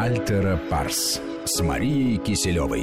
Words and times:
Альтера 0.00 0.56
Парс 0.70 1.20
с 1.44 1.60
Марией 1.60 2.18
Киселевой. 2.18 2.82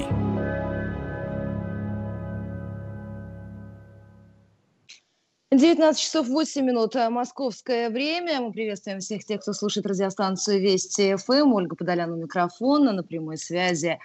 Девятнадцать 5.50 6.04
часов 6.04 6.28
восемь 6.28 6.66
минут. 6.66 6.98
Э, 6.98 7.10
московское 7.10 7.90
время. 7.90 8.42
Мы 8.42 8.52
приветствуем 8.52 9.00
всех 9.00 9.24
тех, 9.24 9.40
кто 9.40 9.54
слушает 9.54 9.86
радиостанцию 9.86 10.60
Вести 10.60 11.16
ФМ. 11.16 11.54
Ольга 11.54 11.78
Подолян 11.78 12.12
у 12.12 12.18
микрофона. 12.18 12.92
На 12.92 13.02
прямой 13.02 13.38
связи 13.38 13.98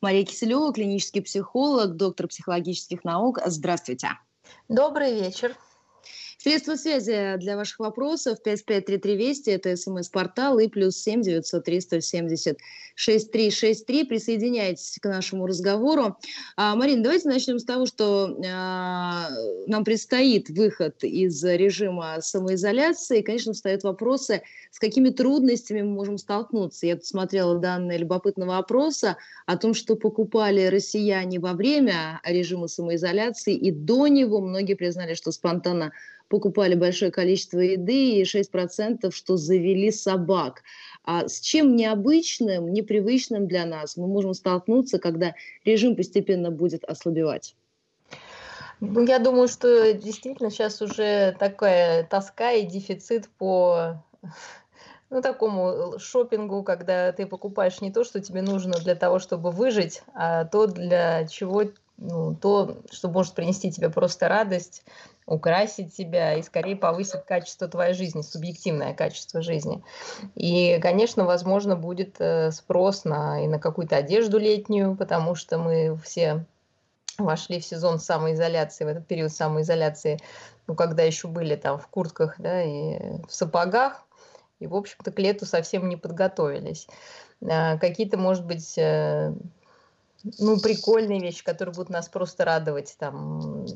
Мария 0.00 0.24
Киселева, 0.24 0.72
клинический 0.72 1.20
психолог, 1.20 1.96
доктор 1.96 2.28
психологических 2.28 3.02
наук. 3.02 3.40
Здравствуйте. 3.44 4.10
Добрый 4.68 5.20
вечер. 5.20 5.56
Средства 6.42 6.74
связи 6.74 7.36
для 7.36 7.56
ваших 7.56 7.78
вопросов 7.78 8.42
553320, 8.42 9.46
это 9.46 9.76
смс-портал 9.76 10.58
и 10.58 10.66
плюс 10.66 10.96
7 10.96 11.22
903 11.22 11.80
170 11.80 12.58
6363. 12.96 14.04
Присоединяйтесь 14.04 14.98
к 15.00 15.08
нашему 15.08 15.46
разговору. 15.46 16.16
А, 16.56 16.74
Марина, 16.74 17.04
давайте 17.04 17.28
начнем 17.28 17.60
с 17.60 17.64
того, 17.64 17.86
что 17.86 18.36
а, 18.44 19.28
нам 19.68 19.84
предстоит 19.84 20.50
выход 20.50 21.04
из 21.04 21.44
режима 21.44 22.16
самоизоляции. 22.20 23.20
И, 23.20 23.22
конечно, 23.22 23.52
встают 23.52 23.84
вопросы, 23.84 24.42
с 24.72 24.80
какими 24.80 25.10
трудностями 25.10 25.82
мы 25.82 25.92
можем 25.92 26.18
столкнуться. 26.18 26.88
Я 26.88 26.96
посмотрела 26.96 27.56
данные 27.60 27.98
любопытного 27.98 28.58
опроса 28.58 29.16
о 29.46 29.56
том, 29.56 29.74
что 29.74 29.94
покупали 29.94 30.66
россияне 30.66 31.38
во 31.38 31.52
время 31.52 32.20
режима 32.24 32.66
самоизоляции 32.66 33.54
и 33.54 33.70
до 33.70 34.08
него. 34.08 34.40
Многие 34.40 34.74
признали, 34.74 35.14
что 35.14 35.30
спонтанно 35.30 35.92
покупали 36.32 36.74
большое 36.74 37.10
количество 37.10 37.58
еды 37.58 38.12
и 38.12 38.22
6%, 38.22 39.10
что 39.12 39.36
завели 39.36 39.90
собак. 39.90 40.62
А 41.04 41.28
с 41.28 41.40
чем 41.40 41.76
необычным, 41.76 42.72
непривычным 42.72 43.46
для 43.46 43.66
нас 43.66 43.98
мы 43.98 44.06
можем 44.06 44.32
столкнуться, 44.32 44.98
когда 44.98 45.34
режим 45.66 45.94
постепенно 45.94 46.50
будет 46.50 46.84
ослабевать? 46.84 47.54
Ну, 48.80 49.04
я 49.04 49.18
думаю, 49.18 49.46
что 49.46 49.92
действительно 49.92 50.50
сейчас 50.50 50.80
уже 50.80 51.36
такая 51.38 52.04
тоска 52.04 52.52
и 52.52 52.64
дефицит 52.64 53.28
по 53.36 54.02
ну, 55.10 55.20
такому 55.20 55.98
шопингу, 55.98 56.62
когда 56.62 57.12
ты 57.12 57.26
покупаешь 57.26 57.82
не 57.82 57.92
то, 57.92 58.04
что 58.04 58.22
тебе 58.22 58.40
нужно 58.40 58.72
для 58.78 58.94
того, 58.94 59.18
чтобы 59.18 59.50
выжить, 59.50 60.02
а 60.14 60.46
то, 60.46 60.66
для 60.66 61.26
чего, 61.26 61.64
ну, 61.98 62.34
то, 62.34 62.78
что 62.90 63.08
может 63.08 63.34
принести 63.34 63.70
тебе 63.70 63.90
просто 63.90 64.28
радость, 64.28 64.84
украсить 65.26 65.94
тебя 65.94 66.34
и 66.34 66.42
скорее 66.42 66.76
повысить 66.76 67.24
качество 67.24 67.68
твоей 67.68 67.94
жизни, 67.94 68.22
субъективное 68.22 68.92
качество 68.92 69.40
жизни. 69.42 69.82
И, 70.34 70.78
конечно, 70.80 71.24
возможно, 71.24 71.76
будет 71.76 72.16
э, 72.18 72.50
спрос 72.50 73.04
на, 73.04 73.44
и 73.44 73.46
на 73.46 73.58
какую-то 73.58 73.96
одежду 73.96 74.38
летнюю, 74.38 74.96
потому 74.96 75.34
что 75.34 75.58
мы 75.58 75.96
все 76.04 76.44
вошли 77.18 77.60
в 77.60 77.64
сезон 77.64 78.00
самоизоляции, 78.00 78.84
в 78.84 78.88
этот 78.88 79.06
период 79.06 79.32
самоизоляции, 79.32 80.18
ну, 80.66 80.74
когда 80.74 81.02
еще 81.02 81.28
были 81.28 81.56
там 81.56 81.78
в 81.78 81.86
куртках, 81.88 82.36
да, 82.38 82.62
и 82.62 82.98
в 83.28 83.34
сапогах, 83.34 84.02
и, 84.58 84.66
в 84.66 84.74
общем-то, 84.74 85.10
к 85.10 85.18
лету 85.18 85.44
совсем 85.44 85.88
не 85.88 85.96
подготовились. 85.96 86.86
А, 87.48 87.78
какие-то, 87.78 88.16
может 88.16 88.46
быть, 88.46 88.74
э, 88.78 89.32
ну, 90.38 90.60
прикольные 90.60 91.20
вещи, 91.20 91.44
которые 91.44 91.74
будут 91.74 91.90
нас 91.90 92.08
просто 92.08 92.44
радовать, 92.44 92.94
там, 92.98 93.66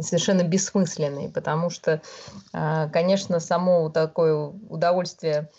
совершенно 0.00 0.42
бессмысленные, 0.42 1.28
потому 1.28 1.70
что, 1.70 2.00
а, 2.52 2.88
конечно, 2.88 3.40
само 3.40 3.88
такое 3.90 4.34
удовольствие 4.68 5.50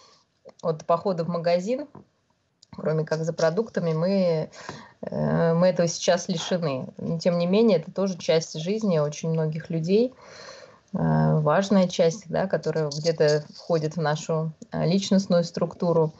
от 0.61 0.85
похода 0.85 1.23
в 1.23 1.29
магазин, 1.29 1.87
кроме 2.75 3.05
как 3.05 3.23
за 3.23 3.33
продуктами, 3.33 3.93
мы, 3.93 4.49
э, 5.01 5.53
мы 5.53 5.67
этого 5.67 5.87
сейчас 5.87 6.27
лишены. 6.27 6.87
Но, 6.97 7.19
тем 7.19 7.37
не 7.37 7.45
менее, 7.45 7.77
это 7.77 7.91
тоже 7.91 8.17
часть 8.17 8.59
жизни 8.59 8.97
очень 8.97 9.29
многих 9.29 9.69
людей, 9.69 10.13
а, 10.95 11.39
важная 11.39 11.87
часть, 11.87 12.25
да, 12.29 12.47
которая 12.47 12.89
где-то 12.89 13.45
входит 13.55 13.95
в 13.95 14.01
нашу 14.01 14.51
а, 14.71 14.85
личностную 14.85 15.43
структуру 15.43 16.13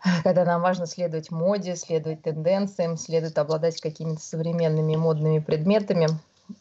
когда 0.22 0.44
нам 0.44 0.62
важно 0.62 0.86
следовать 0.86 1.30
моде, 1.30 1.76
следовать 1.76 2.22
тенденциям, 2.22 2.96
следует 2.96 3.38
обладать 3.38 3.80
какими-то 3.80 4.20
современными 4.20 4.96
модными 4.96 5.38
предметами. 5.38 6.08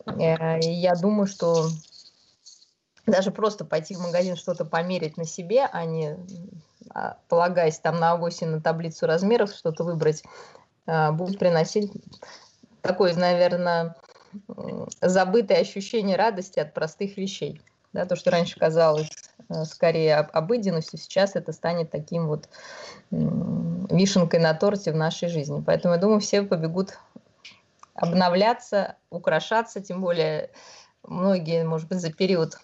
Э, 0.06 0.60
и 0.60 0.70
я 0.70 0.96
думаю, 0.96 1.28
что 1.28 1.68
даже 3.06 3.32
просто 3.32 3.64
пойти 3.66 3.96
в 3.96 4.02
магазин 4.02 4.36
что-то 4.36 4.66
померить 4.66 5.18
на 5.18 5.26
себе, 5.26 5.66
а 5.72 5.86
не 5.86 6.18
а, 6.90 7.18
полагаясь 7.30 7.80
там 7.80 8.00
на 8.00 8.12
авосе 8.12 8.46
на 8.46 8.62
таблицу 8.62 9.08
размеров, 9.08 9.52
что-то 9.52 9.84
выбрать, 9.84 10.24
а, 10.86 11.12
будет 11.12 11.40
приносить 11.40 11.92
такое, 12.82 13.14
наверное, 13.16 13.96
забытое 15.02 15.62
ощущение 15.62 16.18
радости 16.18 16.60
от 16.60 16.74
простых 16.74 17.18
вещей. 17.18 17.62
Да, 17.98 18.06
то, 18.06 18.16
что 18.16 18.30
раньше 18.30 18.60
казалось 18.60 19.10
э, 19.50 19.66
скорее 19.66 20.18
обыденностью, 20.18 21.00
сейчас 21.00 21.36
это 21.36 21.52
станет 21.52 21.90
таким 21.90 22.28
вот 22.28 22.48
вишенкой 23.10 24.40
на 24.40 24.54
торте 24.54 24.92
в 24.92 24.96
нашей 24.96 25.30
жизни. 25.30 25.64
Поэтому 25.66 25.96
я 25.96 26.00
думаю, 26.00 26.20
все 26.20 26.44
побегут 26.44 27.00
обновляться, 27.96 28.98
украшаться, 29.10 29.82
тем 29.82 30.02
более 30.02 30.52
многие, 31.02 31.64
может 31.64 31.88
быть, 31.88 32.00
за 32.00 32.14
период 32.14 32.60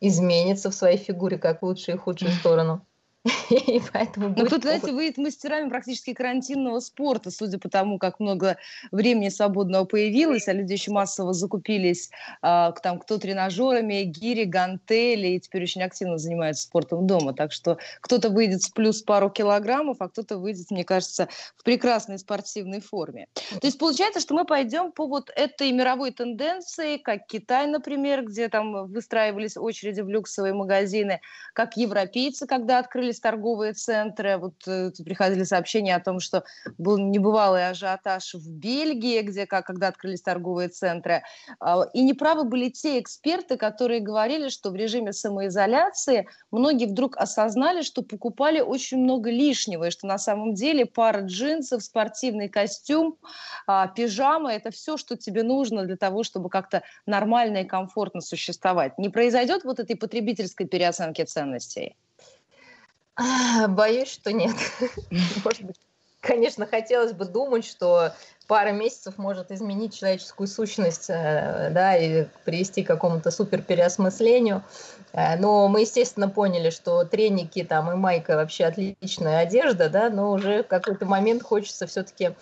изменятся 0.00 0.72
в 0.72 0.74
своей 0.74 0.98
фигуре 0.98 1.38
как 1.38 1.62
в 1.62 1.66
лучшую 1.66 1.94
и 1.94 1.98
худшую 2.00 2.32
сторону. 2.32 2.84
И 3.50 3.80
поэтому 3.92 4.34
ну, 4.36 4.46
тут, 4.46 4.62
знаете, 4.62 4.92
выйдет 4.92 5.18
мастерами 5.18 5.68
практически 5.68 6.14
карантинного 6.14 6.80
спорта, 6.80 7.30
судя 7.30 7.58
по 7.58 7.68
тому, 7.68 7.98
как 7.98 8.20
много 8.20 8.56
времени 8.90 9.28
свободного 9.28 9.84
появилось, 9.84 10.48
а 10.48 10.52
люди 10.52 10.72
еще 10.72 10.90
массово 10.90 11.32
закупились, 11.32 12.10
а, 12.42 12.72
там, 12.72 12.98
кто 12.98 13.18
тренажерами, 13.18 14.02
гири, 14.02 14.44
гантели, 14.44 15.28
и 15.28 15.40
теперь 15.40 15.62
очень 15.64 15.82
активно 15.82 16.18
занимаются 16.18 16.64
спортом 16.64 17.06
дома. 17.06 17.34
Так 17.34 17.52
что 17.52 17.78
кто-то 18.00 18.30
выйдет 18.30 18.62
с 18.62 18.68
плюс 18.68 19.02
пару 19.02 19.30
килограммов, 19.30 19.96
а 20.00 20.08
кто-то 20.08 20.38
выйдет, 20.38 20.70
мне 20.70 20.84
кажется, 20.84 21.28
в 21.56 21.64
прекрасной 21.64 22.18
спортивной 22.18 22.80
форме. 22.80 23.28
То 23.34 23.66
есть 23.66 23.78
получается, 23.78 24.20
что 24.20 24.34
мы 24.34 24.44
пойдем 24.44 24.92
по 24.92 25.06
вот 25.06 25.30
этой 25.34 25.70
мировой 25.72 26.12
тенденции, 26.12 26.96
как 26.96 27.26
Китай, 27.26 27.66
например, 27.66 28.24
где 28.24 28.48
там 28.48 28.86
выстраивались 28.86 29.56
очереди 29.56 30.00
в 30.00 30.08
люксовые 30.08 30.54
магазины, 30.54 31.20
как 31.52 31.76
европейцы, 31.76 32.46
когда 32.46 32.78
открылись 32.78 33.17
открылись 33.18 33.20
торговые 33.20 33.72
центры. 33.72 34.38
Вот 34.38 34.54
э, 34.66 34.90
приходили 35.04 35.44
сообщения 35.44 35.96
о 35.96 36.00
том, 36.00 36.20
что 36.20 36.44
был 36.78 36.98
небывалый 36.98 37.68
ажиотаж 37.68 38.34
в 38.34 38.50
Бельгии, 38.50 39.22
где 39.22 39.46
как, 39.46 39.66
когда 39.66 39.88
открылись 39.88 40.22
торговые 40.22 40.68
центры. 40.68 41.22
Э, 41.60 41.82
и 41.94 42.02
неправы 42.02 42.44
были 42.44 42.70
те 42.70 42.98
эксперты, 42.98 43.56
которые 43.56 44.00
говорили, 44.00 44.48
что 44.48 44.70
в 44.70 44.76
режиме 44.76 45.12
самоизоляции 45.12 46.26
многие 46.52 46.86
вдруг 46.86 47.16
осознали, 47.16 47.82
что 47.82 48.02
покупали 48.02 48.60
очень 48.60 48.98
много 48.98 49.30
лишнего, 49.30 49.88
и 49.88 49.90
что 49.90 50.06
на 50.06 50.18
самом 50.18 50.54
деле 50.54 50.86
пара 50.86 51.22
джинсов, 51.22 51.82
спортивный 51.82 52.48
костюм, 52.48 53.16
э, 53.68 53.86
пижама– 53.96 54.52
это 54.54 54.70
все, 54.70 54.96
что 54.96 55.16
тебе 55.16 55.42
нужно 55.42 55.84
для 55.84 55.96
того, 55.96 56.22
чтобы 56.22 56.48
как-то 56.48 56.82
нормально 57.06 57.58
и 57.58 57.64
комфортно 57.64 58.20
существовать. 58.20 58.98
Не 58.98 59.08
произойдет 59.08 59.64
вот 59.64 59.80
этой 59.80 59.96
потребительской 59.96 60.66
переоценки 60.66 61.24
ценностей? 61.24 61.96
Боюсь, 63.68 64.12
что 64.12 64.32
нет. 64.32 64.54
Может 65.44 65.62
быть, 65.62 65.76
конечно, 66.20 66.66
хотелось 66.66 67.12
бы 67.12 67.24
думать, 67.24 67.64
что 67.64 68.12
пара 68.46 68.72
месяцев 68.72 69.18
может 69.18 69.50
изменить 69.50 69.94
человеческую 69.94 70.46
сущность, 70.46 71.10
э, 71.10 71.70
да, 71.70 71.96
и 71.96 72.26
привести 72.44 72.82
к 72.82 72.86
какому-то 72.86 73.30
супер 73.30 73.60
переосмыслению. 73.60 74.62
Э, 75.12 75.36
но 75.36 75.68
мы, 75.68 75.82
естественно, 75.82 76.28
поняли, 76.28 76.70
что 76.70 77.04
треники 77.04 77.62
там 77.62 77.90
и 77.92 77.94
майка 77.94 78.36
вообще 78.36 78.64
отличная 78.64 79.40
одежда, 79.40 79.88
да, 79.90 80.08
но 80.08 80.32
уже 80.32 80.62
в 80.62 80.66
какой-то 80.66 81.04
момент 81.04 81.42
хочется 81.42 81.86
все-таки 81.86 82.32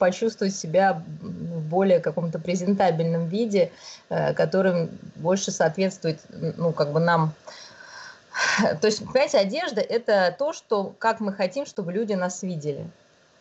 почувствовать 0.00 0.54
себя 0.54 1.02
в 1.20 1.68
более 1.68 2.00
каком-то 2.00 2.38
презентабельном 2.38 3.28
виде, 3.28 3.70
э, 4.08 4.34
которым 4.34 4.90
больше 5.14 5.50
соответствует, 5.50 6.20
ну, 6.30 6.72
как 6.72 6.92
бы 6.92 7.00
нам, 7.00 7.32
То 8.80 8.86
есть, 8.86 9.04
понимаете, 9.04 9.38
одежда– 9.38 9.80
это 9.88 10.34
то, 10.38 10.52
что, 10.52 10.94
как 10.98 11.20
мы 11.20 11.32
хотим, 11.32 11.66
чтобы 11.66 11.92
люди 11.92 12.12
нас 12.12 12.42
видели. 12.42 12.86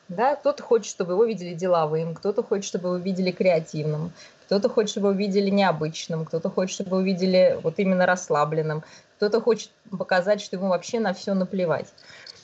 Да? 0.07 0.36
Кто-то 0.36 0.63
хочет, 0.63 0.89
чтобы 0.89 1.13
его 1.13 1.25
видели 1.25 1.53
деловым, 1.53 2.13
кто-то 2.13 2.44
хочет, 2.44 2.65
чтобы 2.65 2.89
его 2.89 2.97
видели 2.97 3.31
креативным, 3.31 4.12
кто-то 4.45 4.69
хочет, 4.69 4.92
чтобы 4.92 5.09
его 5.09 5.18
видели 5.18 5.50
необычным, 5.50 6.25
кто-то 6.25 6.50
хочет, 6.50 6.75
чтобы 6.75 6.97
его 6.97 7.01
видели 7.01 7.59
вот 7.63 7.80
именно 7.80 8.06
расслабленным, 8.06 8.83
кто-то 9.18 9.42
хочет 9.42 9.71
показать, 9.97 10.42
что 10.42 10.57
ему 10.57 10.68
вообще 10.68 11.00
на 11.00 11.13
все 11.13 11.33
наплевать. 11.33 11.88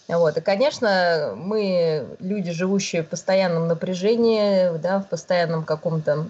Вот. 0.07 0.38
И, 0.38 0.42
конечно, 0.42 1.33
мы 1.38 2.07
люди, 2.19 2.51
живущие 2.51 3.04
в 3.04 3.07
постоянном 3.07 3.68
напряжении, 3.68 4.75
да, 4.77 5.00
в 5.00 5.07
постоянном 5.07 5.63
каком-то 5.63 6.27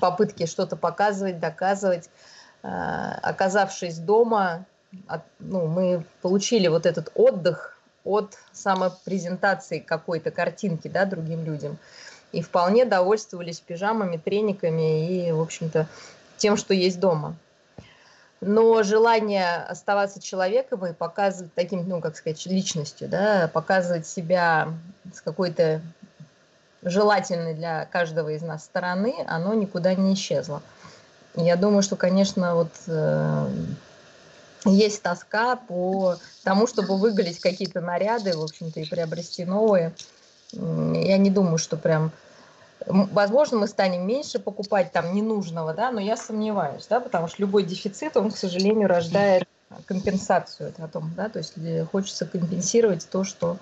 попытке 0.00 0.46
что-то 0.46 0.76
показывать, 0.76 1.40
доказывать, 1.40 2.08
а, 2.62 3.18
оказавшись 3.22 3.98
дома, 3.98 4.64
от, 5.06 5.22
ну, 5.38 5.66
мы 5.66 6.04
получили 6.22 6.68
вот 6.68 6.86
этот 6.86 7.10
отдых 7.14 7.78
от 8.04 8.36
самопрезентации 8.52 9.78
какой-то 9.78 10.30
картинки 10.30 10.88
да, 10.88 11.04
другим 11.04 11.44
людям. 11.44 11.78
И 12.32 12.42
вполне 12.42 12.84
довольствовались 12.84 13.60
пижамами, 13.60 14.16
трениками 14.16 15.28
и, 15.28 15.32
в 15.32 15.40
общем-то, 15.40 15.86
тем, 16.36 16.56
что 16.56 16.74
есть 16.74 17.00
дома. 17.00 17.36
Но 18.40 18.82
желание 18.82 19.56
оставаться 19.56 20.20
человеком 20.20 20.84
и 20.84 20.92
показывать 20.92 21.54
таким, 21.54 21.88
ну, 21.88 22.00
как 22.00 22.16
сказать, 22.16 22.44
личностью, 22.46 23.08
да, 23.08 23.48
показывать 23.52 24.06
себя 24.06 24.68
с 25.14 25.20
какой-то 25.20 25.80
желательной 26.82 27.54
для 27.54 27.86
каждого 27.86 28.30
из 28.30 28.42
нас 28.42 28.64
стороны, 28.64 29.14
оно 29.26 29.54
никуда 29.54 29.94
не 29.94 30.12
исчезло. 30.14 30.60
Я 31.34 31.56
думаю, 31.56 31.82
что, 31.82 31.96
конечно, 31.96 32.54
вот 32.54 32.72
э, 32.86 33.48
есть 34.64 35.02
тоска 35.02 35.56
по 35.56 36.16
тому, 36.42 36.66
чтобы 36.66 36.96
выголить 36.96 37.40
какие-то 37.40 37.80
наряды, 37.80 38.36
в 38.36 38.42
общем-то, 38.42 38.80
и 38.80 38.88
приобрести 38.88 39.44
новые. 39.44 39.92
Я 40.52 41.18
не 41.18 41.30
думаю, 41.30 41.58
что 41.58 41.76
прям... 41.76 42.12
Возможно, 42.86 43.58
мы 43.58 43.66
станем 43.66 44.06
меньше 44.06 44.38
покупать 44.38 44.92
там 44.92 45.14
ненужного, 45.14 45.72
да, 45.72 45.90
но 45.90 46.00
я 46.00 46.16
сомневаюсь, 46.16 46.86
да, 46.88 47.00
потому 47.00 47.28
что 47.28 47.36
любой 47.40 47.62
дефицит, 47.62 48.16
он, 48.16 48.30
к 48.30 48.36
сожалению, 48.36 48.88
рождает 48.88 49.48
компенсацию 49.86 50.72
о 50.78 50.88
том, 50.88 51.12
да, 51.16 51.28
то 51.28 51.38
есть 51.38 51.54
хочется 51.90 52.26
компенсировать 52.26 53.08
то, 53.10 53.24
что 53.24 53.56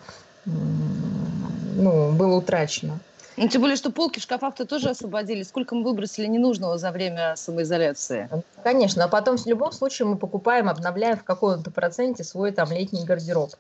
ну, 0.45 2.13
было 2.13 2.37
утрачено. 2.37 2.99
Ну, 3.37 3.49
тем 3.49 3.63
более, 3.63 3.77
что 3.77 3.91
полки 3.91 4.19
в 4.19 4.23
шкафах-то 4.23 4.67
тоже 4.67 4.91
освободили. 4.91 5.43
Сколько 5.43 5.75
мы 5.75 5.85
выбросили 5.85 6.27
ненужного 6.27 6.79
за 6.79 6.91
время 6.91 7.35
самоизоляции? 7.37 8.29
Конечно, 8.63 9.05
а 9.05 9.09
потом 9.09 9.39
в 9.39 9.47
любом 9.47 9.73
случае 9.73 10.07
мы 10.07 10.17
покупаем, 10.17 10.69
обновляем 10.69 11.17
в 11.17 11.25
каком-то 11.25 11.71
проценте 11.71 12.25
свой 12.25 12.53
там 12.53 12.71
летний 12.71 13.05
гардероб. 13.05 13.51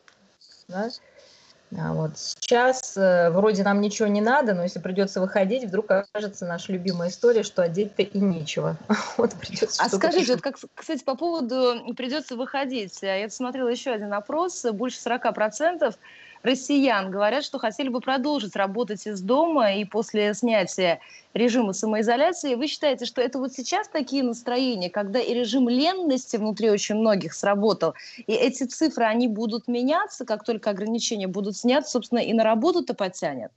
Да? 0.68 0.90
А 1.78 1.94
вот 1.94 2.18
сейчас 2.18 2.96
э, 2.98 3.30
вроде 3.30 3.62
нам 3.62 3.80
ничего 3.80 4.06
не 4.06 4.20
надо, 4.20 4.52
но 4.52 4.62
если 4.62 4.78
придется 4.78 5.20
выходить, 5.20 5.64
вдруг 5.64 5.90
окажется 5.90 6.44
наша 6.44 6.70
любимая 6.72 7.08
история, 7.08 7.42
что 7.42 7.62
одеть-то 7.62 8.02
и 8.02 8.18
нечего. 8.18 8.76
Вот 9.16 9.32
придется. 9.34 9.82
А 9.82 9.88
скажите, 9.88 10.32
вот 10.32 10.42
как, 10.42 10.56
кстати, 10.74 11.02
по 11.02 11.16
поводу 11.16 11.94
придется 11.96 12.36
выходить. 12.36 12.98
Я 13.00 13.28
смотрела 13.30 13.68
еще 13.68 13.90
один 13.90 14.12
опрос, 14.12 14.66
больше 14.72 15.00
40 15.00 15.34
процентов 15.34 15.94
россиян 16.42 17.10
говорят, 17.10 17.44
что 17.44 17.58
хотели 17.58 17.88
бы 17.88 18.00
продолжить 18.00 18.56
работать 18.56 19.06
из 19.06 19.20
дома 19.20 19.74
и 19.74 19.84
после 19.84 20.34
снятия 20.34 21.00
режима 21.34 21.72
самоизоляции. 21.72 22.54
Вы 22.54 22.66
считаете, 22.66 23.06
что 23.06 23.20
это 23.20 23.38
вот 23.38 23.52
сейчас 23.52 23.88
такие 23.88 24.22
настроения, 24.22 24.90
когда 24.90 25.20
и 25.20 25.32
режим 25.34 25.68
ленности 25.68 26.36
внутри 26.36 26.70
очень 26.70 26.96
многих 26.96 27.34
сработал, 27.34 27.94
и 28.18 28.32
эти 28.32 28.64
цифры, 28.64 29.04
они 29.04 29.28
будут 29.28 29.68
меняться, 29.68 30.24
как 30.24 30.44
только 30.44 30.70
ограничения 30.70 31.26
будут 31.26 31.56
сняты, 31.56 31.88
собственно, 31.88 32.20
и 32.20 32.32
на 32.32 32.44
работу-то 32.44 32.94
потянет? 32.94 33.52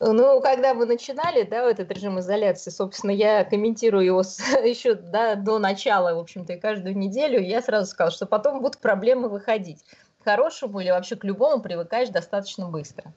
Ну, 0.00 0.40
когда 0.40 0.74
мы 0.74 0.86
начинали, 0.86 1.42
да, 1.44 1.70
этот 1.70 1.90
режим 1.92 2.18
изоляции, 2.18 2.70
собственно, 2.70 3.12
я 3.12 3.44
комментирую 3.44 4.04
его 4.04 4.22
с, 4.22 4.38
еще 4.64 4.94
да, 4.94 5.36
до 5.36 5.58
начала, 5.58 6.14
в 6.14 6.18
общем-то, 6.18 6.54
и 6.54 6.60
каждую 6.60 6.96
неделю, 6.96 7.40
я 7.40 7.62
сразу 7.62 7.90
сказала, 7.90 8.10
что 8.10 8.26
потом 8.26 8.60
будут 8.60 8.78
проблемы 8.78 9.28
выходить 9.28 9.84
хорошему 10.22 10.80
или 10.80 10.90
вообще 10.90 11.16
к 11.16 11.24
любому 11.24 11.62
привыкаешь 11.62 12.08
достаточно 12.08 12.68
быстро. 12.68 13.12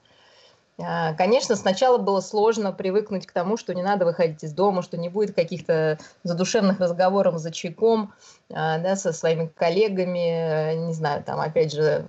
А, 0.78 1.14
конечно, 1.14 1.56
сначала 1.56 1.96
было 1.96 2.20
сложно 2.20 2.70
привыкнуть 2.70 3.26
к 3.26 3.32
тому, 3.32 3.56
что 3.56 3.74
не 3.74 3.82
надо 3.82 4.04
выходить 4.04 4.44
из 4.44 4.52
дома, 4.52 4.82
что 4.82 4.98
не 4.98 5.08
будет 5.08 5.34
каких-то 5.34 5.98
задушевных 6.22 6.80
разговоров 6.80 7.38
за 7.38 7.50
чайком 7.50 8.12
а, 8.52 8.78
да, 8.78 8.94
со 8.94 9.12
своими 9.12 9.46
коллегами, 9.46 10.74
не 10.86 10.92
знаю, 10.92 11.24
там, 11.24 11.40
опять 11.40 11.72
же, 11.72 12.06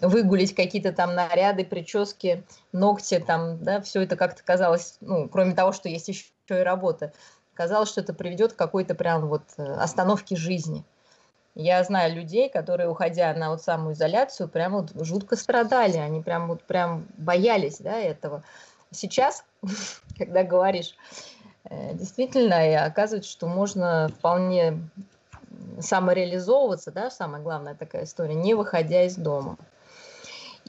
выгулить 0.00 0.54
какие-то 0.54 0.92
там 0.92 1.14
наряды, 1.14 1.64
прически, 1.64 2.42
ногти, 2.72 3.18
там, 3.18 3.62
да, 3.62 3.82
все 3.82 4.02
это 4.02 4.16
как-то 4.16 4.42
казалось, 4.42 4.96
ну, 5.02 5.28
кроме 5.28 5.54
того, 5.54 5.72
что 5.72 5.90
есть 5.90 6.08
еще 6.08 6.24
и 6.48 6.54
работа, 6.54 7.12
казалось, 7.52 7.90
что 7.90 8.00
это 8.00 8.14
приведет 8.14 8.54
к 8.54 8.56
какой-то 8.56 8.94
прям 8.94 9.26
вот 9.26 9.42
э, 9.58 9.62
остановке 9.62 10.36
жизни. 10.36 10.84
Я 11.58 11.82
знаю 11.82 12.14
людей, 12.14 12.48
которые, 12.48 12.88
уходя 12.88 13.34
на 13.34 13.50
вот 13.50 13.60
самую 13.60 13.94
изоляцию, 13.94 14.48
прям 14.48 14.74
вот 14.74 14.92
жутко 15.04 15.34
страдали, 15.34 15.96
они 15.96 16.22
прям 16.22 16.46
вот 16.46 16.62
прям 16.62 17.04
боялись 17.16 17.78
да, 17.78 17.98
этого. 17.98 18.44
Сейчас, 18.92 19.42
когда 20.16 20.44
говоришь, 20.44 20.94
э, 21.64 21.94
действительно, 21.94 22.84
оказывается, 22.84 23.28
что 23.28 23.48
можно 23.48 24.08
вполне 24.16 24.78
самореализовываться, 25.80 26.92
да, 26.92 27.10
самая 27.10 27.42
главная 27.42 27.74
такая 27.74 28.04
история, 28.04 28.34
не 28.34 28.54
выходя 28.54 29.02
из 29.02 29.16
дома. 29.16 29.56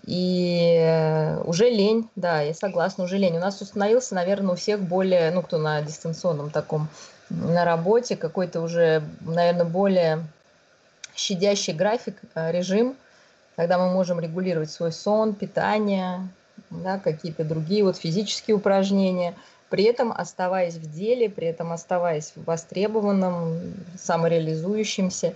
И 0.08 0.76
э, 0.76 1.40
уже 1.44 1.70
лень, 1.70 2.10
да, 2.16 2.42
я 2.42 2.56
согласна, 2.56 3.04
уже 3.04 3.20
лень. 3.20 3.38
У 3.38 3.42
нас 3.42 3.62
установился, 3.62 4.16
наверное, 4.16 4.54
у 4.54 4.58
всех 4.58 4.82
более, 4.82 5.30
ну, 5.30 5.44
кто 5.44 5.60
на 5.60 5.84
дистанционном 5.84 6.50
таком, 6.50 6.88
на 7.30 7.64
работе, 7.64 8.16
какой-то 8.16 8.62
уже, 8.62 9.04
наверное, 9.22 9.66
более 9.66 10.24
щадящий 11.20 11.74
график, 11.74 12.16
э, 12.36 12.52
режим, 12.52 12.96
когда 13.56 13.78
мы 13.78 13.92
можем 13.92 14.20
регулировать 14.20 14.72
свой 14.72 14.92
сон, 14.92 15.34
питание, 15.34 16.30
да, 16.70 16.98
какие-то 17.00 17.44
другие 17.44 17.84
вот 17.84 17.98
физические 17.98 18.56
упражнения, 18.56 19.36
при 19.70 19.84
этом 19.84 20.12
оставаясь 20.12 20.76
в 20.76 20.92
деле, 20.92 21.30
при 21.30 21.48
этом 21.48 21.72
оставаясь 21.72 22.34
востребованным, 22.36 23.74
самореализующимся. 23.98 25.36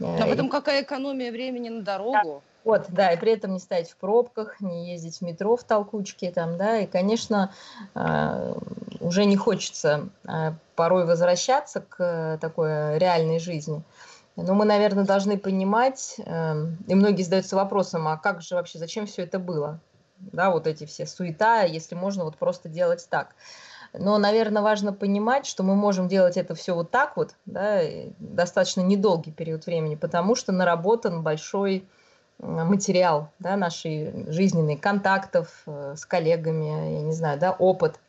А 0.00 0.26
в 0.26 0.32
этом 0.32 0.48
какая 0.48 0.82
экономия 0.82 1.30
времени 1.30 1.68
на 1.68 1.82
дорогу? 1.82 2.42
Вот, 2.64 2.86
да, 2.88 3.12
и 3.12 3.18
при 3.18 3.32
этом 3.32 3.52
не 3.52 3.58
стоять 3.60 3.90
в 3.90 3.96
пробках, 3.96 4.60
не 4.60 4.90
ездить 4.92 5.18
в 5.18 5.22
метро 5.22 5.54
в 5.54 5.64
толкучке, 5.64 6.30
там, 6.30 6.56
да, 6.56 6.78
и, 6.78 6.86
конечно, 6.86 7.52
э, 7.94 8.54
уже 9.00 9.26
не 9.26 9.36
хочется 9.36 10.08
э, 10.26 10.52
порой 10.74 11.04
возвращаться 11.04 11.82
к 11.86 12.38
такой 12.40 12.98
реальной 12.98 13.38
жизни. 13.38 13.82
Но 14.36 14.54
мы, 14.54 14.64
наверное, 14.64 15.04
должны 15.04 15.38
понимать, 15.38 16.16
эм, 16.24 16.78
и 16.88 16.94
многие 16.94 17.22
задаются 17.22 17.56
вопросом, 17.56 18.08
а 18.08 18.16
как 18.16 18.42
же 18.42 18.56
вообще, 18.56 18.78
зачем 18.78 19.06
все 19.06 19.22
это 19.22 19.38
было? 19.38 19.80
Да, 20.18 20.50
вот 20.50 20.66
эти 20.66 20.86
все 20.86 21.06
суета, 21.06 21.62
если 21.62 21.94
можно 21.94 22.24
вот 22.24 22.36
просто 22.36 22.68
делать 22.68 23.06
так. 23.10 23.34
Но, 23.92 24.18
наверное, 24.18 24.62
важно 24.62 24.92
понимать, 24.92 25.46
что 25.46 25.62
мы 25.62 25.76
можем 25.76 26.08
делать 26.08 26.36
это 26.36 26.56
все 26.56 26.74
вот 26.74 26.90
так 26.90 27.16
вот, 27.16 27.36
да, 27.46 27.80
достаточно 28.18 28.80
недолгий 28.80 29.32
период 29.32 29.66
времени, 29.66 29.94
потому 29.94 30.34
что 30.34 30.50
наработан 30.50 31.22
большой 31.22 31.86
материал, 32.38 33.30
да, 33.38 33.56
нашей 33.56 34.30
жизненной, 34.32 34.76
контактов 34.76 35.62
э, 35.66 35.94
с 35.96 36.04
коллегами, 36.04 36.96
я 36.96 37.02
не 37.02 37.12
знаю, 37.12 37.38
да, 37.38 37.52
опыт. 37.52 38.00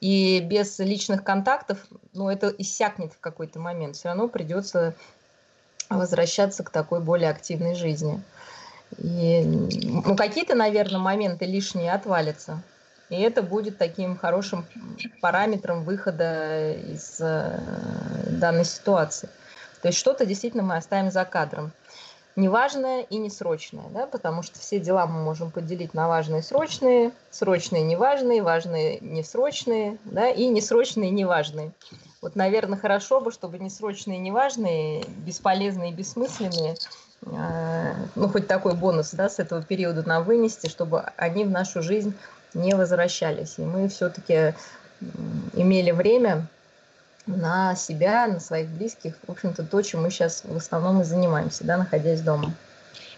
И 0.00 0.40
без 0.40 0.78
личных 0.80 1.22
контактов, 1.24 1.78
ну, 2.12 2.28
это 2.28 2.48
иссякнет 2.48 3.12
в 3.12 3.20
какой-то 3.20 3.60
момент. 3.60 3.96
Все 3.96 4.08
равно 4.08 4.28
придется 4.28 4.94
возвращаться 5.98 6.62
к 6.62 6.70
такой 6.70 7.00
более 7.00 7.30
активной 7.30 7.74
жизни. 7.74 8.22
И 8.98 9.42
ну, 9.42 10.16
какие-то, 10.16 10.54
наверное, 10.54 11.00
моменты 11.00 11.46
лишние 11.46 11.92
отвалятся. 11.92 12.62
И 13.10 13.20
это 13.20 13.42
будет 13.42 13.78
таким 13.78 14.16
хорошим 14.16 14.64
параметром 15.20 15.84
выхода 15.84 16.72
из 16.72 17.16
э, 17.20 17.60
данной 18.30 18.64
ситуации. 18.64 19.28
То 19.82 19.88
есть 19.88 19.98
что-то 19.98 20.24
действительно 20.24 20.62
мы 20.62 20.76
оставим 20.76 21.10
за 21.10 21.24
кадром. 21.24 21.72
Неважное 22.36 23.02
и 23.02 23.16
несрочное, 23.18 23.84
да, 23.90 24.06
потому 24.06 24.42
что 24.42 24.58
все 24.58 24.80
дела 24.80 25.06
мы 25.06 25.22
можем 25.22 25.52
поделить 25.52 25.94
на 25.94 26.08
важные 26.08 26.42
срочные, 26.42 27.12
срочные 27.30 27.84
неважные, 27.84 28.42
важные 28.42 28.98
несрочные, 29.00 29.98
да, 30.04 30.28
и 30.28 30.46
несрочные 30.48 31.10
неважные. 31.10 31.70
Вот, 32.20 32.34
наверное, 32.34 32.76
хорошо 32.76 33.20
бы, 33.20 33.30
чтобы 33.30 33.60
несрочные, 33.60 34.18
неважные, 34.18 35.04
бесполезные 35.18 35.92
и 35.92 35.94
бессмысленные, 35.94 36.74
э, 37.26 37.94
ну, 38.16 38.28
хоть 38.28 38.48
такой 38.48 38.74
бонус, 38.74 39.12
да, 39.12 39.28
с 39.28 39.38
этого 39.38 39.62
периода 39.62 40.02
нам 40.08 40.24
вынести, 40.24 40.68
чтобы 40.68 41.02
они 41.16 41.44
в 41.44 41.50
нашу 41.50 41.82
жизнь 41.82 42.14
не 42.52 42.74
возвращались. 42.74 43.58
И 43.58 43.62
мы 43.62 43.88
все-таки 43.88 44.54
имели 45.52 45.92
время 45.92 46.48
на 47.26 47.74
себя, 47.74 48.26
на 48.26 48.40
своих 48.40 48.68
близких, 48.68 49.14
в 49.26 49.30
общем-то, 49.30 49.64
то, 49.64 49.82
чем 49.82 50.02
мы 50.02 50.10
сейчас 50.10 50.42
в 50.44 50.56
основном 50.56 51.00
и 51.00 51.04
занимаемся, 51.04 51.64
да, 51.64 51.76
находясь 51.76 52.20
дома. 52.20 52.52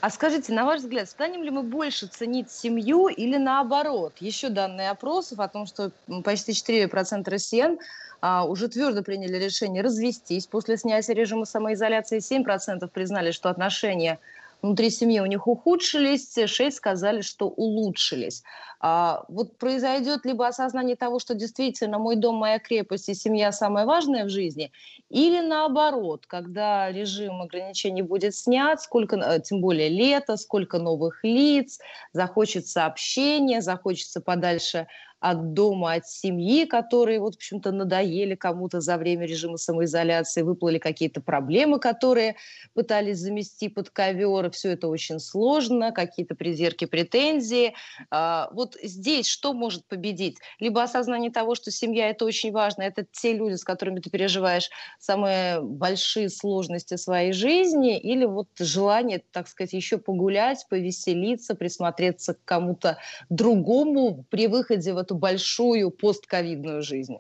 А 0.01 0.11
скажите, 0.11 0.53
на 0.53 0.65
ваш 0.65 0.83
взгляд, 0.83 1.09
станем 1.09 1.43
ли 1.43 1.51
мы 1.51 1.63
больше 1.63 2.07
ценить 2.07 2.51
семью 2.51 3.09
или 3.09 3.37
наоборот? 3.39 4.15
Еще 4.21 4.51
данные 4.51 4.91
опросов 4.91 5.41
о 5.41 5.49
том, 5.49 5.67
что 5.67 5.91
почти 6.23 6.53
4% 6.53 7.29
россиян 7.29 7.79
а, 8.21 8.45
уже 8.45 8.69
твердо 8.69 9.03
приняли 9.03 9.37
решение 9.43 9.83
развестись 9.83 10.47
после 10.47 10.77
снятия 10.77 11.15
режима 11.15 11.45
самоизоляции. 11.45 12.19
7% 12.19 12.89
признали, 12.89 13.31
что 13.31 13.49
отношения 13.49 14.19
внутри 14.67 14.91
семьи 14.91 15.21
у 15.21 15.27
них 15.27 15.47
ухудшились, 15.47 16.35
6 16.35 16.77
сказали, 16.77 17.23
что 17.23 17.49
улучшились. 17.49 18.43
А, 18.79 19.25
вот 19.29 19.57
произойдет 19.59 20.27
либо 20.27 20.47
осознание 20.47 20.97
того, 20.97 21.19
что 21.19 21.35
действительно 21.35 21.99
мой 21.99 22.17
дом, 22.17 22.37
моя 22.37 22.59
крепость 22.59 23.09
и 23.09 23.15
семья 23.15 23.51
самое 23.53 23.87
важное 23.87 24.25
в 24.25 24.29
жизни, 24.29 24.71
или 25.09 25.41
наоборот, 25.41 26.27
когда 26.27 26.91
режим 26.93 27.41
ограничений 27.41 28.03
будет 28.03 28.35
снят, 28.35 28.81
сколько, 28.81 29.17
э, 29.17 29.41
тем 29.41 29.61
более 29.61 29.89
лето, 29.89 30.37
сколько 30.37 30.79
новых 30.79 31.25
лиц, 31.25 31.79
захочется 32.13 32.85
общения, 32.85 33.63
захочется 33.63 34.21
подальше 34.21 34.89
от 35.21 35.55
дома, 35.55 35.95
от 35.95 36.07
семьи, 36.07 36.67
которые, 36.67 37.21
вот, 37.21 37.35
в 37.35 37.37
общем-то, 37.39 37.73
надоели 37.73 38.35
кому-то 38.35 38.81
за 38.81 38.97
время 38.97 39.27
режима 39.27 39.57
самоизоляции, 39.57 40.43
выплыли 40.43 40.79
какие-то 40.79 41.21
проблемы, 41.21 41.79
которые 41.79 42.37
пытались 42.75 43.19
замести 43.19 43.69
под 43.69 43.91
ковер. 43.91 44.51
Все 44.51 44.73
это 44.73 44.89
очень 44.89 45.19
сложно, 45.19 45.93
какие-то 45.93 46.35
придирки, 46.35 46.85
претензии. 46.85 47.75
А, 48.11 48.51
вот 48.53 48.77
здесь 48.83 49.27
что 49.27 49.53
может 49.53 49.87
победить? 49.87 50.37
Либо 50.61 50.83
осознание 50.83 51.31
того, 51.31 51.55
что 51.55 51.71
семья– 51.71 52.09
это 52.11 52.25
очень 52.25 52.53
важно, 52.53 52.83
это 52.83 53.05
те 53.11 53.33
люди, 53.33 53.55
с 53.55 53.65
которыми 53.65 54.01
ты 54.01 54.11
переживаешь 54.11 54.71
самые 54.99 55.61
большие 55.63 56.29
сложности 56.29 56.97
своей 56.97 57.33
жизни, 57.33 57.99
или 57.99 58.25
вот 58.25 58.49
желание, 58.59 59.23
так 59.33 59.49
сказать, 59.49 59.73
еще 59.73 59.99
погулять, 59.99 60.67
повеселиться, 60.69 61.55
присмотреться 61.55 62.35
к 62.35 62.45
кому-то 62.45 62.99
другому 63.31 64.25
при 64.31 64.47
выходе 64.47 64.93
в 64.93 64.99
эту 65.07 65.15
большую 65.15 65.91
постковидную 65.91 66.83
жизнь? 66.83 67.19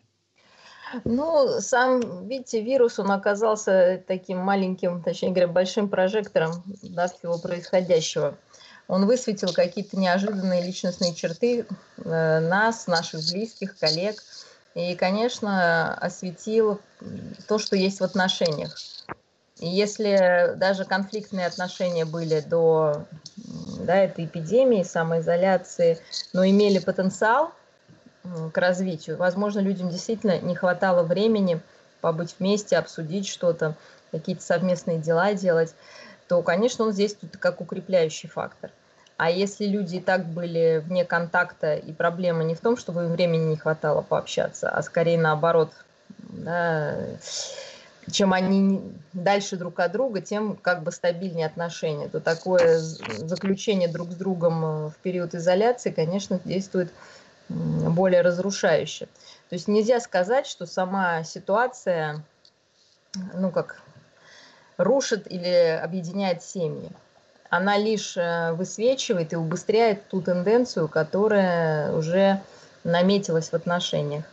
Ну, 1.04 1.60
сам, 1.60 2.28
видите, 2.28 2.60
вирус, 2.60 2.98
он 2.98 3.10
оказался 3.10 4.02
таким 4.06 4.38
маленьким, 4.38 5.02
точнее 5.02 5.30
говоря, 5.30 5.48
большим 5.48 5.88
прожектором 5.88 6.62
да, 6.82 7.08
всего 7.08 7.38
происходящего. 7.38 8.36
Он 8.88 9.06
высветил 9.06 9.52
какие-то 9.52 9.98
неожиданные 9.98 10.62
личностные 10.62 11.12
черты 11.12 11.66
э, 11.96 12.38
нас, 12.40 12.86
наших 12.86 13.20
близких, 13.32 13.76
коллег. 13.78 14.22
И, 14.74 14.94
конечно, 14.94 15.94
осветил 15.94 16.80
то, 17.48 17.58
что 17.58 17.74
есть 17.74 17.98
в 17.98 18.04
отношениях. 18.04 18.76
И 19.58 19.66
если 19.66 20.54
даже 20.56 20.84
конфликтные 20.84 21.46
отношения 21.46 22.04
были 22.04 22.40
до 22.40 23.06
да, 23.80 23.96
этой 23.96 24.26
эпидемии, 24.26 24.84
самоизоляции, 24.84 25.98
но 26.32 26.46
имели 26.46 26.78
потенциал– 26.78 27.52
к 28.52 28.58
развитию. 28.58 29.16
Возможно, 29.16 29.60
людям 29.60 29.88
действительно 29.88 30.38
не 30.38 30.54
хватало 30.54 31.02
времени 31.02 31.60
побыть 32.00 32.36
вместе, 32.38 32.76
обсудить 32.76 33.26
что-то, 33.26 33.74
какие-то 34.10 34.42
совместные 34.42 34.98
дела 34.98 35.34
делать, 35.34 35.74
то, 36.28 36.42
конечно, 36.42 36.84
он 36.84 36.92
здесь 36.92 37.14
тут 37.14 37.36
как 37.36 37.60
укрепляющий 37.60 38.28
фактор. 38.28 38.70
А 39.16 39.30
если 39.30 39.64
люди 39.64 39.96
и 39.96 40.00
так 40.00 40.26
были 40.26 40.82
вне 40.84 41.04
контакта, 41.04 41.74
и 41.74 41.92
проблема 41.92 42.44
не 42.44 42.54
в 42.54 42.60
том, 42.60 42.76
чтобы 42.76 43.04
им 43.04 43.12
времени 43.12 43.44
не 43.44 43.56
хватало 43.56 44.02
пообщаться, 44.02 44.68
а 44.68 44.82
скорее 44.82 45.18
наоборот, 45.18 45.72
да, 46.18 46.96
чем 48.10 48.32
они 48.32 48.82
дальше 49.12 49.56
друг 49.56 49.80
от 49.80 49.92
друга, 49.92 50.20
тем 50.20 50.56
как 50.56 50.82
бы 50.82 50.92
стабильнее 50.92 51.46
отношения, 51.46 52.08
то 52.08 52.20
такое 52.20 52.78
заключение 52.78 53.88
друг 53.88 54.12
с 54.12 54.14
другом 54.14 54.64
э, 54.64 54.88
в 54.90 54.96
период 55.02 55.34
изоляции, 55.34 55.90
конечно, 55.90 56.38
действует 56.44 56.92
более 57.48 58.22
разрушающе. 58.22 59.06
То 59.48 59.54
есть 59.54 59.68
нельзя 59.68 60.00
сказать, 60.00 60.46
что 60.46 60.66
сама 60.66 61.22
ситуация, 61.24 62.22
ну 63.34 63.50
как, 63.50 63.80
рушит 64.76 65.30
или 65.30 65.80
объединяет 65.82 66.42
семьи. 66.42 66.90
Она 67.48 67.78
лишь 67.78 68.16
э, 68.16 68.52
высвечивает 68.52 69.32
и 69.32 69.36
убыстряет 69.36 70.08
ту 70.08 70.20
тенденцию, 70.20 70.88
которая 70.88 71.92
уже 71.92 72.42
наметилась 72.82 73.50
в 73.50 73.54
отношениях. 73.54 74.24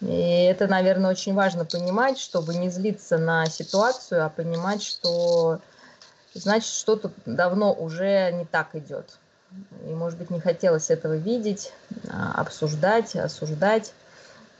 И 0.00 0.44
это, 0.44 0.68
наверное, 0.68 1.10
очень 1.10 1.34
важно 1.34 1.64
понимать, 1.64 2.18
чтобы 2.18 2.54
не 2.54 2.70
злиться 2.70 3.18
на 3.18 3.46
ситуацию, 3.46 4.24
а 4.24 4.28
понимать, 4.28 4.82
что 4.82 5.60
значит 6.34 6.72
что-то 6.72 7.10
давно 7.26 7.72
уже 7.72 8.30
не 8.32 8.44
так 8.44 8.74
идет. 8.74 9.18
И, 9.86 9.90
может 9.90 10.18
быть, 10.18 10.30
не 10.30 10.40
хотелось 10.40 10.90
этого 10.90 11.16
видеть, 11.16 11.72
а, 12.08 12.40
обсуждать, 12.40 13.14
осуждать. 13.16 13.92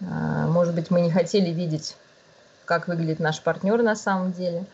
А, 0.00 0.46
может 0.46 0.74
быть, 0.74 0.90
мы 0.90 1.00
не 1.00 1.10
хотели 1.10 1.50
видеть, 1.50 1.96
как 2.64 2.88
выглядит 2.88 3.20
наш 3.20 3.40
партнер 3.40 3.82
на 3.82 3.96
самом 3.96 4.32
деле. 4.32 4.66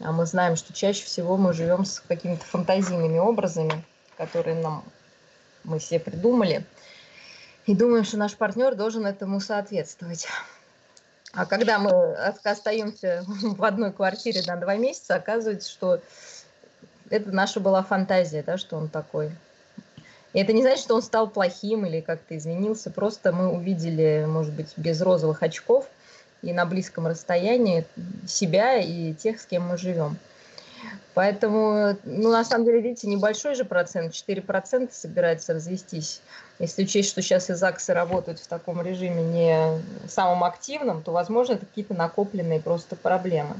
А 0.00 0.12
мы 0.12 0.24
знаем, 0.26 0.56
что 0.56 0.72
чаще 0.72 1.04
всего 1.04 1.36
мы 1.36 1.52
живем 1.52 1.84
с 1.84 2.00
какими-то 2.00 2.44
фантазийными 2.44 3.18
образами, 3.18 3.84
которые 4.16 4.56
нам 4.56 4.82
мы 5.64 5.78
себе 5.78 6.00
придумали. 6.00 6.64
И 7.66 7.74
думаем, 7.74 8.04
что 8.04 8.16
наш 8.16 8.34
партнер 8.34 8.74
должен 8.74 9.06
этому 9.06 9.40
соответствовать. 9.40 10.26
А 11.32 11.46
когда 11.46 11.78
мы 11.78 12.14
остаемся 12.14 13.24
в 13.26 13.62
одной 13.62 13.92
квартире 13.92 14.42
на 14.46 14.56
два 14.56 14.76
месяца, 14.76 15.14
оказывается, 15.14 15.70
что 15.70 16.00
это 17.10 17.30
наша 17.30 17.60
была 17.60 17.82
фантазия, 17.82 18.42
да, 18.42 18.56
что 18.56 18.76
он 18.76 18.88
такой. 18.88 19.30
И 20.32 20.40
это 20.40 20.52
не 20.52 20.62
значит, 20.62 20.84
что 20.84 20.94
он 20.94 21.02
стал 21.02 21.28
плохим 21.28 21.86
или 21.86 22.00
как-то 22.00 22.36
изменился. 22.36 22.90
Просто 22.90 23.32
мы 23.32 23.48
увидели, 23.48 24.24
может 24.28 24.54
быть, 24.54 24.72
без 24.76 25.00
розовых 25.00 25.42
очков 25.42 25.86
и 26.42 26.52
на 26.52 26.64
близком 26.66 27.06
расстоянии 27.06 27.84
себя 28.26 28.76
и 28.76 29.12
тех, 29.14 29.40
с 29.40 29.46
кем 29.46 29.68
мы 29.68 29.76
живем. 29.76 30.16
Поэтому, 31.12 31.96
ну, 32.04 32.30
на 32.30 32.44
самом 32.44 32.64
деле, 32.64 32.80
видите, 32.80 33.08
небольшой 33.08 33.54
же 33.54 33.64
процент, 33.64 34.14
4% 34.14 34.90
собирается 34.92 35.52
развестись. 35.52 36.22
Если 36.58 36.84
учесть, 36.84 37.10
что 37.10 37.20
сейчас 37.20 37.50
и 37.50 37.54
ЗАГСы 37.54 37.92
работают 37.92 38.38
в 38.38 38.46
таком 38.46 38.80
режиме 38.80 39.22
не 39.22 40.08
самым 40.08 40.44
активном, 40.44 41.02
то, 41.02 41.12
возможно, 41.12 41.54
это 41.54 41.66
какие-то 41.66 41.94
накопленные 41.94 42.60
просто 42.60 42.96
проблемы. 42.96 43.56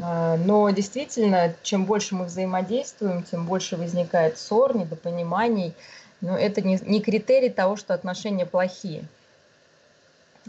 А, 0.00 0.36
но 0.36 0.70
действительно, 0.70 1.54
чем 1.62 1.84
больше 1.84 2.14
мы 2.14 2.24
взаимодействуем, 2.24 3.22
тем 3.22 3.46
больше 3.46 3.76
возникает 3.76 4.38
ссор, 4.38 4.76
недопониманий. 4.76 5.74
Но 6.20 6.36
это 6.36 6.62
не, 6.62 6.78
не 6.86 7.00
критерий 7.00 7.50
того, 7.50 7.76
что 7.76 7.94
отношения 7.94 8.46
плохие. 8.46 9.04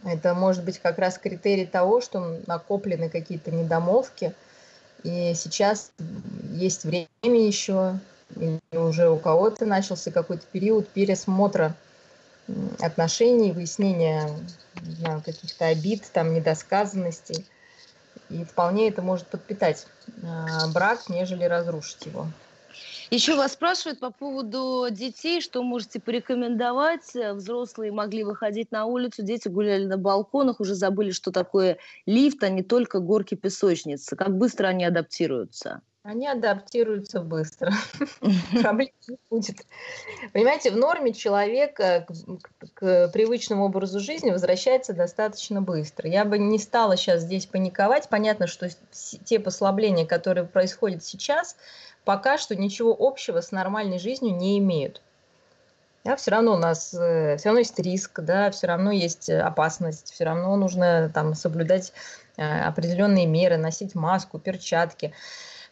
Это 0.03 0.33
может 0.33 0.63
быть 0.63 0.79
как 0.79 0.97
раз 0.97 1.17
критерий 1.17 1.65
того, 1.65 2.01
что 2.01 2.39
накоплены 2.47 3.09
какие-то 3.09 3.51
недомолвки, 3.51 4.33
и 5.03 5.33
сейчас 5.35 5.91
есть 6.51 6.85
время 6.85 7.07
еще, 7.23 7.99
или 8.35 8.59
уже 8.71 9.09
у 9.09 9.17
кого-то 9.17 9.65
начался 9.65 10.11
какой-то 10.11 10.45
период 10.51 10.87
пересмотра 10.89 11.75
отношений, 12.79 13.51
выяснения 13.51 14.29
каких-то 15.23 15.67
обид, 15.67 16.03
там, 16.11 16.33
недосказанностей. 16.33 17.45
И 18.29 18.43
вполне 18.43 18.89
это 18.89 19.01
может 19.01 19.27
подпитать 19.27 19.85
а, 20.23 20.67
брак, 20.73 21.09
нежели 21.09 21.43
разрушить 21.43 22.05
его. 22.05 22.27
Еще 23.11 23.35
вас 23.35 23.53
спрашивают 23.53 23.99
по 23.99 24.11
поводу 24.11 24.87
детей, 24.89 25.39
что 25.39 25.61
можете 25.61 25.99
порекомендовать. 25.99 27.13
Взрослые 27.13 27.91
могли 27.91 28.23
выходить 28.23 28.71
на 28.71 28.85
улицу, 28.85 29.21
дети 29.23 29.47
гуляли 29.47 29.85
на 29.85 29.97
балконах, 29.97 30.59
уже 30.59 30.73
забыли, 30.73 31.11
что 31.11 31.31
такое 31.31 31.77
лифт, 32.07 32.41
а 32.43 32.49
не 32.49 32.63
только 32.63 32.99
горки 32.99 33.35
песочницы. 33.35 34.15
Как 34.15 34.35
быстро 34.35 34.67
они 34.67 34.85
адаптируются? 34.85 35.81
Они 36.03 36.27
адаптируются 36.27 37.21
быстро. 37.21 37.71
Проблем 38.61 38.89
не 39.07 39.17
будет. 39.29 39.65
Понимаете, 40.33 40.71
в 40.71 40.75
норме 40.75 41.13
человек 41.13 41.75
к, 41.77 42.05
к 42.73 43.07
привычному 43.07 43.63
образу 43.63 44.01
жизни 44.01 44.29
возвращается 44.29 44.91
достаточно 44.91 45.61
быстро. 45.61 46.09
Я 46.09 46.25
бы 46.25 46.37
не 46.37 46.59
стала 46.59 46.97
сейчас 46.97 47.21
здесь 47.21 47.45
паниковать. 47.45 48.09
Понятно, 48.09 48.47
что 48.47 48.67
те 48.91 49.39
послабления, 49.39 50.05
которые 50.05 50.45
происходят 50.45 51.05
сейчас, 51.05 51.55
пока 52.03 52.37
что 52.37 52.53
ничего 52.53 52.93
общего 52.99 53.39
с 53.39 53.53
нормальной 53.53 53.97
жизнью 53.97 54.35
не 54.35 54.59
имеют. 54.59 55.01
Да, 56.03 56.17
все 56.17 56.31
равно 56.31 56.55
у 56.55 56.57
нас 56.57 56.93
э, 56.93 57.37
все 57.37 57.47
равно 57.47 57.59
есть 57.59 57.79
риск, 57.79 58.19
да, 58.19 58.51
все 58.51 58.67
равно 58.67 58.91
есть 58.91 59.29
опасность, 59.29 60.11
все 60.11 60.25
равно 60.25 60.53
нужно 60.57 61.09
там 61.13 61.33
соблюдать 61.33 61.93
э, 62.35 62.43
определенные 62.43 63.25
меры, 63.25 63.55
носить 63.55 63.95
маску, 63.95 64.37
перчатки. 64.37 65.13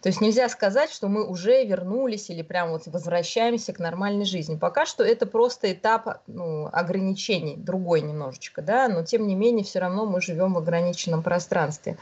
То 0.02 0.10
есть 0.10 0.20
нельзя 0.20 0.50
сказать, 0.50 0.92
что 0.92 1.08
мы 1.08 1.28
уже 1.28 1.64
вернулись 1.64 2.32
или 2.32 2.42
прям 2.42 2.72
вот 2.72 2.88
возвращаемся 2.88 3.72
к 3.72 3.78
нормальной 3.78 4.26
жизни. 4.26 4.56
Пока 4.56 4.88
что 4.88 5.04
это 5.04 5.28
просто 5.28 5.72
этап 5.72 6.22
ну, 6.26 6.68
ограничений, 6.74 7.56
другой 7.56 8.02
немножечко, 8.02 8.64
да, 8.64 8.88
но 8.88 9.04
тем 9.06 9.28
не 9.28 9.36
менее 9.36 9.64
все 9.64 9.78
равно 9.78 10.08
мы 10.08 10.20
живем 10.20 10.56
в 10.56 10.58
ограниченном 10.58 11.22
пространстве. 11.22 11.98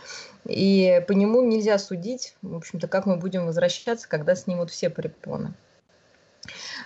И 0.46 1.04
по 1.10 1.12
нему 1.12 1.42
нельзя 1.42 1.78
судить, 1.78 2.36
в 2.42 2.56
общем-то, 2.56 2.88
как 2.88 3.06
мы 3.06 3.18
будем 3.18 3.46
возвращаться, 3.46 4.08
когда 4.08 4.34
снимут 4.34 4.72
все 4.72 4.90
препоны. 4.90 5.54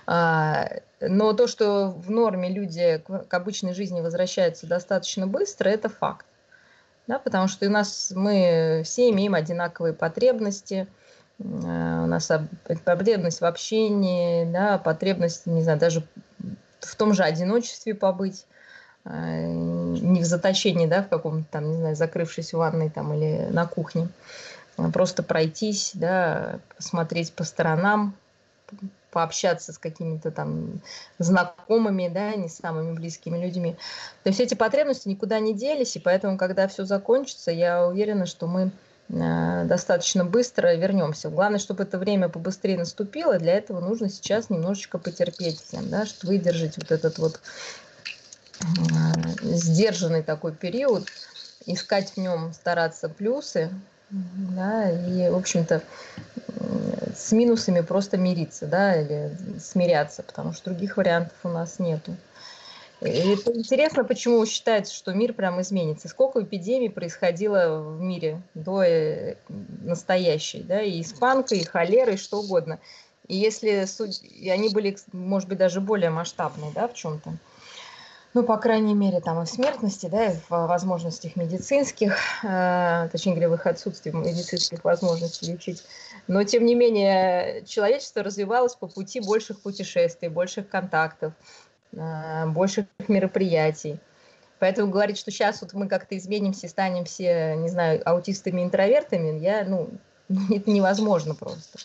А, 0.06 0.68
но 1.00 1.32
то, 1.32 1.46
что 1.46 1.90
в 1.90 2.10
норме 2.10 2.48
люди 2.48 3.00
к 3.06 3.32
обычной 3.32 3.72
жизни 3.72 4.00
возвращаются 4.00 4.66
достаточно 4.66 5.28
быстро, 5.28 5.68
это 5.68 5.88
факт. 5.88 6.26
Да, 7.06 7.20
потому 7.20 7.46
что 7.46 7.66
у 7.66 7.70
нас 7.70 8.12
мы 8.16 8.82
все 8.84 9.10
имеем 9.10 9.34
одинаковые 9.34 9.94
потребности– 9.94 10.88
у 11.38 12.06
нас 12.06 12.30
потребность 12.84 13.40
в 13.40 13.44
общении, 13.44 14.44
да, 14.44 14.78
потребность, 14.78 15.46
не 15.46 15.62
знаю, 15.62 15.78
даже 15.78 16.06
в 16.80 16.96
том 16.96 17.14
же 17.14 17.22
одиночестве 17.22 17.94
побыть, 17.94 18.46
не 19.04 20.20
в 20.20 20.24
заточении, 20.24 20.86
да, 20.86 21.02
в 21.02 21.08
каком-то 21.08 21.46
там, 21.50 21.70
не 21.70 21.76
знаю, 21.76 21.96
закрывшись 21.96 22.54
в 22.54 22.58
ванной 22.58 22.88
там 22.88 23.12
или 23.12 23.48
на 23.50 23.66
кухне, 23.66 24.08
а 24.76 24.90
просто 24.90 25.22
пройтись, 25.22 25.90
да, 25.94 26.60
посмотреть 26.76 27.32
по 27.32 27.44
сторонам, 27.44 28.14
пообщаться 29.10 29.72
с 29.72 29.78
какими-то 29.78 30.30
там 30.30 30.80
знакомыми, 31.18 32.08
да, 32.08 32.34
не 32.34 32.48
самыми 32.48 32.92
близкими 32.94 33.38
людьми. 33.38 33.76
То 34.24 34.30
есть 34.30 34.40
эти 34.40 34.54
потребности 34.54 35.08
никуда 35.08 35.38
не 35.38 35.54
делись, 35.54 35.96
и 35.96 36.00
поэтому, 36.00 36.36
когда 36.36 36.66
все 36.66 36.84
закончится, 36.84 37.52
я 37.52 37.86
уверена, 37.86 38.26
что 38.26 38.48
мы 38.48 38.62
э, 38.62 38.70
достаточно 39.08 40.24
быстро 40.24 40.74
вернемся. 40.74 41.28
Главное, 41.28 41.58
чтобы 41.58 41.82
это 41.82 41.98
время 41.98 42.28
побыстрее 42.28 42.78
наступило. 42.78 43.38
Для 43.38 43.52
этого 43.54 43.80
нужно 43.80 44.08
сейчас 44.08 44.50
немножечко 44.50 44.98
потерпеть 44.98 45.60
всем, 45.60 45.88
да, 45.90 46.06
чтобы 46.06 46.34
выдержать 46.34 46.76
вот 46.76 46.90
этот 46.90 47.18
вот 47.18 47.40
э, 48.60 48.64
сдержанный 49.42 50.22
такой 50.22 50.52
период, 50.52 51.08
искать 51.66 52.12
в 52.12 52.16
нем, 52.16 52.52
стараться 52.52 53.08
плюсы, 53.08 53.70
да, 54.10 54.90
и, 54.90 55.28
в 55.28 55.36
общем-то, 55.36 55.82
с 57.14 57.32
минусами 57.32 57.80
просто 57.80 58.16
мириться, 58.16 58.66
да, 58.66 59.00
или 59.00 59.36
смиряться, 59.58 60.22
потому 60.22 60.52
что 60.52 60.70
других 60.70 60.96
вариантов 60.96 61.36
у 61.42 61.48
нас 61.48 61.78
нету. 61.78 62.16
Это 63.08 63.52
интересно, 63.52 64.04
почему 64.04 64.44
считается, 64.46 64.94
что 64.94 65.12
мир 65.12 65.34
прям 65.34 65.60
изменится. 65.60 66.08
Сколько 66.08 66.42
эпидемий 66.42 66.88
происходило 66.88 67.80
в 67.80 68.00
мире 68.00 68.40
до 68.54 68.82
э, 68.82 69.36
настоящей, 69.82 70.62
да, 70.62 70.80
и 70.80 71.02
испанка, 71.02 71.54
и 71.54 71.64
холера, 71.64 72.12
и 72.12 72.16
что 72.16 72.40
угодно. 72.40 72.80
И 73.28 73.36
если 73.36 73.86
и 74.38 74.48
они 74.50 74.68
были, 74.70 74.96
может 75.12 75.48
быть, 75.48 75.58
даже 75.58 75.80
более 75.80 76.10
масштабные, 76.10 76.72
да, 76.74 76.88
в 76.88 76.94
чем-то 76.94 77.34
ну, 78.34 78.42
по 78.42 78.56
крайней 78.56 78.94
мере, 78.94 79.20
там 79.20 79.40
и 79.40 79.46
в 79.46 79.48
смертности, 79.48 80.06
да, 80.06 80.26
и 80.26 80.34
в 80.34 80.50
возможностях 80.50 81.36
медицинских, 81.36 82.18
э, 82.42 83.08
точнее 83.12 83.34
говоря, 83.34 83.48
в 83.48 83.54
их 83.54 83.66
отсутствии 83.66 84.10
медицинских 84.10 84.82
возможностей 84.82 85.52
лечить. 85.52 85.84
Но, 86.26 86.42
тем 86.42 86.64
не 86.64 86.74
менее, 86.74 87.64
человечество 87.64 88.24
развивалось 88.24 88.74
по 88.74 88.88
пути 88.88 89.20
больших 89.20 89.60
путешествий, 89.60 90.28
больших 90.28 90.68
контактов, 90.68 91.32
больших 92.46 92.86
мероприятий. 93.08 93.98
Поэтому 94.58 94.90
говорить, 94.90 95.18
что 95.18 95.30
сейчас 95.30 95.60
вот 95.62 95.74
мы 95.74 95.88
как-то 95.88 96.16
изменимся 96.16 96.66
и 96.66 96.70
станем 96.70 97.04
все, 97.04 97.54
не 97.56 97.68
знаю, 97.68 98.00
аутистами-интровертами, 98.08 99.38
я, 99.38 99.64
ну, 99.64 99.90
это 100.50 100.70
невозможно 100.70 101.34
просто. 101.34 101.78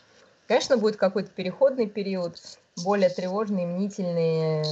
Конечно, 0.48 0.78
будет 0.78 0.96
какой-то 0.96 1.30
переходный 1.30 1.88
период, 1.88 2.38
более 2.84 3.10
тревожный, 3.10 3.66
мнительный, 3.66 4.64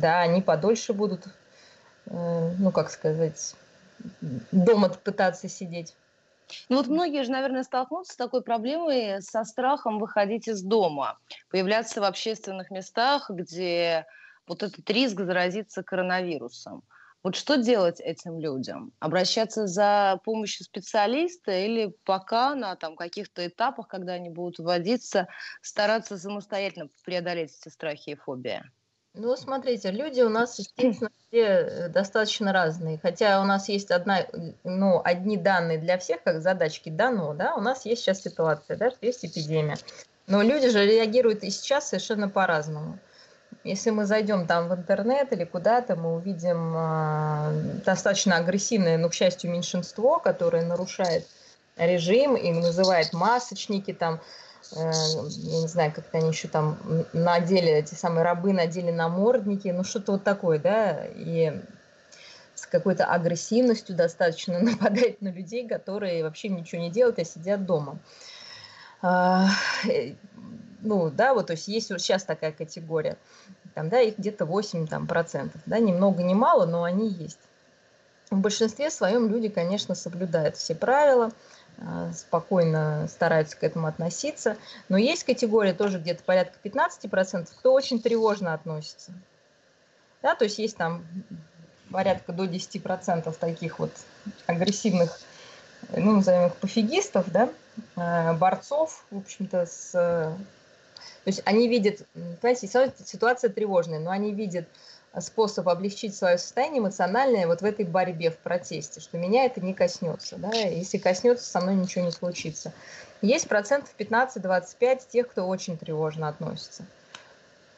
да, 0.00 0.20
они 0.20 0.40
подольше 0.40 0.92
будут, 0.92 1.26
э, 2.06 2.52
ну, 2.58 2.70
как 2.70 2.90
сказать, 2.90 3.54
дома 4.52 4.88
пытаться 4.90 5.48
сидеть. 5.48 5.94
Ну 6.68 6.76
вот 6.76 6.88
многие 6.88 7.24
же, 7.24 7.30
наверное, 7.30 7.62
столкнутся 7.62 8.12
с 8.14 8.16
такой 8.16 8.42
проблемой, 8.42 9.20
со 9.22 9.44
страхом 9.44 9.98
выходить 9.98 10.48
из 10.48 10.62
дома, 10.62 11.18
появляться 11.50 12.00
в 12.00 12.04
общественных 12.04 12.70
местах, 12.70 13.30
где 13.30 14.06
вот 14.46 14.62
этот 14.62 14.88
риск 14.90 15.20
заразиться 15.20 15.82
коронавирусом. 15.82 16.82
Вот 17.22 17.34
что 17.34 17.56
делать 17.56 18.00
этим 18.00 18.38
людям? 18.38 18.92
Обращаться 19.00 19.66
за 19.66 20.20
помощью 20.24 20.64
специалиста 20.64 21.50
или 21.52 21.92
пока 22.04 22.54
на 22.54 22.76
там, 22.76 22.96
каких-то 22.96 23.46
этапах, 23.46 23.88
когда 23.88 24.12
они 24.14 24.30
будут 24.30 24.58
вводиться, 24.60 25.26
стараться 25.60 26.16
самостоятельно 26.16 26.88
преодолеть 27.04 27.58
эти 27.60 27.72
страхи 27.72 28.10
и 28.10 28.14
фобии? 28.14 28.62
Ну, 29.18 29.36
смотрите, 29.36 29.90
люди 29.90 30.20
у 30.20 30.28
нас, 30.28 30.58
естественно, 30.58 31.10
все 31.28 31.42
э, 31.42 31.88
достаточно 31.88 32.52
разные. 32.52 32.98
Хотя 33.02 33.40
у 33.40 33.44
нас 33.44 33.68
есть 33.68 33.90
одна, 33.90 34.26
ну, 34.62 35.00
одни 35.04 35.36
данные 35.36 35.78
для 35.78 35.98
всех, 35.98 36.22
как 36.22 36.40
задачки 36.40 36.88
дано, 36.88 37.34
да, 37.34 37.54
у 37.56 37.60
нас 37.60 37.84
есть 37.84 38.02
сейчас 38.02 38.22
ситуация, 38.22 38.76
да, 38.76 38.90
что 38.90 39.04
есть 39.04 39.24
эпидемия. 39.24 39.76
Но 40.28 40.42
люди 40.42 40.68
же 40.68 40.86
реагируют 40.86 41.42
и 41.42 41.50
сейчас 41.50 41.88
совершенно 41.88 42.28
по-разному. 42.28 42.98
Если 43.64 43.90
мы 43.90 44.04
зайдем 44.04 44.46
там 44.46 44.68
в 44.68 44.74
интернет 44.74 45.32
или 45.32 45.44
куда-то, 45.44 45.96
мы 45.96 46.14
увидим 46.14 46.74
э, 46.76 47.80
достаточно 47.84 48.36
агрессивное, 48.36 48.98
но, 48.98 49.08
к 49.08 49.14
счастью, 49.14 49.50
меньшинство, 49.50 50.20
которое 50.20 50.64
нарушает 50.64 51.26
режим 51.76 52.36
и 52.36 52.52
называет 52.52 53.12
масочники, 53.12 53.92
там, 53.92 54.20
я 54.76 55.60
не 55.60 55.66
знаю, 55.66 55.92
как-то 55.92 56.18
они 56.18 56.28
еще 56.28 56.48
там 56.48 56.78
надели, 57.12 57.68
эти 57.68 57.94
самые 57.94 58.22
рабы 58.22 58.52
надели 58.52 58.90
намордники, 58.90 59.68
ну 59.68 59.84
что-то 59.84 60.12
вот 60.12 60.24
такое, 60.24 60.58
да, 60.58 61.06
и 61.06 61.60
с 62.54 62.66
какой-то 62.66 63.06
агрессивностью 63.06 63.94
достаточно 63.94 64.58
нападает 64.60 65.22
на 65.22 65.28
людей, 65.28 65.66
которые 65.66 66.22
вообще 66.22 66.48
ничего 66.48 66.82
не 66.82 66.90
делают, 66.90 67.18
а 67.18 67.24
сидят 67.24 67.64
дома. 67.64 67.98
А, 69.00 69.48
э, 69.88 70.14
ну, 70.80 71.10
да, 71.10 71.34
вот, 71.34 71.46
то 71.46 71.52
есть 71.52 71.68
есть 71.68 71.90
вот 71.90 72.00
сейчас 72.00 72.24
такая 72.24 72.52
категория, 72.52 73.16
там, 73.74 73.88
да, 73.88 74.00
их 74.00 74.18
где-то 74.18 74.44
8 74.44 74.86
там, 74.86 75.06
процентов, 75.06 75.60
да, 75.66 75.78
ни 75.78 75.92
много, 75.92 76.22
ни 76.22 76.34
мало, 76.34 76.66
но 76.66 76.82
они 76.82 77.08
есть. 77.08 77.38
В 78.30 78.36
большинстве 78.36 78.90
своем 78.90 79.30
люди, 79.30 79.48
конечно, 79.48 79.94
соблюдают 79.94 80.56
все 80.56 80.74
правила, 80.74 81.30
спокойно 82.12 83.06
стараются 83.08 83.56
к 83.56 83.62
этому 83.62 83.86
относиться. 83.86 84.56
Но 84.88 84.96
есть 84.96 85.24
категория 85.24 85.72
тоже 85.72 85.98
где-то 85.98 86.22
порядка 86.24 86.58
15%, 86.62 87.48
кто 87.58 87.72
очень 87.72 88.00
тревожно 88.02 88.54
относится. 88.54 89.12
Да, 90.22 90.34
то 90.34 90.44
есть 90.44 90.58
есть 90.58 90.76
там 90.76 91.04
порядка 91.90 92.32
до 92.32 92.44
10% 92.44 93.34
таких 93.38 93.78
вот 93.78 93.92
агрессивных, 94.46 95.20
ну, 95.96 96.16
назовем 96.16 96.48
их 96.48 96.56
пофигистов, 96.56 97.30
да, 97.30 97.48
а, 97.96 98.34
борцов, 98.34 99.04
в 99.10 99.18
общем-то, 99.18 99.66
с... 99.66 99.92
То 99.92 101.30
есть 101.30 101.42
они 101.44 101.68
видят, 101.68 102.06
понимаете, 102.40 102.66
ситуация 103.04 103.50
тревожная, 103.50 104.00
но 104.00 104.10
они 104.10 104.32
видят 104.32 104.66
способ 105.20 105.68
облегчить 105.68 106.16
свое 106.16 106.38
состояние 106.38 106.80
эмоциональное 106.80 107.46
вот 107.46 107.60
в 107.60 107.64
этой 107.64 107.84
борьбе, 107.84 108.30
в 108.30 108.38
протесте, 108.38 109.00
что 109.00 109.18
меня 109.18 109.44
это 109.44 109.60
не 109.60 109.74
коснется. 109.74 110.36
Да? 110.36 110.50
Если 110.52 110.98
коснется, 110.98 111.44
со 111.44 111.60
мной 111.60 111.74
ничего 111.74 112.04
не 112.04 112.12
случится. 112.12 112.72
Есть 113.20 113.48
процентов 113.48 113.92
15-25 113.98 115.02
тех, 115.08 115.28
кто 115.28 115.46
очень 115.46 115.76
тревожно 115.76 116.28
относится, 116.28 116.84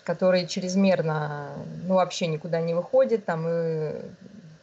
которые 0.04 0.46
чрезмерно, 0.46 1.48
ну, 1.86 1.94
вообще 1.94 2.26
никуда 2.26 2.60
не 2.60 2.74
выходят, 2.74 3.24
там, 3.24 3.46
и, 3.48 4.02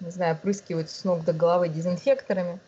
не 0.02 0.12
знаю, 0.12 0.36
опрыскивают 0.36 0.90
с 0.90 1.04
ног 1.04 1.24
до 1.24 1.34
головы 1.34 1.70
дезинфекторами. 1.70 2.60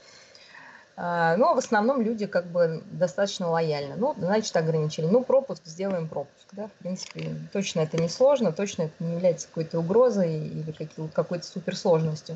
Но 1.00 1.54
в 1.54 1.58
основном 1.58 2.02
люди 2.02 2.26
как 2.26 2.48
бы 2.48 2.84
достаточно 2.92 3.50
лояльны. 3.50 3.96
Ну, 3.96 4.16
значит, 4.18 4.54
ограничили. 4.58 5.06
Ну, 5.06 5.24
пропуск, 5.24 5.66
сделаем 5.66 6.10
пропуск. 6.10 6.46
Да? 6.52 6.68
В 6.68 6.72
принципе, 6.74 7.36
точно 7.54 7.80
это 7.82 7.96
не 7.98 8.10
сложно, 8.10 8.52
точно 8.52 8.84
это 8.84 8.94
не 9.00 9.14
является 9.14 9.48
какой-то 9.48 9.80
угрозой 9.80 10.36
или 10.36 10.74
какой-то 11.14 11.46
суперсложностью. 11.46 12.36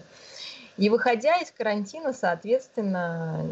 И 0.77 0.89
выходя 0.89 1.35
из 1.39 1.51
карантина, 1.51 2.13
соответственно, 2.13 3.45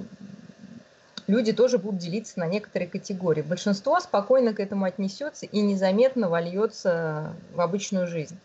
люди 1.28 1.52
тоже 1.52 1.78
будут 1.78 2.00
делиться 2.00 2.40
на 2.40 2.48
некоторые 2.48 2.88
категории. 2.88 3.42
Большинство 3.42 4.00
спокойно 4.00 4.54
к 4.54 4.62
этому 4.62 4.86
отнесется 4.86 5.46
и 5.46 5.60
незаметно 5.60 6.30
вольется 6.30 7.36
в 7.54 7.60
обычную 7.60 8.08
жизнь. 8.08 8.40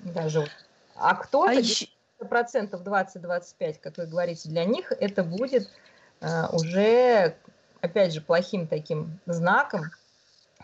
Даже. 0.00 0.46
А 0.94 1.14
кто-то... 1.14 1.52
А 1.52 1.54
еще 1.54 1.86
процентов 2.26 2.82
20-25, 2.82 3.76
как 3.80 3.96
вы 3.96 4.06
говорите, 4.06 4.48
для 4.48 4.64
них 4.64 4.92
это 4.92 5.24
будет 5.24 5.68
э, 6.20 6.46
уже, 6.52 7.36
опять 7.80 8.12
же, 8.12 8.20
плохим 8.20 8.66
таким 8.66 9.18
знаком, 9.26 9.90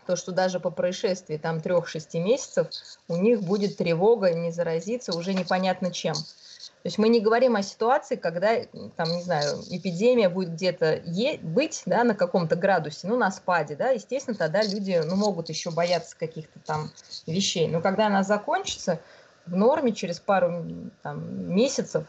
то, 0.07 0.17
что 0.17 0.33
даже 0.33 0.61
по 0.61 0.71
происшествии 0.71 1.37
там 1.37 1.59
3-6 1.59 2.21
месяцев 2.21 2.69
у 3.09 3.17
них 3.17 3.43
будет 3.43 3.77
тревога 3.77 4.33
не 4.33 4.51
заразиться 4.51 5.17
уже 5.17 5.33
непонятно 5.35 5.93
чем. 5.93 6.15
То 6.15 6.89
есть 6.89 6.99
мы 6.99 7.09
не 7.09 7.21
говорим 7.21 7.55
о 7.55 7.63
ситуации, 7.63 8.17
когда, 8.17 8.57
там, 8.97 9.09
не 9.09 9.23
знаю, 9.23 9.63
эпидемия 9.71 10.29
будет 10.29 10.55
где-то 10.55 11.01
быть, 11.43 11.83
да, 11.87 12.03
на 12.03 12.17
каком-то 12.17 12.57
градусе, 12.57 13.07
ну, 13.07 13.17
на 13.17 13.31
спаде, 13.31 13.77
да, 13.77 13.91
естественно, 13.91 14.37
тогда 14.37 14.63
люди, 14.63 15.01
ну, 15.05 15.15
могут 15.15 15.49
еще 15.49 15.71
бояться 15.71 16.17
каких-то 16.19 16.59
там 16.67 16.91
вещей. 17.27 17.69
Но 17.69 17.81
когда 17.81 18.09
она 18.09 18.25
закончится, 18.25 18.99
в 19.47 19.57
норме 19.57 19.93
через 19.93 20.21
пару 20.21 20.65
там, 21.03 21.55
месяцев 21.55 22.05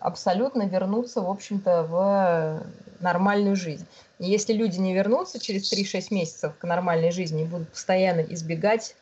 абсолютно 0.00 0.66
вернуться, 0.66 1.20
в 1.20 1.30
общем-то, 1.30 1.82
в 1.82 2.62
нормальную 3.00 3.56
жизнь. 3.56 3.86
И 4.18 4.26
если 4.30 4.52
люди 4.52 4.78
не 4.78 4.94
вернутся 4.94 5.38
через 5.38 5.72
3-6 5.72 6.06
месяцев 6.10 6.52
к 6.58 6.64
нормальной 6.64 7.10
жизни 7.10 7.42
и 7.42 7.46
будут 7.46 7.70
постоянно 7.70 8.20
избегать 8.20 8.94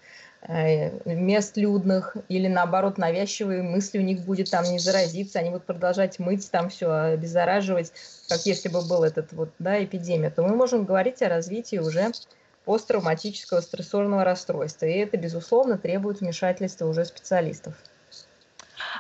э, 0.43 0.91
мест 1.05 1.57
людных, 1.57 2.17
или 2.29 2.49
наоборот 2.49 2.99
навязчивые 2.99 3.63
мысли 3.63 3.99
у 3.99 4.03
них 4.03 4.25
будет 4.25 4.51
там 4.51 4.65
не 4.65 4.79
заразиться, 4.79 5.39
они 5.39 5.51
будут 5.51 5.67
продолжать 5.67 6.19
мыть 6.19 6.51
там 6.51 6.69
все, 6.69 6.91
обеззараживать, 6.91 7.93
как 8.29 8.41
если 8.47 8.69
бы 8.69 8.83
был 8.83 9.05
этот 9.05 9.33
вот, 9.33 9.51
да, 9.59 9.83
эпидемия, 9.83 10.31
то 10.31 10.43
мы 10.43 10.57
можем 10.57 10.85
говорить 10.85 11.23
о 11.23 11.29
развитии 11.29 11.77
уже 11.77 12.13
посттравматического 12.65 13.61
стрессорного 13.61 14.25
расстройства. 14.25 14.87
И 14.87 14.99
это, 14.99 15.17
безусловно, 15.17 15.79
требует 15.79 16.21
вмешательства 16.21 16.87
уже 16.87 17.05
специалистов. 17.05 17.75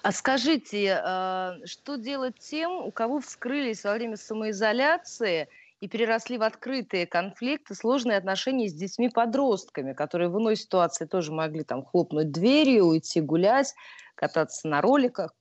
А 0.02 0.12
скажите, 0.12 1.00
э, 1.02 1.66
что 1.66 1.96
делать 1.96 2.38
тем, 2.38 2.72
у 2.72 2.90
кого 2.90 3.20
вскрылись 3.20 3.84
во 3.84 3.94
время 3.94 4.16
самоизоляции 4.16 5.48
и 5.80 5.88
переросли 5.88 6.38
в 6.38 6.42
открытые 6.42 7.06
конфликты, 7.06 7.74
сложные 7.74 8.18
отношения 8.18 8.68
с 8.68 8.74
детьми-подростками, 8.74 9.92
которые 9.92 10.28
в 10.28 10.38
иной 10.38 10.56
ситуации 10.56 11.06
тоже 11.06 11.32
могли 11.32 11.64
там 11.64 11.84
хлопнуть 11.84 12.32
дверью, 12.32 12.86
уйти 12.86 13.20
гулять, 13.20 13.74
кататься 14.14 14.68
на 14.68 14.80
роликах 14.80 15.34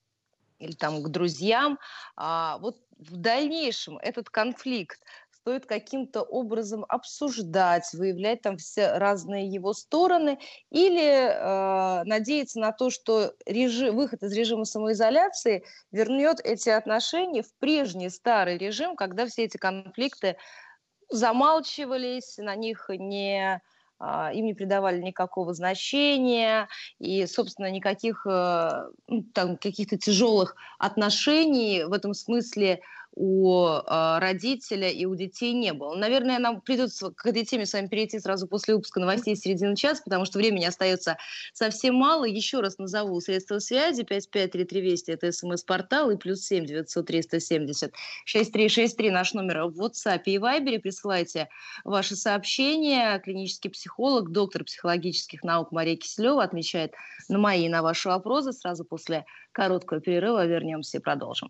или 0.60 0.74
там 0.74 1.04
к 1.04 1.10
друзьям. 1.10 1.80
А 2.16 2.58
вот 2.60 2.78
в 2.98 3.16
дальнейшем 3.18 3.98
этот 3.98 4.30
конфликт 4.30 5.00
стоит 5.44 5.66
каким-то 5.66 6.22
образом 6.22 6.86
обсуждать, 6.88 7.92
выявлять 7.92 8.42
там 8.42 8.56
все 8.56 8.98
разные 8.98 9.46
его 9.46 9.74
стороны, 9.74 10.40
или 10.72 11.04
э, 11.04 12.04
надеяться 12.06 12.62
на 12.62 12.72
то, 12.72 12.90
что 12.90 13.34
режим, 13.46 13.94
выход 13.98 14.24
из 14.24 14.32
режима 14.32 14.64
самоизоляции 14.64 15.66
вернет 15.92 16.40
эти 16.46 16.70
отношения 16.70 17.44
в 17.44 17.54
прежний 17.60 18.10
старый 18.10 18.58
режим, 18.58 18.96
когда 18.96 19.26
все 19.26 19.44
эти 19.44 19.58
конфликты 19.58 20.38
замалчивались, 21.10 22.38
на 22.38 22.56
них 22.56 22.86
не 22.88 23.62
а, 24.00 24.32
им 24.34 24.46
не 24.46 24.54
придавали 24.54 25.02
никакого 25.02 25.54
значения, 25.54 26.70
и, 27.00 27.26
собственно, 27.26 27.70
никаких 27.70 28.26
э, 28.26 28.84
ну, 29.08 29.24
там, 29.34 29.58
каких-то 29.58 29.98
тяжелых 29.98 30.56
отношений 30.80 31.84
в 31.84 31.92
этом 31.92 32.14
смысле 32.14 32.82
у 33.16 33.60
э, 33.60 34.20
родителя 34.20 34.90
и 34.90 35.06
у 35.06 35.16
детей 35.16 35.54
не 35.54 35.74
было. 35.74 35.96
Наверное, 35.96 36.40
нам 36.40 36.62
придется 36.62 37.12
к 37.12 37.26
этой 37.26 37.46
теме 37.46 37.66
с 37.66 37.74
вами 37.74 37.88
перейти 37.88 38.20
сразу 38.20 38.48
после 38.48 38.74
выпуска 38.74 39.00
новостей 39.00 39.36
середины 39.36 39.76
часа, 39.76 40.02
потому 40.04 40.26
что 40.26 40.40
времени 40.40 40.66
остается 40.66 41.18
совсем 41.54 41.96
мало. 41.96 42.26
Еще 42.26 42.60
раз 42.60 42.78
назову 42.78 43.20
средства 43.22 43.60
связи 43.60 44.04
553320 44.04 45.10
это 45.10 45.32
смс-портал 45.32 46.10
и 46.10 46.18
плюс 46.18 46.42
7 46.42 46.66
900 46.66 47.06
370 47.06 47.94
6363 48.26 49.12
наш 49.12 49.34
номер 49.34 49.66
в 49.66 49.80
WhatsApp 49.80 50.24
и 50.26 50.38
Viber. 50.38 50.80
Присылайте 50.80 51.50
ваши 51.84 52.16
сообщения. 52.16 53.20
Клинический 53.20 53.70
психолог, 53.70 54.32
доктор 54.32 54.64
психологических 54.64 55.44
наук 55.44 55.72
Мария 55.72 55.98
Киселева 55.98 56.44
отвечает 56.44 56.94
на 57.30 57.38
мои 57.38 57.66
и 57.66 57.70
на 57.70 57.84
ваши 57.84 58.10
вопросы. 58.10 58.54
Сразу 58.54 58.86
после 58.86 59.26
короткого 59.52 60.02
перерыва 60.02 60.46
вернемся 60.46 60.98
и 60.98 61.02
продолжим. 61.02 61.50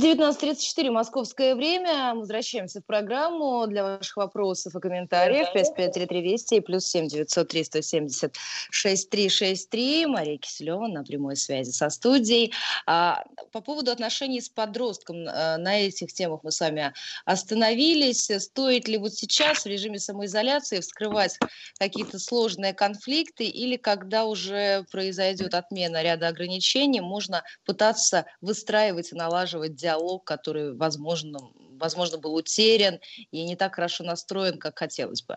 19.34 0.00 0.90
московское 0.90 1.54
время. 1.54 2.14
Мы 2.14 2.20
возвращаемся 2.20 2.80
в 2.80 2.86
программу 2.86 3.66
для 3.66 3.82
ваших 3.82 4.16
вопросов 4.16 4.74
и 4.74 4.80
комментариев. 4.80 5.48
553320 5.52 6.52
и 6.52 6.60
плюс 6.60 6.86
7 6.86 7.06
900 7.06 7.48
370 7.48 8.36
6363. 8.70 10.06
Мария 10.06 10.38
Киселева 10.38 10.86
на 10.86 11.04
прямой 11.04 11.36
связи 11.36 11.70
со 11.70 11.90
студией. 11.90 12.54
А, 12.86 13.24
по 13.52 13.60
поводу 13.60 13.90
отношений 13.90 14.40
с 14.40 14.48
подростком, 14.48 15.26
а, 15.28 15.58
на 15.58 15.78
этих 15.80 16.14
темах 16.14 16.40
мы 16.44 16.50
с 16.50 16.60
вами 16.60 16.94
остановились. 17.26 18.30
Стоит 18.38 18.88
ли 18.88 18.96
вот 18.96 19.12
сейчас 19.12 19.64
в 19.64 19.66
режиме 19.66 19.98
самоизоляции 19.98 20.80
вскрывать 20.80 21.38
какие-то 21.78 22.18
сложные 22.18 22.72
конфликты 22.72 23.44
или 23.44 23.76
когда 23.76 24.24
уже 24.24 24.86
произойдет 24.90 25.52
отмена 25.52 26.02
ряда 26.02 26.28
ограничений, 26.28 27.02
можно 27.02 27.42
пытаться 27.66 28.24
выстраивать 28.40 29.12
и 29.12 29.14
налаживать 29.14 29.74
диалог 29.74 29.89
диалог, 29.90 30.24
который, 30.24 30.74
возможно, 30.76 31.38
возможно, 31.78 32.18
был 32.18 32.34
утерян 32.34 33.00
и 33.30 33.44
не 33.44 33.56
так 33.56 33.74
хорошо 33.74 34.04
настроен, 34.04 34.58
как 34.58 34.78
хотелось 34.78 35.22
бы? 35.22 35.36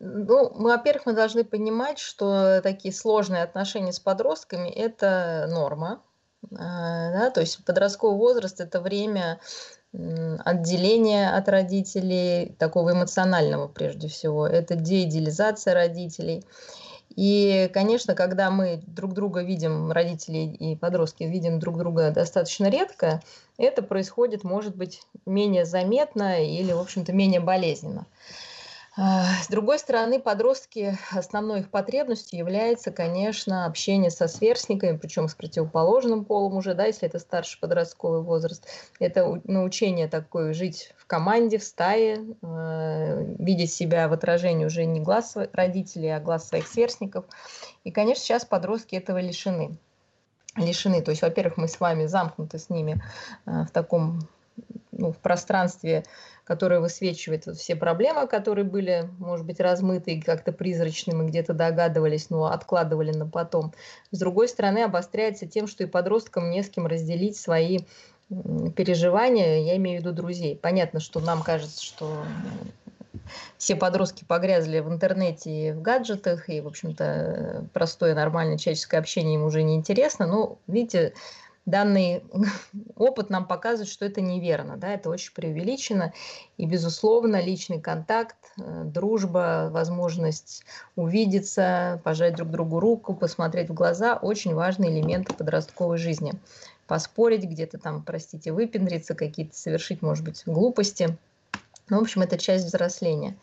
Ну, 0.00 0.50
во-первых, 0.54 1.06
мы 1.06 1.12
должны 1.12 1.44
понимать, 1.44 1.98
что 1.98 2.60
такие 2.62 2.92
сложные 2.92 3.42
отношения 3.42 3.92
с 3.92 4.00
подростками– 4.00 4.68
это 4.70 5.46
норма. 5.48 6.02
А, 6.52 7.12
да, 7.12 7.30
то 7.30 7.40
есть 7.40 7.64
подростковый 7.64 8.18
возраст– 8.18 8.60
это 8.60 8.80
время 8.80 9.40
отделения 9.92 11.30
от 11.30 11.48
родителей, 11.48 12.56
такого 12.58 12.92
эмоционального 12.92 13.68
прежде 13.68 14.08
всего. 14.08 14.46
Это 14.46 14.74
деидеализация 14.74 15.74
родителей. 15.74 16.44
И, 17.16 17.70
конечно, 17.72 18.14
когда 18.14 18.50
мы 18.50 18.82
друг 18.86 19.14
друга 19.14 19.42
видим, 19.42 19.92
родители 19.92 20.38
и 20.38 20.74
подростки 20.74 21.22
видим 21.24 21.60
друг 21.60 21.78
друга 21.78 22.10
достаточно 22.10 22.68
редко, 22.68 23.22
это 23.56 23.82
происходит, 23.82 24.42
может 24.42 24.74
быть, 24.76 25.02
менее 25.24 25.64
заметно 25.64 26.44
или, 26.44 26.72
в 26.72 26.80
общем-то, 26.80 27.12
менее 27.12 27.40
болезненно. 27.40 28.06
А, 28.96 29.24
с 29.42 29.48
другой 29.48 29.80
стороны, 29.80 30.20
подростки, 30.20 30.96
основной 31.10 31.60
их 31.60 31.70
потребностью 31.70 32.38
является, 32.38 32.92
конечно, 32.92 33.66
общение 33.66 34.10
со 34.10 34.28
сверстниками, 34.28 34.96
причем 34.96 35.28
с 35.28 35.34
противоположным 35.34 36.24
полом 36.24 36.56
уже, 36.56 36.74
да, 36.74 36.84
если 36.84 37.08
это 37.08 37.18
старший 37.18 37.58
подростковый 37.58 38.22
возраст. 38.22 38.68
Это 39.00 39.40
научение 39.44 40.06
такое 40.06 40.52
жить 40.52 40.94
в 40.96 41.06
команде, 41.06 41.58
в 41.58 41.64
стае, 41.64 42.24
э, 42.40 43.24
видеть 43.38 43.72
себя 43.72 44.06
в 44.06 44.12
отражении 44.12 44.64
уже 44.64 44.84
не 44.84 45.00
глаз 45.00 45.36
родителей, 45.52 46.14
а 46.14 46.20
глаз 46.20 46.48
своих 46.48 46.68
сверстников. 46.68 47.24
И, 47.82 47.90
конечно, 47.90 48.22
сейчас 48.22 48.44
подростки 48.44 48.94
этого 48.94 49.18
лишены. 49.18 49.76
Лишены. 50.54 51.02
То 51.02 51.10
есть, 51.10 51.22
во-первых, 51.22 51.56
мы 51.56 51.66
с 51.66 51.80
вами 51.80 52.06
замкнуты 52.06 52.60
с 52.60 52.70
ними 52.70 53.02
э, 53.46 53.64
в 53.64 53.70
таком 53.72 54.20
ну, 54.92 55.12
в 55.12 55.18
пространстве 55.18 56.04
которая 56.44 56.80
высвечивает 56.80 57.44
все 57.56 57.74
проблемы, 57.74 58.26
которые 58.26 58.64
были, 58.64 59.08
может 59.18 59.46
быть, 59.46 59.60
размыты 59.60 60.12
и 60.12 60.20
как-то 60.20 60.52
призрачны, 60.52 61.14
мы 61.14 61.26
где-то 61.26 61.54
догадывались, 61.54 62.30
но 62.30 62.46
откладывали 62.46 63.12
на 63.12 63.26
потом. 63.26 63.72
С 64.10 64.18
другой 64.18 64.48
стороны, 64.48 64.84
обостряется 64.84 65.46
тем, 65.46 65.66
что 65.66 65.84
и 65.84 65.86
подросткам 65.86 66.50
не 66.50 66.62
с 66.62 66.68
кем 66.68 66.86
разделить 66.86 67.36
свои 67.36 67.80
переживания, 68.76 69.60
я 69.60 69.76
имею 69.76 70.00
в 70.00 70.04
виду 70.04 70.14
друзей. 70.14 70.56
Понятно, 70.56 71.00
что 71.00 71.20
нам 71.20 71.42
кажется, 71.42 71.82
что 71.82 72.24
все 73.56 73.76
подростки 73.76 74.24
погрязли 74.24 74.80
в 74.80 74.88
интернете 74.88 75.50
и 75.50 75.72
в 75.72 75.80
гаджетах, 75.80 76.48
и, 76.48 76.60
в 76.60 76.66
общем-то, 76.66 77.64
простое 77.72 78.14
нормальное 78.14 78.58
человеческое 78.58 78.98
общение 78.98 79.34
им 79.36 79.44
уже 79.44 79.62
не 79.62 79.76
интересно. 79.76 80.26
Но, 80.26 80.58
видите, 80.66 81.14
данный 81.66 82.24
опыт 82.96 83.30
нам 83.30 83.46
показывает, 83.46 83.90
что 83.90 84.04
это 84.04 84.20
неверно, 84.20 84.76
да, 84.76 84.92
это 84.92 85.10
очень 85.10 85.32
преувеличено. 85.32 86.12
И, 86.56 86.66
безусловно, 86.66 87.40
личный 87.40 87.80
контакт, 87.80 88.36
э, 88.58 88.82
дружба, 88.84 89.68
возможность 89.70 90.64
увидеться, 90.96 92.00
пожать 92.04 92.36
друг 92.36 92.50
другу 92.50 92.80
руку, 92.80 93.14
посмотреть 93.14 93.70
в 93.70 93.74
глаза– 93.74 94.16
очень 94.22 94.54
важные 94.54 94.90
элементы 94.90 95.34
подростковой 95.34 95.98
жизни. 95.98 96.34
Поспорить 96.86 97.44
где-то 97.44 97.78
там, 97.78 98.02
простите, 98.02 98.52
выпендриться, 98.52 99.14
какие-то 99.14 99.56
совершить, 99.56 100.02
может 100.02 100.24
быть, 100.24 100.42
глупости– 100.46 101.16
ну, 101.90 101.98
в 101.98 102.02
общем, 102.02 102.22
это 102.22 102.38
часть 102.38 102.64
взросления. 102.64 103.36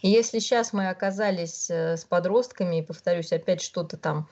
И 0.00 0.08
если 0.08 0.38
сейчас 0.38 0.72
мы 0.72 0.90
оказались 0.90 1.68
э, 1.68 1.96
с 1.96 2.04
подростками, 2.04 2.76
и, 2.78 2.82
повторюсь, 2.82 3.32
опять 3.32 3.60
что-то 3.60 3.96
там 3.96 4.28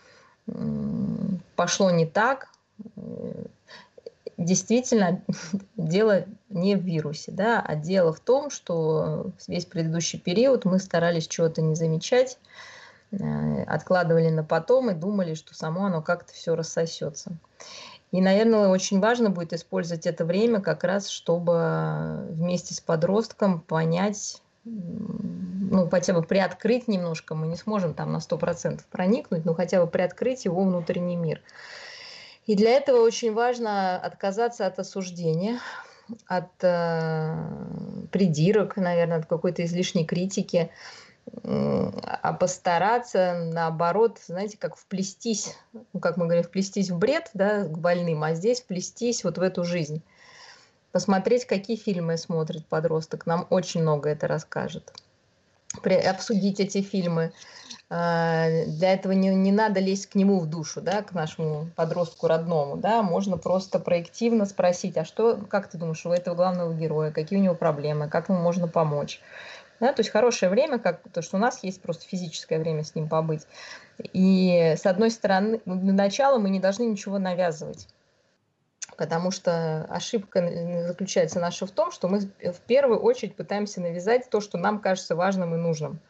пошло 1.57 1.91
не 1.91 2.07
так, 2.07 2.49
действительно 4.39 5.23
дело 5.77 6.25
не 6.49 6.77
в 6.77 6.83
вирусе, 6.83 7.33
да, 7.33 7.61
а 7.61 7.75
дело 7.75 8.13
в 8.13 8.21
том, 8.21 8.51
что 8.51 9.33
весь 9.47 9.67
предыдущий 9.67 10.19
период 10.19 10.65
мы 10.65 10.79
старались 10.79 11.29
чего-то 11.29 11.61
не 11.61 11.75
замечать, 11.75 12.39
э, 13.11 13.63
откладывали 13.65 14.31
на 14.31 14.45
потом 14.45 14.91
и 14.91 14.95
думали, 14.95 15.35
что 15.35 15.55
само 15.55 15.87
оно 15.87 16.01
как-то 16.01 16.33
все 16.33 16.55
рассосется. 16.55 17.33
И, 18.11 18.23
наверное, 18.23 18.69
очень 18.69 19.01
важно 19.01 19.29
будет 19.29 19.53
использовать 19.53 20.07
это 20.07 20.25
время 20.25 20.61
как 20.61 20.83
раз, 20.83 21.09
чтобы 21.09 22.27
вместе 22.31 22.73
с 22.73 22.81
подростком 22.81 23.61
понять, 23.61 24.41
ну, 24.65 25.89
хотя 25.91 26.15
бы 26.15 26.23
приоткрыть 26.23 26.89
немножко, 26.89 27.35
мы 27.35 27.47
не 27.49 27.57
сможем 27.57 27.93
там 27.93 28.13
на 28.13 28.19
100% 28.19 28.81
проникнуть, 28.91 29.45
но 29.45 29.53
хотя 29.53 29.85
бы 29.85 29.91
приоткрыть 29.91 30.47
его 30.47 30.63
внутренний 30.63 31.17
мир. 31.17 31.43
И 32.49 32.57
для 32.57 32.71
этого 32.71 33.03
очень 33.03 33.35
важно 33.35 33.99
отказаться 33.99 34.67
от 34.67 34.79
осуждения, 34.79 35.61
от 36.27 36.49
э, 36.63 37.37
придирок, 38.11 38.79
наверное, 38.79 39.19
от 39.19 39.27
какой-то 39.27 39.67
излишней 39.67 40.07
критики, 40.07 40.71
а 41.45 42.33
постараться, 42.33 43.51
наоборот, 43.53 44.19
знаете, 44.27 44.57
как 44.57 44.77
вплестись, 44.77 45.59
ну, 45.93 46.01
как 46.01 46.17
мы 46.17 46.25
говорим, 46.25 46.43
вплестись 46.43 46.89
в 46.89 46.97
бред, 46.97 47.29
да, 47.35 47.65
к 47.65 47.77
больным, 47.77 48.25
а 48.25 48.33
здесь 48.33 48.63
вплестись 48.63 49.25
вот 49.25 49.37
в 49.37 49.43
эту 49.43 49.63
жизнь. 49.63 50.01
Посмотреть, 50.91 51.45
какие 51.45 51.77
фильмы 51.77 52.17
смотрит 52.17 52.65
подросток, 52.65 53.27
нам 53.27 53.47
очень 53.51 53.83
много 53.83 54.09
это 54.09 54.27
расскажет. 54.27 54.91
При, 55.83 55.97
обсудить 55.97 56.61
эти 56.61 56.81
фильмы. 56.81 57.35
А, 57.91 58.49
для 58.67 58.93
этого 58.93 59.13
не, 59.13 59.35
не 59.35 59.51
надо 59.51 59.81
лезть 59.81 60.09
к 60.09 60.15
нему 60.15 60.41
в 60.41 60.47
душу, 60.47 60.83
да, 60.83 61.03
к 61.03 61.13
нашему 61.13 61.71
подростку 61.75 62.27
родному, 62.27 62.77
да, 62.77 63.03
можно 63.03 63.39
просто 63.39 63.79
проективно 63.79 64.45
спросить, 64.45 64.99
а 64.99 65.07
что, 65.07 65.39
как 65.49 65.69
ты 65.69 65.79
думаешь, 65.79 66.05
у 66.05 66.11
этого 66.11 66.35
главного 66.35 66.75
героя, 66.75 67.11
какие 67.11 67.39
у 67.39 67.43
него 67.43 67.55
проблемы, 67.55 68.09
как 68.09 68.29
ему 68.29 68.41
можно 68.41 68.69
помочь. 68.69 69.21
Да, 69.81 69.93
то 69.93 70.01
есть 70.01 70.11
хорошее 70.11 70.51
время, 70.51 70.79
как 70.79 71.01
то, 71.13 71.23
что 71.23 71.37
у 71.37 71.41
нас 71.41 71.63
есть 71.63 71.81
просто 71.81 72.05
физическое 72.05 72.59
время 72.59 72.83
с 72.83 72.95
ним 72.95 73.09
побыть. 73.09 73.47
И 74.13 74.75
с 74.77 74.85
одной 74.87 75.11
стороны, 75.11 75.61
для 75.65 75.93
начала 75.93 76.39
мы 76.39 76.51
не 76.51 76.59
должны 76.59 76.83
ничего 76.83 77.19
навязывать. 77.19 77.87
Потому 78.97 79.31
что 79.31 79.87
ошибка 79.89 80.85
заключается 80.89 81.39
наша 81.39 81.67
в 81.67 81.71
том, 81.71 81.93
что 81.93 82.09
мы 82.09 82.21
в 82.21 82.61
первую 82.67 82.99
очередь 82.99 83.37
пытаемся 83.37 83.81
навязать 83.81 84.29
то, 84.29 84.41
что 84.41 84.59
нам 84.59 84.81
кажется 84.81 85.15
важным 85.15 85.55
и 85.55 85.59
нужным. 85.59 86.01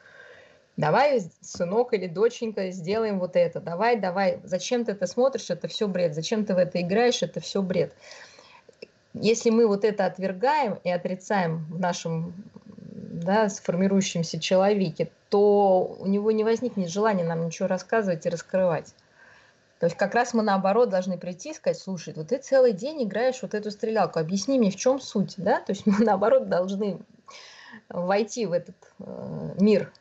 Давай, 0.78 1.20
сынок 1.40 1.92
или 1.92 2.06
доченька, 2.06 2.70
сделаем 2.70 3.18
вот 3.18 3.34
это. 3.34 3.60
Давай, 3.60 3.98
давай. 3.98 4.40
Зачем 4.44 4.84
ты 4.84 4.92
это 4.92 5.08
смотришь? 5.08 5.50
Это 5.50 5.66
все 5.66 5.88
бред. 5.88 6.14
Зачем 6.14 6.44
ты 6.44 6.54
в 6.54 6.56
это 6.56 6.80
играешь? 6.80 7.20
Это 7.20 7.40
все 7.40 7.62
бред. 7.62 7.92
Если 9.12 9.50
мы 9.50 9.66
вот 9.66 9.84
это 9.84 10.06
отвергаем 10.06 10.78
и 10.84 10.90
отрицаем 10.90 11.64
в 11.64 11.80
нашем 11.80 12.32
да, 12.68 13.48
сформирующемся 13.48 14.38
человеке, 14.38 15.10
то 15.30 15.96
у 15.98 16.06
него 16.06 16.30
не 16.30 16.44
возникнет 16.44 16.90
желания 16.90 17.24
нам 17.24 17.44
ничего 17.44 17.66
рассказывать 17.66 18.24
и 18.24 18.28
раскрывать. 18.28 18.94
То 19.80 19.86
есть 19.86 19.96
как 19.96 20.14
раз 20.14 20.32
мы 20.32 20.44
наоборот 20.44 20.90
должны 20.90 21.18
прийти 21.18 21.50
и 21.50 21.54
сказать, 21.54 21.78
слушай, 21.78 22.14
вот 22.14 22.28
ты 22.28 22.38
целый 22.38 22.72
день 22.72 23.02
играешь 23.02 23.42
вот 23.42 23.52
эту 23.52 23.72
стрелялку, 23.72 24.20
объясни 24.20 24.56
мне, 24.60 24.70
в 24.70 24.76
чем 24.76 25.00
суть, 25.00 25.34
да? 25.38 25.58
То 25.58 25.72
есть 25.72 25.86
мы 25.86 25.98
наоборот 26.04 26.48
должны 26.48 27.00
войти 27.88 28.46
в 28.46 28.52
этот 28.52 28.76
э, 29.00 29.54
мир, 29.58 29.92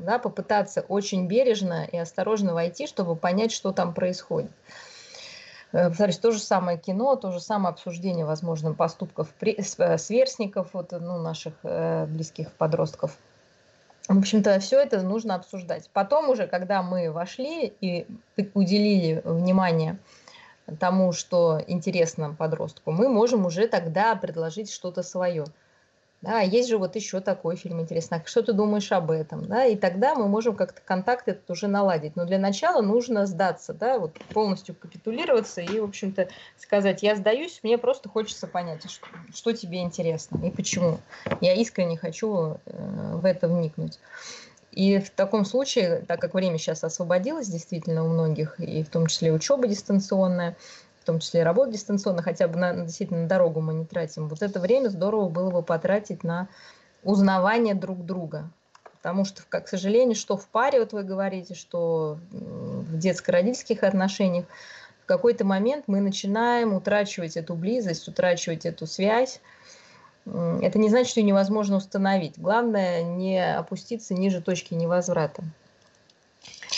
да, 0.00 0.18
попытаться 0.18 0.80
очень 0.82 1.26
бережно 1.26 1.84
и 1.84 1.96
осторожно 1.96 2.54
войти, 2.54 2.86
чтобы 2.86 3.16
понять, 3.16 3.52
что 3.52 3.72
там 3.72 3.94
происходит. 3.94 4.50
Э, 5.72 5.88
повторюсь, 5.88 6.18
то 6.18 6.32
же 6.32 6.38
самое 6.38 6.78
кино, 6.78 7.16
то 7.16 7.30
же 7.32 7.40
самое 7.40 7.72
обсуждение, 7.72 8.24
возможно, 8.24 8.74
поступков 8.74 9.28
э, 9.40 9.98
сверстников, 9.98 10.70
вот, 10.72 10.92
ну, 10.92 11.18
наших 11.18 11.54
э, 11.62 12.06
близких 12.06 12.52
подростков. 12.52 13.16
В 14.08 14.18
общем-то, 14.18 14.58
все 14.58 14.80
это 14.80 15.02
нужно 15.02 15.36
обсуждать. 15.36 15.88
Потом 15.92 16.30
уже, 16.30 16.48
когда 16.48 16.82
мы 16.82 17.12
вошли 17.12 17.72
и 17.80 18.06
уделили 18.54 19.22
внимание 19.24 19.98
тому, 20.80 21.12
что 21.12 21.62
интересно 21.66 22.34
подростку, 22.36 22.90
мы 22.90 23.08
можем 23.08 23.46
уже 23.46 23.68
тогда 23.68 24.16
предложить 24.16 24.72
что-то 24.72 25.02
свое– 25.02 25.44
да, 26.22 26.40
есть 26.40 26.68
же 26.68 26.76
вот 26.76 26.96
еще 26.96 27.20
такой 27.20 27.56
фильм 27.56 27.80
интересный. 27.80 28.20
Что 28.26 28.42
ты 28.42 28.52
думаешь 28.52 28.92
об 28.92 29.10
этом? 29.10 29.46
Да? 29.46 29.64
И 29.64 29.74
тогда 29.74 30.14
мы 30.14 30.28
можем 30.28 30.54
как-то 30.54 30.82
контакт 30.84 31.28
этот 31.28 31.48
уже 31.50 31.66
наладить. 31.66 32.14
Но 32.14 32.26
для 32.26 32.38
начала 32.38 32.82
нужно 32.82 33.24
сдаться, 33.24 33.72
да, 33.72 33.98
вот 33.98 34.12
полностью 34.34 34.74
капитулироваться 34.74 35.62
и, 35.62 35.80
в 35.80 35.84
общем-то, 35.84 36.28
сказать, 36.58 37.02
я 37.02 37.16
сдаюсь, 37.16 37.60
мне 37.62 37.78
просто 37.78 38.10
хочется 38.10 38.46
понять, 38.46 38.90
что, 38.90 39.06
что 39.34 39.52
тебе 39.52 39.80
интересно 39.80 40.44
и 40.44 40.50
почему. 40.50 40.98
Я 41.40 41.54
искренне 41.54 41.96
хочу 41.96 42.58
э, 42.66 43.16
в 43.16 43.24
это 43.24 43.48
вникнуть. 43.48 43.98
И 44.72 44.98
в 44.98 45.10
таком 45.10 45.44
случае, 45.44 46.04
так 46.06 46.20
как 46.20 46.34
время 46.34 46.58
сейчас 46.58 46.84
освободилось 46.84 47.48
действительно 47.48 48.04
у 48.04 48.08
многих, 48.08 48.60
и 48.60 48.84
в 48.84 48.90
том 48.90 49.06
числе 49.06 49.32
учеба 49.32 49.66
дистанционная, 49.66 50.56
том 51.10 51.18
числе 51.18 51.42
работу 51.42 51.72
дистанционно, 51.72 52.22
хотя 52.22 52.46
бы 52.46 52.56
на, 52.56 52.72
действительно 52.84 53.22
на 53.22 53.28
дорогу 53.28 53.60
мы 53.60 53.74
не 53.74 53.84
тратим. 53.84 54.28
Вот 54.28 54.42
это 54.42 54.60
время 54.60 54.88
здорово 54.90 55.28
было 55.28 55.50
бы 55.50 55.62
потратить 55.62 56.22
на 56.22 56.46
узнавание 57.02 57.74
друг 57.74 58.04
друга. 58.04 58.48
Потому 58.96 59.24
что, 59.24 59.42
как, 59.48 59.64
к 59.64 59.68
сожалению, 59.68 60.14
что 60.14 60.36
в 60.36 60.46
паре, 60.46 60.78
вот 60.78 60.92
вы 60.92 61.02
говорите, 61.02 61.54
что 61.54 62.18
в 62.30 62.96
детско-родительских 62.96 63.82
отношениях, 63.82 64.44
в 65.02 65.06
какой-то 65.06 65.44
момент 65.44 65.86
мы 65.88 66.00
начинаем 66.00 66.74
утрачивать 66.74 67.36
эту 67.36 67.54
близость, 67.54 68.06
утрачивать 68.06 68.64
эту 68.64 68.86
связь. 68.86 69.40
Это 70.26 70.78
не 70.78 70.90
значит, 70.90 71.10
что 71.10 71.20
ее 71.20 71.26
невозможно 71.26 71.76
установить. 71.76 72.38
Главное 72.38 73.02
не 73.02 73.42
опуститься 73.42 74.14
ниже 74.14 74.40
точки 74.40 74.74
невозврата. 74.74 75.42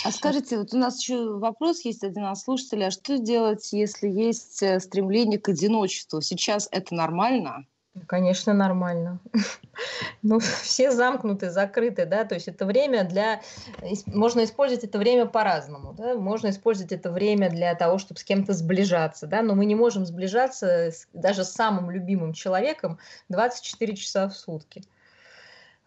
А 0.03 0.11
скажите, 0.11 0.57
вот 0.57 0.73
у 0.73 0.77
нас 0.77 0.99
еще 1.01 1.37
вопрос 1.37 1.85
есть 1.85 2.03
один 2.03 2.25
от 2.25 2.37
слушателя. 2.37 2.87
А 2.87 2.91
что 2.91 3.17
делать, 3.17 3.71
если 3.71 4.09
есть 4.09 4.61
э, 4.63 4.79
стремление 4.79 5.39
к 5.39 5.49
одиночеству? 5.49 6.21
Сейчас 6.21 6.67
это 6.71 6.93
нормально? 6.95 7.65
Конечно, 8.07 8.53
нормально. 8.53 9.19
Ну, 10.21 10.39
все 10.61 10.91
замкнуты, 10.91 11.49
закрыты, 11.49 12.05
да, 12.05 12.25
то 12.25 12.35
есть 12.35 12.47
это 12.47 12.65
время 12.65 13.03
для... 13.05 13.41
Можно 14.05 14.43
использовать 14.43 14.83
это 14.83 14.99
время 14.99 15.25
по-разному, 15.25 15.93
да, 15.93 16.13
можно 16.13 16.49
использовать 16.49 16.91
это 16.91 17.11
время 17.11 17.49
для 17.49 17.73
того, 17.73 17.97
чтобы 17.97 18.19
с 18.19 18.23
кем-то 18.23 18.53
сближаться, 18.53 19.25
да, 19.25 19.41
но 19.41 19.55
мы 19.55 19.65
не 19.65 19.73
можем 19.73 20.05
сближаться 20.05 20.91
даже 21.11 21.43
с 21.43 21.51
самым 21.51 21.89
любимым 21.89 22.33
человеком 22.33 22.99
24 23.29 23.95
часа 23.95 24.29
в 24.29 24.35
сутки. 24.37 24.83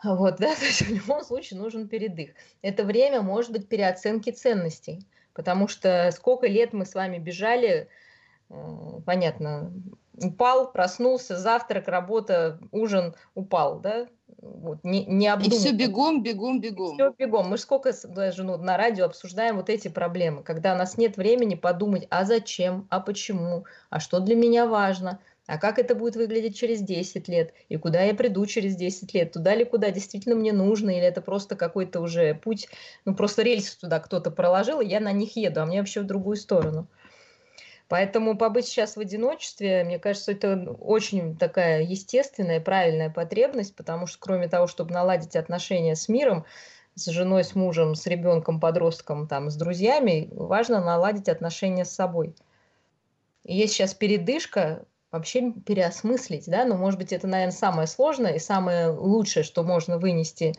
Вот, 0.03 0.37
да, 0.41 0.55
то 0.55 0.65
есть 0.65 0.83
в 0.83 0.95
любом 0.95 1.23
случае 1.25 1.61
нужен 1.61 1.89
передых. 1.89 2.31
Это 2.63 2.85
время 2.85 3.23
может 3.23 3.53
быть 3.53 3.69
переоценки 3.69 4.31
ценностей, 4.31 5.07
потому 5.33 5.69
что 5.69 6.11
сколько 6.13 6.47
лет 6.47 6.73
мы 6.73 6.87
с 6.87 6.95
вами 6.95 7.19
бежали, 7.19 7.89
э, 8.51 8.55
понятно, 9.05 9.73
упал, 10.23 10.73
проснулся, 10.73 11.37
завтрак, 11.37 11.89
работа, 11.89 12.59
ужин, 12.73 13.15
упал, 13.35 13.81
да, 13.81 14.07
вот, 14.39 14.85
не, 14.85 15.05
не 15.05 15.29
обдумать. 15.29 15.57
И 15.57 15.59
все 15.59 15.73
бегом, 15.73 16.23
бегом, 16.23 16.61
бегом. 16.61 16.95
Все 16.95 17.13
бегом. 17.19 17.49
Мы 17.49 17.59
сколько 17.59 17.93
даже 18.05 18.45
ну, 18.45 18.57
на 18.57 18.77
радио 18.77 19.07
обсуждаем 19.07 19.57
вот 19.57 19.69
эти 19.69 19.89
проблемы, 19.89 20.43
когда 20.43 20.75
у 20.75 20.79
нас 20.79 20.97
нет 20.99 21.17
времени 21.17 21.55
подумать, 21.55 22.07
а 22.11 22.25
зачем, 22.25 22.87
а 22.91 23.01
почему, 23.01 23.65
а 23.91 24.01
что 24.01 24.21
для 24.21 24.37
меня 24.37 24.67
важно, 24.67 25.21
а 25.47 25.59
как 25.59 25.79
это 25.79 25.95
будет 25.95 26.17
выглядеть 26.17 26.57
через 26.57 26.81
10 26.81 27.29
лет? 27.29 27.55
И 27.69 27.77
куда 27.77 28.03
я 28.03 28.15
приду 28.15 28.45
через 28.47 28.77
10 28.77 29.15
лет? 29.15 29.33
Туда 29.33 29.55
ли 29.55 29.65
куда 29.65 29.91
действительно 29.91 30.35
мне 30.35 30.53
нужно? 30.53 30.91
Или 30.91 31.05
это 31.05 31.21
просто 31.21 31.57
какой-то 31.57 32.01
уже 32.01 32.35
путь, 32.35 32.69
ну 33.05 33.15
просто 33.15 33.43
рельсы 33.43 33.79
туда 33.79 34.01
кто-то 34.01 34.31
проложил, 34.31 34.81
и 34.81 34.87
я 34.87 35.01
на 35.01 35.13
них 35.13 35.37
еду, 35.37 35.61
а 35.61 35.67
мне 35.67 35.79
вообще 35.79 36.01
в 36.01 36.07
другую 36.07 36.37
сторону. 36.37 36.89
Поэтому 37.89 38.37
побыть 38.37 38.67
сейчас 38.67 38.97
в 38.97 39.01
одиночестве, 39.01 39.85
мне 39.85 40.01
кажется, 40.01 40.33
это 40.33 40.73
очень 40.81 41.37
такая 41.37 41.83
естественная, 41.83 42.61
правильная 42.61 43.11
потребность, 43.11 43.77
потому 43.77 44.09
что 44.09 44.19
кроме 44.19 44.49
того, 44.49 44.67
чтобы 44.67 44.93
наладить 44.93 45.37
отношения 45.37 45.95
с 45.95 46.09
миром, 46.09 46.45
с 46.97 47.07
женой, 47.07 47.45
с 47.45 47.55
мужем, 47.55 47.95
с 47.95 48.07
ребенком, 48.07 48.59
подростком, 48.59 49.29
там, 49.29 49.51
с 49.51 49.57
друзьями, 49.57 50.29
важно 50.33 50.81
наладить 50.81 51.29
отношения 51.29 51.85
с 51.85 51.93
собой. 51.93 52.35
И 53.45 53.55
есть 53.57 53.75
сейчас 53.75 53.95
передышка, 53.95 54.85
вообще 55.11 55.53
переосмыслить, 55.53 56.45
да, 56.47 56.65
но, 56.65 56.77
может 56.77 56.99
быть, 56.99 57.13
это, 57.13 57.27
наверное, 57.27 57.53
самое 57.53 57.87
сложное 57.87 58.35
и 58.35 58.39
самое 58.39 58.89
лучшее, 58.89 59.45
что 59.45 59.63
можно 59.63 59.99
вынести 59.99 60.55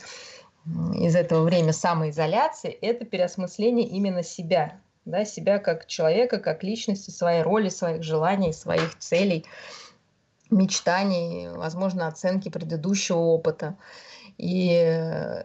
из 0.96 1.16
этого 1.16 1.44
времени 1.44 1.72
самоизоляции, 1.72 2.70
это 2.70 3.06
переосмысление 3.06 3.88
именно 3.88 4.24
себя, 4.24 4.82
да, 5.06 5.26
себя 5.26 5.60
как 5.60 5.88
человека, 5.88 6.40
как 6.40 6.64
личности, 6.64 7.12
своей 7.12 7.42
роли, 7.42 7.70
своих 7.70 8.04
желаний, 8.04 8.52
своих 8.52 8.98
целей, 8.98 9.46
мечтаний, 10.50 11.50
возможно, 11.50 12.08
оценки 12.08 12.50
предыдущего 12.50 13.18
опыта. 13.18 13.78
И, 14.38 15.42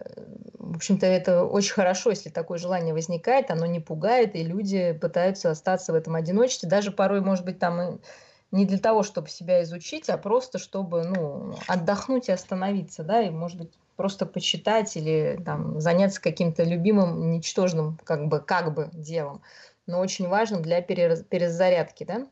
в 0.59 0.77
общем-то, 0.77 1.07
это 1.07 1.45
очень 1.45 1.73
хорошо, 1.73 2.11
если 2.11 2.29
такое 2.29 2.59
желание 2.59 2.93
возникает, 2.93 3.51
оно 3.51 3.67
не 3.67 3.81
пугает, 3.81 4.37
и 4.37 4.43
люди 4.43 4.93
пытаются 4.93 5.51
остаться 5.51 5.93
в 5.93 5.97
этом 5.97 6.15
одиночестве. 6.15 6.69
Даже 6.69 6.91
порой, 6.91 7.21
может 7.21 7.45
быть, 7.45 7.59
там 7.59 8.01
не 8.53 8.67
для 8.67 8.79
того, 8.79 9.03
чтобы 9.03 9.29
себя 9.29 9.62
изучить, 9.62 10.09
а 10.11 10.19
просто 10.19 10.59
чтобы 10.59 11.05
ну, 11.05 11.65
отдохнуть 11.67 12.29
и 12.29 12.33
остановиться, 12.33 13.03
да, 13.03 13.23
и, 13.23 13.31
может 13.31 13.59
быть, 13.59 13.73
просто 13.97 14.27
почитать 14.27 14.97
или 14.97 15.41
там, 15.45 15.81
заняться 15.81 16.21
каким-то 16.21 16.62
любимым, 16.62 17.31
ничтожным 17.31 17.99
как 18.05 18.29
бы, 18.29 18.41
как 18.41 18.75
бы 18.75 18.91
делом, 18.93 19.43
но 19.87 20.01
очень 20.01 20.29
важным 20.29 20.62
для 20.62 20.83
перезарядки, 20.83 22.05
да. 22.05 22.29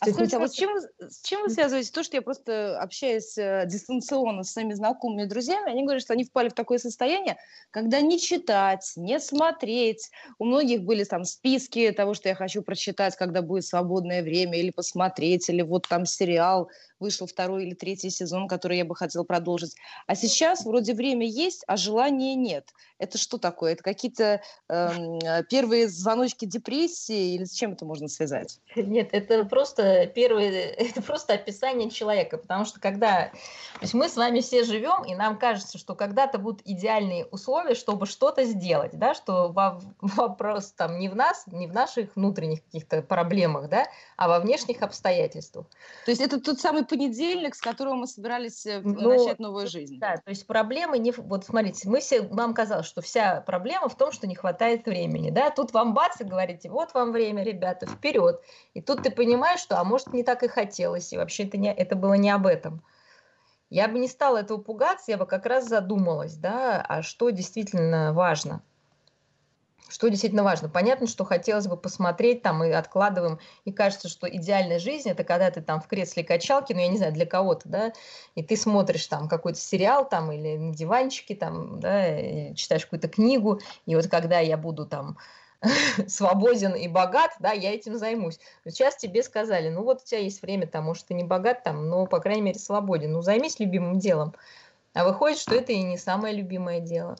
А 0.00 0.06
скажите, 0.06 0.36
а 0.36 0.38
вот 0.38 0.52
с 0.52 0.54
чем, 0.54 0.70
с 1.00 1.22
чем 1.22 1.42
вы 1.42 1.50
связываете 1.50 1.90
то, 1.90 2.04
что 2.04 2.16
я 2.16 2.22
просто 2.22 2.80
общаюсь 2.80 3.36
э, 3.36 3.64
дистанционно 3.66 4.44
с 4.44 4.52
своими 4.52 4.72
знакомыми 4.72 5.22
и 5.22 5.26
друзьями, 5.26 5.70
они 5.70 5.82
говорят, 5.82 6.02
что 6.02 6.12
они 6.12 6.24
впали 6.24 6.50
в 6.50 6.54
такое 6.54 6.78
состояние, 6.78 7.36
когда 7.70 8.00
не 8.00 8.20
читать, 8.20 8.92
не 8.94 9.18
смотреть. 9.18 10.10
У 10.38 10.44
многих 10.44 10.82
были 10.82 11.02
там 11.02 11.24
списки 11.24 11.90
того, 11.90 12.14
что 12.14 12.28
я 12.28 12.36
хочу 12.36 12.62
прочитать, 12.62 13.16
когда 13.16 13.42
будет 13.42 13.64
свободное 13.64 14.22
время, 14.22 14.58
или 14.58 14.70
посмотреть, 14.70 15.48
или 15.48 15.62
вот 15.62 15.88
там 15.88 16.06
сериал, 16.06 16.70
вышел 17.00 17.26
второй 17.26 17.66
или 17.66 17.74
третий 17.74 18.10
сезон, 18.10 18.46
который 18.46 18.76
я 18.78 18.84
бы 18.84 18.94
хотела 18.94 19.24
продолжить. 19.24 19.74
А 20.06 20.14
сейчас 20.14 20.64
вроде 20.64 20.94
время 20.94 21.26
есть, 21.26 21.64
а 21.66 21.76
желания 21.76 22.34
нет. 22.34 22.68
Это 22.98 23.18
что 23.18 23.38
такое? 23.38 23.72
Это 23.72 23.82
какие-то 23.82 24.42
э, 24.68 25.42
первые 25.48 25.88
звоночки 25.88 26.44
депрессии 26.44 27.34
или 27.34 27.44
с 27.44 27.52
чем 27.52 27.72
это 27.72 27.84
можно 27.84 28.08
связать? 28.08 28.60
Нет, 28.74 29.10
это 29.12 29.44
просто 29.44 30.06
первое, 30.06 30.50
это 30.78 31.00
просто 31.02 31.34
описание 31.34 31.90
человека, 31.90 32.38
потому 32.38 32.64
что 32.64 32.80
когда, 32.80 33.26
то 33.26 33.82
есть 33.82 33.94
мы 33.94 34.08
с 34.08 34.16
вами 34.16 34.40
все 34.40 34.64
живем, 34.64 35.04
и 35.04 35.14
нам 35.14 35.38
кажется, 35.38 35.78
что 35.78 35.94
когда-то 35.94 36.38
будут 36.38 36.62
идеальные 36.64 37.26
условия, 37.26 37.74
чтобы 37.74 38.06
что-то 38.06 38.44
сделать, 38.44 38.92
да, 38.94 39.14
что 39.14 39.52
вопрос 40.00 40.72
там 40.72 40.98
не 40.98 41.08
в 41.08 41.14
нас, 41.14 41.44
не 41.46 41.66
в 41.66 41.72
наших 41.72 42.16
внутренних 42.16 42.64
каких-то 42.64 43.02
проблемах, 43.02 43.68
да, 43.68 43.86
а 44.16 44.28
во 44.28 44.40
внешних 44.40 44.82
обстоятельствах. 44.82 45.66
То 46.04 46.10
есть 46.10 46.20
это 46.20 46.40
тот 46.40 46.60
самый 46.60 46.84
понедельник, 46.84 47.54
с 47.54 47.60
которого 47.60 47.94
мы 47.94 48.06
собирались 48.06 48.66
э, 48.66 48.80
ну, 48.82 49.10
начать 49.10 49.38
новую 49.38 49.68
жизнь. 49.68 49.98
Да, 49.98 50.16
то 50.16 50.30
есть 50.30 50.46
проблемы 50.46 50.98
не... 50.98 51.12
Вот 51.12 51.44
смотрите, 51.44 51.88
мы 51.88 52.00
все, 52.00 52.22
нам 52.22 52.54
казалось, 52.54 52.87
что 52.88 53.00
вся 53.00 53.40
проблема 53.42 53.88
в 53.88 53.96
том, 53.96 54.10
что 54.10 54.26
не 54.26 54.34
хватает 54.34 54.86
времени, 54.86 55.30
да, 55.30 55.50
тут 55.50 55.72
вам 55.72 55.94
бац 55.94 56.20
и 56.20 56.24
говорите, 56.24 56.70
вот 56.70 56.94
вам 56.94 57.12
время, 57.12 57.44
ребята, 57.44 57.86
вперед. 57.86 58.42
И 58.74 58.80
тут 58.80 59.02
ты 59.04 59.10
понимаешь, 59.10 59.60
что, 59.60 59.78
а 59.78 59.84
может, 59.84 60.12
не 60.12 60.24
так 60.24 60.42
и 60.42 60.48
хотелось, 60.48 61.12
и 61.12 61.16
вообще 61.16 61.44
это, 61.44 61.58
не, 61.58 61.72
это 61.72 61.94
было 61.94 62.14
не 62.14 62.30
об 62.30 62.46
этом. 62.46 62.82
Я 63.70 63.86
бы 63.86 63.98
не 63.98 64.08
стала 64.08 64.38
этого 64.38 64.58
пугаться, 64.58 65.10
я 65.12 65.18
бы 65.18 65.26
как 65.26 65.46
раз 65.46 65.68
задумалась, 65.68 66.34
да, 66.34 66.84
а 66.88 67.02
что 67.02 67.30
действительно 67.30 68.12
важно– 68.12 68.62
что 69.88 70.08
действительно 70.08 70.42
важно. 70.42 70.68
Понятно, 70.68 71.06
что 71.06 71.24
хотелось 71.24 71.66
бы 71.66 71.76
посмотреть 71.76 72.42
там 72.42 72.62
и 72.62 72.70
откладываем, 72.70 73.38
и 73.64 73.72
кажется, 73.72 74.08
что 74.08 74.28
идеальная 74.28 74.78
жизнь 74.78 75.08
это 75.08 75.24
когда 75.24 75.50
ты 75.50 75.60
там 75.60 75.80
в 75.80 75.86
кресле 75.86 76.24
качалки, 76.24 76.72
ну 76.72 76.80
я 76.80 76.88
не 76.88 76.98
знаю, 76.98 77.12
для 77.12 77.26
кого-то, 77.26 77.68
да, 77.68 77.92
и 78.34 78.42
ты 78.42 78.56
смотришь 78.56 79.06
там 79.06 79.28
какой-то 79.28 79.58
сериал 79.58 80.08
там 80.08 80.30
или 80.32 80.56
на 80.56 80.74
диванчике 80.74 81.34
там, 81.34 81.80
да, 81.80 82.52
читаешь 82.54 82.84
какую-то 82.84 83.08
книгу, 83.08 83.60
и 83.86 83.96
вот 83.96 84.06
когда 84.08 84.38
я 84.40 84.56
буду 84.56 84.86
там 84.86 85.16
свободен 86.06 86.74
и 86.74 86.88
богат, 86.88 87.32
да, 87.40 87.52
я 87.52 87.74
этим 87.74 87.96
займусь. 87.98 88.38
Сейчас 88.66 88.96
тебе 88.96 89.22
сказали, 89.22 89.68
ну 89.68 89.82
вот 89.82 90.02
у 90.02 90.04
тебя 90.04 90.20
есть 90.20 90.42
время, 90.42 90.66
там, 90.66 90.84
может, 90.84 91.06
ты 91.06 91.14
не 91.14 91.24
богат, 91.24 91.62
там, 91.64 91.88
но, 91.88 92.06
по 92.06 92.20
крайней 92.20 92.42
мере, 92.42 92.58
свободен. 92.58 93.12
Ну, 93.12 93.22
займись 93.22 93.58
любимым 93.58 93.98
делом. 93.98 94.34
А 94.94 95.04
выходит, 95.04 95.38
что 95.38 95.54
это 95.54 95.72
и 95.72 95.82
не 95.82 95.98
самое 95.98 96.34
любимое 96.34 96.80
дело. 96.80 97.16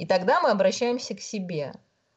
И 0.00 0.06
тогда 0.06 0.40
мы 0.40 0.48
обращаемся 0.48 1.14
к 1.14 1.20
себе. 1.20 1.74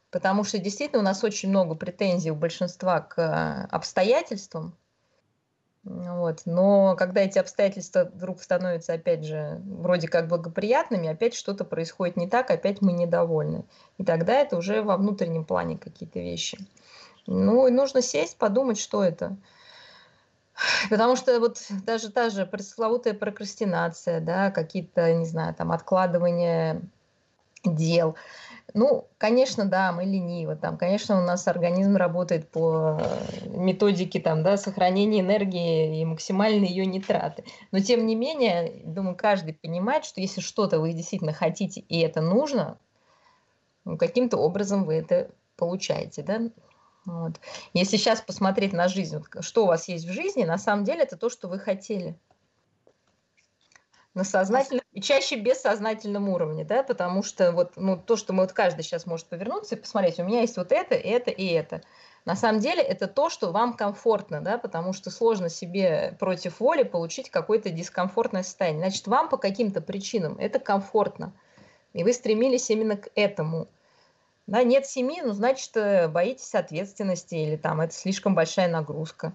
Потому 0.09 0.45
что 0.45 0.57
действительно 0.57 1.01
у 1.01 1.03
нас 1.05 1.21
очень 1.21 1.49
много 1.49 1.75
претензий 1.75 2.31
у 2.31 2.35
большинства 2.35 3.01
к 3.01 3.19
э, 3.19 3.67
обстоятельствам. 3.75 4.77
Вот. 5.83 6.43
Но 6.45 6.95
когда 6.95 7.19
эти 7.19 7.39
обстоятельства 7.39 8.05
вдруг 8.05 8.41
становятся, 8.41 8.93
опять 8.93 9.25
же, 9.25 9.61
вроде 9.65 10.07
как 10.07 10.29
благоприятными, 10.29 11.09
опять 11.09 11.35
что-то 11.35 11.65
происходит 11.65 12.15
не 12.15 12.29
так, 12.29 12.51
опять 12.51 12.81
мы 12.81 12.93
недовольны. 12.93 13.65
И 13.97 14.05
тогда 14.05 14.35
это 14.35 14.55
уже 14.55 14.81
во 14.81 14.95
внутреннем 14.95 15.43
плане 15.43 15.77
какие-то 15.77 16.19
вещи. 16.19 16.57
Ну, 17.27 17.67
и 17.67 17.71
нужно 17.71 18.01
сесть, 18.01 18.37
подумать, 18.37 18.79
что 18.79 19.03
это. 19.03 19.35
Потому 20.89 21.17
что 21.17 21.37
вот 21.41 21.57
даже 21.85 22.09
та 22.13 22.29
же 22.29 22.45
пресловутая 22.45 23.13
прокрастинация, 23.13 24.21
да, 24.21 24.51
какие-то, 24.51 25.13
не 25.15 25.25
знаю, 25.25 25.53
там 25.53 25.73
откладывание 25.73 26.81
дел. 27.65 28.15
Ну, 28.73 29.07
конечно, 29.17 29.65
да, 29.65 29.91
мы 29.91 30.03
ленивы, 30.05 30.55
там, 30.55 30.77
конечно, 30.77 31.19
у 31.19 31.23
нас 31.23 31.47
организм 31.47 31.95
работает 31.95 32.49
по 32.49 32.99
методике 33.45 34.19
там, 34.19 34.41
да, 34.41 34.57
сохранения 34.57 35.19
энергии 35.19 36.01
и 36.01 36.05
максимальной 36.05 36.67
ее 36.67 36.85
нитраты. 36.85 37.43
Но, 37.71 37.79
тем 37.79 38.05
не 38.05 38.15
менее, 38.15 38.81
думаю, 38.85 39.15
каждый 39.15 39.53
понимает, 39.53 40.05
что 40.05 40.21
если 40.21 40.41
что-то 40.41 40.79
вы 40.79 40.93
действительно 40.93 41.33
хотите 41.33 41.81
и 41.81 41.99
это 41.99 42.21
нужно, 42.21 42.79
ну, 43.85 43.97
каким-то 43.97 44.37
образом 44.37 44.85
вы 44.85 44.95
это 44.95 45.29
получаете, 45.55 46.23
да. 46.23 46.41
Вот. 47.05 47.33
Если 47.73 47.97
сейчас 47.97 48.21
посмотреть 48.21 48.71
на 48.73 48.87
жизнь, 48.87 49.21
что 49.41 49.65
у 49.65 49.67
вас 49.67 49.89
есть 49.89 50.05
в 50.05 50.11
жизни, 50.13 50.45
на 50.45 50.57
самом 50.57 50.85
деле 50.85 51.03
это 51.03 51.17
то, 51.17 51.29
что 51.29 51.49
вы 51.49 51.59
хотели 51.59 52.17
на 54.13 54.23
сознательном 54.23 54.82
и 54.93 55.01
чаще 55.01 55.37
бессознательном 55.37 56.29
уровне, 56.29 56.63
да, 56.63 56.83
потому 56.83 57.23
что 57.23 57.51
вот 57.51 57.73
ну, 57.75 57.97
то, 57.97 58.15
что 58.15 58.31
мы 58.31 58.43
вот 58.43 58.53
каждый 58.53 58.83
сейчас 58.83 59.05
может 59.05 59.25
повернуться 59.25 59.75
и 59.75 59.79
посмотреть, 59.79 60.19
у 60.19 60.23
меня 60.23 60.41
есть 60.41 60.55
вот 60.55 60.71
это, 60.71 60.93
это 60.93 61.31
и 61.31 61.47
это. 61.47 61.81
На 62.25 62.35
самом 62.35 62.59
деле 62.59 62.81
это 62.81 63.07
то, 63.07 63.29
что 63.29 63.51
вам 63.51 63.73
комфортно, 63.73 64.39
да, 64.39 64.57
потому 64.57 64.93
что 64.93 65.09
сложно 65.09 65.49
себе 65.49 66.15
против 66.19 66.59
воли 66.59 66.83
получить 66.83 67.29
какое-то 67.29 67.69
дискомфортное 67.69 68.43
состояние. 68.43 68.81
Значит, 68.81 69.07
вам 69.07 69.29
по 69.29 69.37
каким-то 69.37 69.81
причинам 69.81 70.37
это 70.37 70.59
комфортно, 70.59 71.33
и 71.93 72.03
вы 72.03 72.13
стремились 72.13 72.69
именно 72.69 72.95
к 72.95 73.09
этому. 73.15 73.67
Да, 74.45 74.63
нет 74.63 74.85
семьи, 74.85 75.21
ну, 75.23 75.33
значит, 75.33 75.75
э, 75.75 76.07
боитесь 76.07 76.53
ответственности 76.53 77.35
или 77.35 77.55
там 77.55 77.81
это 77.81 77.93
слишком 77.93 78.35
большая 78.35 78.67
нагрузка 78.67 79.33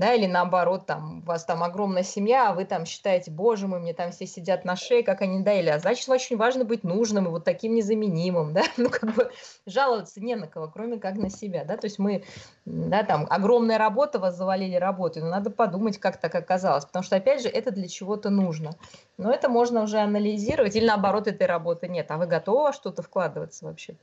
да, 0.00 0.14
или 0.14 0.24
наоборот, 0.24 0.86
там, 0.86 1.18
у 1.18 1.26
вас 1.26 1.44
там 1.44 1.62
огромная 1.62 2.04
семья, 2.04 2.48
а 2.48 2.54
вы 2.54 2.64
там 2.64 2.86
считаете, 2.86 3.30
боже 3.30 3.66
мой, 3.66 3.80
мне 3.80 3.92
там 3.92 4.12
все 4.12 4.26
сидят 4.26 4.64
на 4.64 4.74
шее, 4.74 5.02
как 5.02 5.20
они 5.20 5.42
доели, 5.42 5.68
а 5.68 5.78
значит, 5.78 6.08
очень 6.08 6.38
важно 6.38 6.64
быть 6.64 6.84
нужным 6.84 7.26
и 7.26 7.28
вот 7.28 7.44
таким 7.44 7.74
незаменимым, 7.74 8.52
да, 8.54 8.62
ну, 8.78 8.88
как 8.88 9.14
бы 9.14 9.30
жаловаться 9.66 10.22
не 10.22 10.36
на 10.36 10.46
кого, 10.46 10.68
кроме 10.68 10.98
как 10.98 11.16
на 11.16 11.28
себя, 11.28 11.66
да, 11.66 11.76
то 11.76 11.84
есть 11.84 11.98
мы, 11.98 12.24
да, 12.64 13.02
там, 13.02 13.26
огромная 13.28 13.76
работа, 13.76 14.18
вас 14.18 14.38
завалили 14.38 14.76
работой, 14.76 15.22
но 15.22 15.28
надо 15.28 15.50
подумать, 15.50 15.98
как 15.98 16.16
так 16.16 16.34
оказалось, 16.34 16.86
потому 16.86 17.02
что, 17.02 17.16
опять 17.16 17.42
же, 17.42 17.50
это 17.50 17.70
для 17.70 17.86
чего-то 17.86 18.30
нужно, 18.30 18.70
но 19.18 19.30
это 19.30 19.50
можно 19.50 19.82
уже 19.82 19.98
анализировать, 19.98 20.76
или 20.76 20.86
наоборот, 20.86 21.26
этой 21.26 21.46
работы 21.46 21.88
нет, 21.88 22.10
а 22.10 22.16
вы 22.16 22.26
готовы 22.26 22.72
что-то 22.72 23.02
вкладываться 23.02 23.66
вообще? 23.66 23.96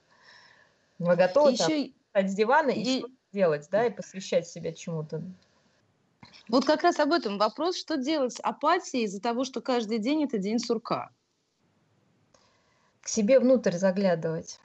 Вы 0.99 1.15
готовы 1.15 1.53
Еще... 1.53 1.63
там, 1.63 1.93
встать 2.05 2.31
с 2.31 2.35
дивана 2.35 2.69
и, 2.69 2.99
и... 2.99 3.05
делать, 3.33 3.67
да, 3.71 3.85
и 3.85 3.89
посвящать 3.89 4.47
себя 4.47 4.73
чему-то? 4.73 5.23
Вот 6.49 6.65
как 6.65 6.83
раз 6.83 6.99
об 6.99 7.11
этом 7.11 7.37
вопрос, 7.37 7.77
что 7.77 7.97
делать 7.97 8.33
с 8.33 8.39
апатией 8.39 9.05
из-за 9.05 9.21
того, 9.21 9.43
что 9.43 9.61
каждый 9.61 9.99
день 9.99 10.23
это 10.23 10.37
день 10.37 10.59
сурка? 10.59 11.09
К 13.01 13.07
себе 13.07 13.39
внутрь 13.39 13.73
заглядывать. 13.73 14.59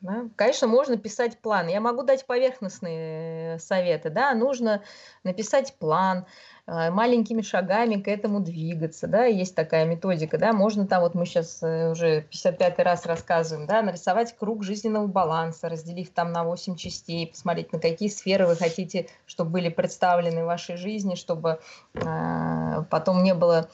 Да? 0.00 0.28
Конечно, 0.36 0.66
можно 0.66 0.96
писать 0.96 1.38
план. 1.38 1.68
Я 1.68 1.80
могу 1.80 2.02
дать 2.02 2.26
поверхностные 2.26 3.58
советы. 3.58 4.10
Да? 4.10 4.34
Нужно 4.34 4.82
написать 5.24 5.74
план, 5.78 6.26
а, 6.68 6.90
маленькими 6.90 7.42
шагами 7.42 7.94
к 7.94 8.08
этому 8.08 8.40
двигаться, 8.40 9.06
да, 9.06 9.24
есть 9.24 9.54
такая 9.54 9.84
методика, 9.84 10.36
да, 10.36 10.52
можно 10.52 10.84
там, 10.84 11.02
вот 11.02 11.14
мы 11.14 11.24
сейчас 11.24 11.62
э, 11.62 11.92
уже 11.92 12.22
55 12.22 12.78
раз 12.80 13.06
рассказываем, 13.06 13.68
да, 13.68 13.82
нарисовать 13.82 14.36
круг 14.36 14.64
жизненного 14.64 15.06
баланса, 15.06 15.68
разделив 15.68 16.10
там 16.10 16.32
на 16.32 16.42
8 16.42 16.74
частей, 16.74 17.28
посмотреть, 17.28 17.72
на 17.72 17.78
какие 17.78 18.08
сферы 18.08 18.48
вы 18.48 18.56
хотите, 18.56 19.06
чтобы 19.26 19.50
были 19.50 19.68
представлены 19.68 20.42
в 20.42 20.46
вашей 20.46 20.76
жизни, 20.76 21.14
чтобы 21.14 21.60
э, 21.94 22.82
потом 22.90 23.22
не 23.22 23.34
было 23.34 23.70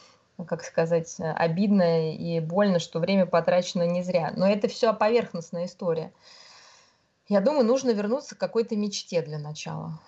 как 0.47 0.65
сказать, 0.65 1.17
обидно 1.19 2.13
и 2.13 2.41
больно, 2.41 2.79
что 2.79 2.99
время 2.99 3.27
потрачено 3.27 3.85
не 3.85 4.03
зря. 4.03 4.33
Но 4.37 4.49
это 4.49 4.69
все 4.69 4.93
поверхностная 4.93 5.67
история. 5.67 6.13
Я 7.29 7.41
думаю, 7.41 7.65
нужно 7.65 7.91
вернуться 7.91 8.35
к 8.35 8.39
какой-то 8.39 8.77
мечте 8.77 9.23
для 9.23 9.39
начала 9.39 10.01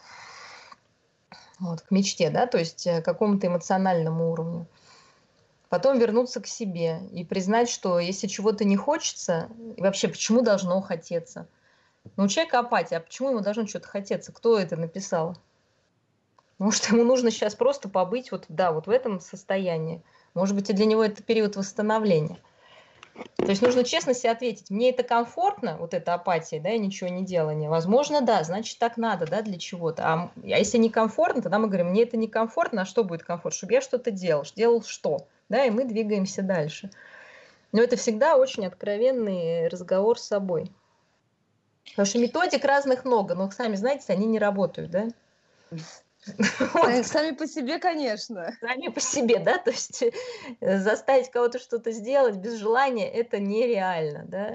вот, 1.58 1.82
к 1.82 1.90
мечте, 1.90 2.30
да, 2.30 2.46
то 2.46 2.58
есть 2.58 2.86
э, 2.86 3.00
к 3.00 3.04
какому-то 3.04 3.46
эмоциональному 3.46 4.30
уровню. 4.30 4.66
Потом 5.68 5.98
вернуться 5.98 6.40
к 6.40 6.46
себе 6.46 7.00
и 7.12 7.24
признать, 7.24 7.68
что 7.68 7.98
если 7.98 8.26
чего-то 8.26 8.64
не 8.64 8.76
хочется, 8.76 9.48
и 9.76 9.82
вообще 9.82 10.08
почему 10.08 10.42
должно 10.42 10.80
хотеться? 10.80 11.48
Ну, 12.16 12.24
у 12.24 12.28
человека 12.28 12.60
апатия, 12.60 12.96
а 12.96 13.00
почему 13.00 13.30
ему 13.30 13.40
должно 13.40 13.66
что-то 13.66 13.88
хотеться? 13.88 14.32
Кто 14.32 14.58
это 14.58 14.76
написал? 14.76 15.36
Что 16.70 16.94
ему 16.94 17.04
нужно 17.04 17.30
сейчас 17.30 17.54
просто 17.54 17.88
побыть 17.88 18.30
вот, 18.30 18.44
да, 18.48 18.72
вот 18.72 18.86
в 18.86 18.90
этом 18.90 19.20
состоянии. 19.20 20.02
Может 20.34 20.54
быть, 20.54 20.70
и 20.70 20.72
для 20.72 20.86
него 20.86 21.04
это 21.04 21.22
период 21.22 21.56
восстановления. 21.56 22.38
То 23.36 23.46
есть 23.46 23.62
нужно 23.62 23.84
честно 23.84 24.12
себе 24.12 24.32
ответить, 24.32 24.70
мне 24.70 24.90
это 24.90 25.04
комфортно, 25.04 25.76
вот 25.78 25.94
эта 25.94 26.14
апатия, 26.14 26.58
да, 26.58 26.70
и 26.70 26.78
ничего 26.78 27.08
не 27.08 27.24
делание. 27.24 27.70
Возможно, 27.70 28.22
да, 28.22 28.42
значит, 28.42 28.78
так 28.78 28.96
надо, 28.96 29.26
да, 29.26 29.42
для 29.42 29.56
чего-то. 29.56 30.02
А, 30.04 30.30
а 30.36 30.46
если 30.46 30.78
некомфортно, 30.78 31.40
тогда 31.40 31.58
мы 31.60 31.68
говорим, 31.68 31.90
мне 31.90 32.02
это 32.02 32.16
некомфортно, 32.16 32.82
а 32.82 32.86
что 32.86 33.04
будет 33.04 33.22
комфортно? 33.22 33.56
Чтобы 33.56 33.74
я 33.74 33.80
что-то 33.80 34.10
делал, 34.10 34.44
делал 34.56 34.82
что, 34.82 35.28
да, 35.48 35.64
и 35.64 35.70
мы 35.70 35.84
двигаемся 35.84 36.42
дальше. 36.42 36.90
Но 37.70 37.82
это 37.82 37.96
всегда 37.96 38.36
очень 38.36 38.66
откровенный 38.66 39.68
разговор 39.68 40.18
с 40.18 40.24
собой. 40.24 40.72
Потому 41.90 42.06
что 42.06 42.18
методик 42.18 42.64
разных 42.64 43.04
много, 43.04 43.34
но, 43.34 43.50
сами 43.50 43.76
знаете, 43.76 44.12
они 44.12 44.26
не 44.26 44.38
работают, 44.38 44.90
да? 44.90 45.08
Сами 47.02 47.32
по 47.32 47.46
себе, 47.46 47.78
конечно. 47.78 48.56
Сами 48.60 48.88
по 48.88 49.00
себе, 49.00 49.38
да, 49.38 49.58
то 49.58 49.70
есть 49.70 50.02
э, 50.60 50.78
заставить 50.78 51.30
кого-то 51.30 51.58
что-то 51.58 51.92
сделать 51.92 52.36
без 52.36 52.54
желания– 52.54 53.08
это 53.12 53.38
нереально, 53.38 54.24
да. 54.26 54.54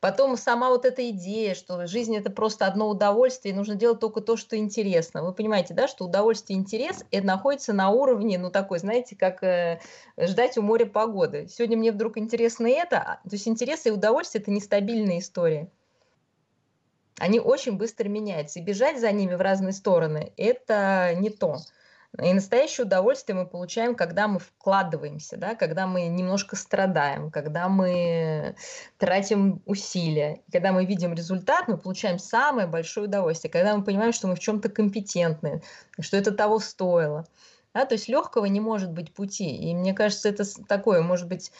Потом 0.00 0.36
сама 0.36 0.70
вот 0.70 0.86
эта 0.86 1.10
идея, 1.10 1.54
что 1.54 1.86
жизнь– 1.86 2.16
это 2.16 2.30
просто 2.30 2.66
одно 2.66 2.88
удовольствие, 2.88 3.52
и 3.52 3.56
нужно 3.56 3.74
делать 3.74 4.00
только 4.00 4.22
то, 4.22 4.36
что 4.36 4.56
интересно. 4.56 5.22
Вы 5.22 5.34
понимаете, 5.34 5.74
да, 5.74 5.88
что 5.88 6.06
удовольствие 6.06 6.58
и 6.58 6.60
интерес– 6.60 7.04
это 7.10 7.26
находится 7.26 7.72
на 7.72 7.90
уровне, 7.90 8.38
ну, 8.38 8.50
такой, 8.50 8.78
знаете, 8.78 9.14
как 9.14 9.42
э, 9.42 9.80
ждать 10.18 10.56
у 10.56 10.62
моря 10.62 10.86
погоды. 10.86 11.48
Сегодня 11.48 11.76
мне 11.76 11.92
вдруг 11.92 12.16
интересно 12.16 12.66
это, 12.66 12.98
а, 12.98 13.28
то 13.28 13.34
есть 13.34 13.46
интерес 13.46 13.84
и 13.86 13.90
удовольствие– 13.90 14.40
это 14.42 14.50
нестабильная 14.50 15.18
история 15.18 15.70
они 17.20 17.38
очень 17.38 17.76
быстро 17.76 18.08
меняются. 18.08 18.58
И 18.58 18.62
бежать 18.62 18.98
за 18.98 19.12
ними 19.12 19.34
в 19.34 19.40
разные 19.40 19.72
стороны– 19.72 20.32
это 20.36 21.14
не 21.14 21.28
то. 21.30 21.58
И 22.18 22.32
настоящее 22.32 22.86
удовольствие 22.86 23.36
мы 23.36 23.46
получаем, 23.46 23.94
когда 23.94 24.26
мы 24.26 24.40
вкладываемся, 24.40 25.36
да, 25.36 25.54
когда 25.54 25.86
мы 25.86 26.08
немножко 26.08 26.56
страдаем, 26.56 27.30
когда 27.30 27.68
мы 27.68 28.56
тратим 28.98 29.62
усилия. 29.64 30.40
Когда 30.50 30.72
мы 30.72 30.86
видим 30.86 31.14
результат, 31.14 31.68
мы 31.68 31.76
получаем 31.76 32.18
самое 32.18 32.66
большое 32.66 33.06
удовольствие. 33.06 33.52
Когда 33.52 33.76
мы 33.76 33.84
понимаем, 33.84 34.12
что 34.12 34.26
мы 34.26 34.34
в 34.34 34.40
чем-то 34.40 34.70
компетентны, 34.70 35.62
что 36.00 36.16
это 36.16 36.32
того 36.32 36.58
стоило. 36.58 37.26
Да, 37.74 37.84
то 37.84 37.94
есть 37.94 38.08
легкого 38.08 38.46
не 38.46 38.58
может 38.58 38.90
быть 38.90 39.14
пути. 39.14 39.54
И 39.56 39.74
мне 39.74 39.94
кажется, 39.94 40.28
это 40.28 40.44
такое, 40.66 41.02
может 41.02 41.28
быть, 41.28 41.52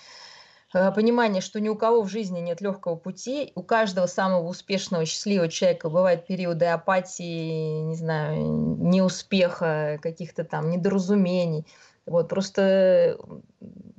понимание, 0.73 1.43
что 1.43 1.61
ни 1.61 1.69
у 1.69 1.77
кого 1.77 2.03
в 2.03 2.09
жизни 2.09 2.41
нет 2.41 2.61
легкого 2.61 2.97
пути, 2.97 3.53
у 3.55 3.63
каждого 3.63 4.07
самого 4.07 4.49
успешного, 4.49 5.05
счастливого 5.05 5.49
человека 5.49 5.89
бывают 5.89 6.27
периоды 6.27 6.67
апатии, 6.67 7.81
не 7.81 7.97
знаю, 7.97 8.37
неуспеха, 8.79 9.99
каких-то 10.03 10.45
там 10.45 10.71
недоразумений. 10.71 11.67
Вот, 12.07 12.29
просто 12.29 13.19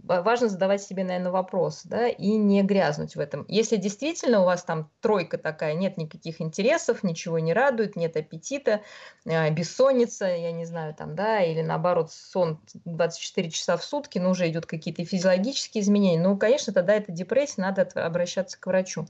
важно 0.01 0.49
задавать 0.49 0.83
себе, 0.83 1.03
наверное, 1.03 1.31
вопрос, 1.31 1.83
да, 1.85 2.07
и 2.07 2.31
не 2.31 2.63
грязнуть 2.63 3.15
в 3.15 3.19
этом. 3.19 3.45
Если 3.47 3.77
действительно 3.77 4.41
у 4.41 4.45
вас 4.45 4.63
там 4.63 4.89
тройка 4.99 5.37
такая, 5.37 5.73
нет 5.75 5.97
никаких 5.97 6.41
интересов, 6.41 7.03
ничего 7.03 7.39
не 7.39 7.53
радует, 7.53 7.95
нет 7.95 8.17
аппетита, 8.17 8.81
э, 9.25 9.49
бессонница, 9.51 10.25
я 10.25 10.51
не 10.51 10.65
знаю, 10.65 10.93
там, 10.93 11.15
да, 11.15 11.41
или 11.41 11.61
наоборот, 11.61 12.11
сон 12.11 12.59
24 12.85 13.49
часа 13.51 13.77
в 13.77 13.83
сутки, 13.83 14.19
но 14.19 14.31
уже 14.31 14.49
идут 14.49 14.65
какие-то 14.65 15.05
физиологические 15.05 15.83
изменения, 15.83 16.21
ну, 16.21 16.37
конечно, 16.37 16.73
тогда 16.73 16.93
это 16.93 17.11
депрессия, 17.11 17.61
надо 17.61 17.83
обращаться 17.95 18.59
к 18.59 18.65
врачу. 18.67 19.07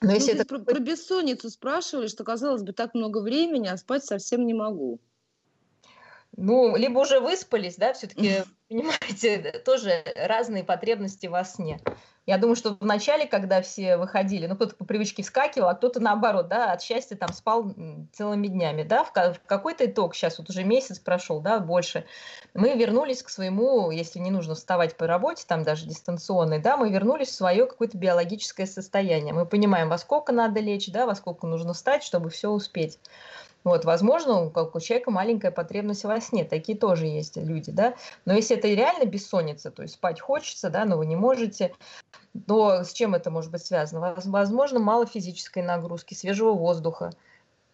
Но 0.00 0.08
ну, 0.08 0.14
если 0.14 0.34
это... 0.34 0.46
про, 0.46 0.58
про 0.60 0.78
бессонницу 0.78 1.50
спрашивали, 1.50 2.08
что, 2.08 2.24
казалось 2.24 2.62
бы, 2.62 2.72
так 2.72 2.94
много 2.94 3.20
времени, 3.20 3.68
а 3.68 3.76
спать 3.76 4.04
совсем 4.04 4.46
не 4.46 4.54
могу. 4.54 4.98
Ну, 6.36 6.76
либо 6.76 7.00
уже 7.00 7.20
выспались, 7.20 7.76
да, 7.76 7.92
все-таки, 7.92 8.44
понимаете, 8.68 9.60
тоже 9.64 10.02
разные 10.16 10.64
потребности 10.64 11.26
во 11.26 11.44
сне. 11.44 11.80
Я 12.26 12.38
думаю, 12.38 12.54
что 12.54 12.76
в 12.78 12.84
начале, 12.84 13.26
когда 13.26 13.60
все 13.60 13.96
выходили, 13.96 14.46
ну, 14.46 14.54
кто-то 14.54 14.76
по 14.76 14.84
привычке 14.84 15.22
вскакивал, 15.22 15.68
а 15.68 15.74
кто-то 15.74 15.98
наоборот, 16.00 16.48
да, 16.48 16.72
от 16.72 16.80
счастья 16.80 17.16
там 17.16 17.32
спал 17.32 17.74
целыми 18.12 18.46
днями, 18.46 18.84
да, 18.84 19.02
в, 19.02 19.12
какой-то 19.12 19.86
итог, 19.86 20.14
сейчас 20.14 20.38
вот 20.38 20.48
уже 20.48 20.62
месяц 20.62 21.00
прошел, 21.00 21.40
да, 21.40 21.58
больше, 21.58 22.04
мы 22.54 22.76
вернулись 22.76 23.22
к 23.22 23.30
своему, 23.30 23.90
если 23.90 24.20
не 24.20 24.30
нужно 24.30 24.54
вставать 24.54 24.96
по 24.96 25.08
работе, 25.08 25.44
там 25.48 25.64
даже 25.64 25.86
дистанционной, 25.86 26.60
да, 26.60 26.76
мы 26.76 26.90
вернулись 26.90 27.28
в 27.28 27.34
свое 27.34 27.66
какое-то 27.66 27.98
биологическое 27.98 28.66
состояние. 28.66 29.34
Мы 29.34 29.46
понимаем, 29.46 29.88
во 29.88 29.98
сколько 29.98 30.32
надо 30.32 30.60
лечь, 30.60 30.88
да, 30.92 31.06
во 31.06 31.16
сколько 31.16 31.46
нужно 31.48 31.72
встать, 31.72 32.04
чтобы 32.04 32.30
все 32.30 32.50
успеть. 32.50 33.00
Вот, 33.62 33.84
возможно, 33.84 34.44
у 34.44 34.80
человека 34.80 35.10
маленькая 35.10 35.50
потребность 35.50 36.04
во 36.04 36.20
сне, 36.20 36.44
такие 36.44 36.78
тоже 36.78 37.06
есть 37.06 37.36
люди, 37.36 37.70
да. 37.70 37.94
Но 38.24 38.34
если 38.34 38.56
это 38.56 38.68
реально 38.68 39.04
бессонница, 39.04 39.70
то 39.70 39.82
есть 39.82 39.94
спать 39.94 40.20
хочется, 40.20 40.70
да, 40.70 40.84
но 40.86 40.96
вы 40.96 41.04
не 41.04 41.16
можете, 41.16 41.74
то 42.46 42.84
с 42.84 42.92
чем 42.92 43.14
это 43.14 43.30
может 43.30 43.50
быть 43.50 43.64
связано? 43.64 44.14
Возможно, 44.24 44.78
мало 44.78 45.04
физической 45.04 45.62
нагрузки, 45.62 46.14
свежего 46.14 46.52
воздуха, 46.52 47.12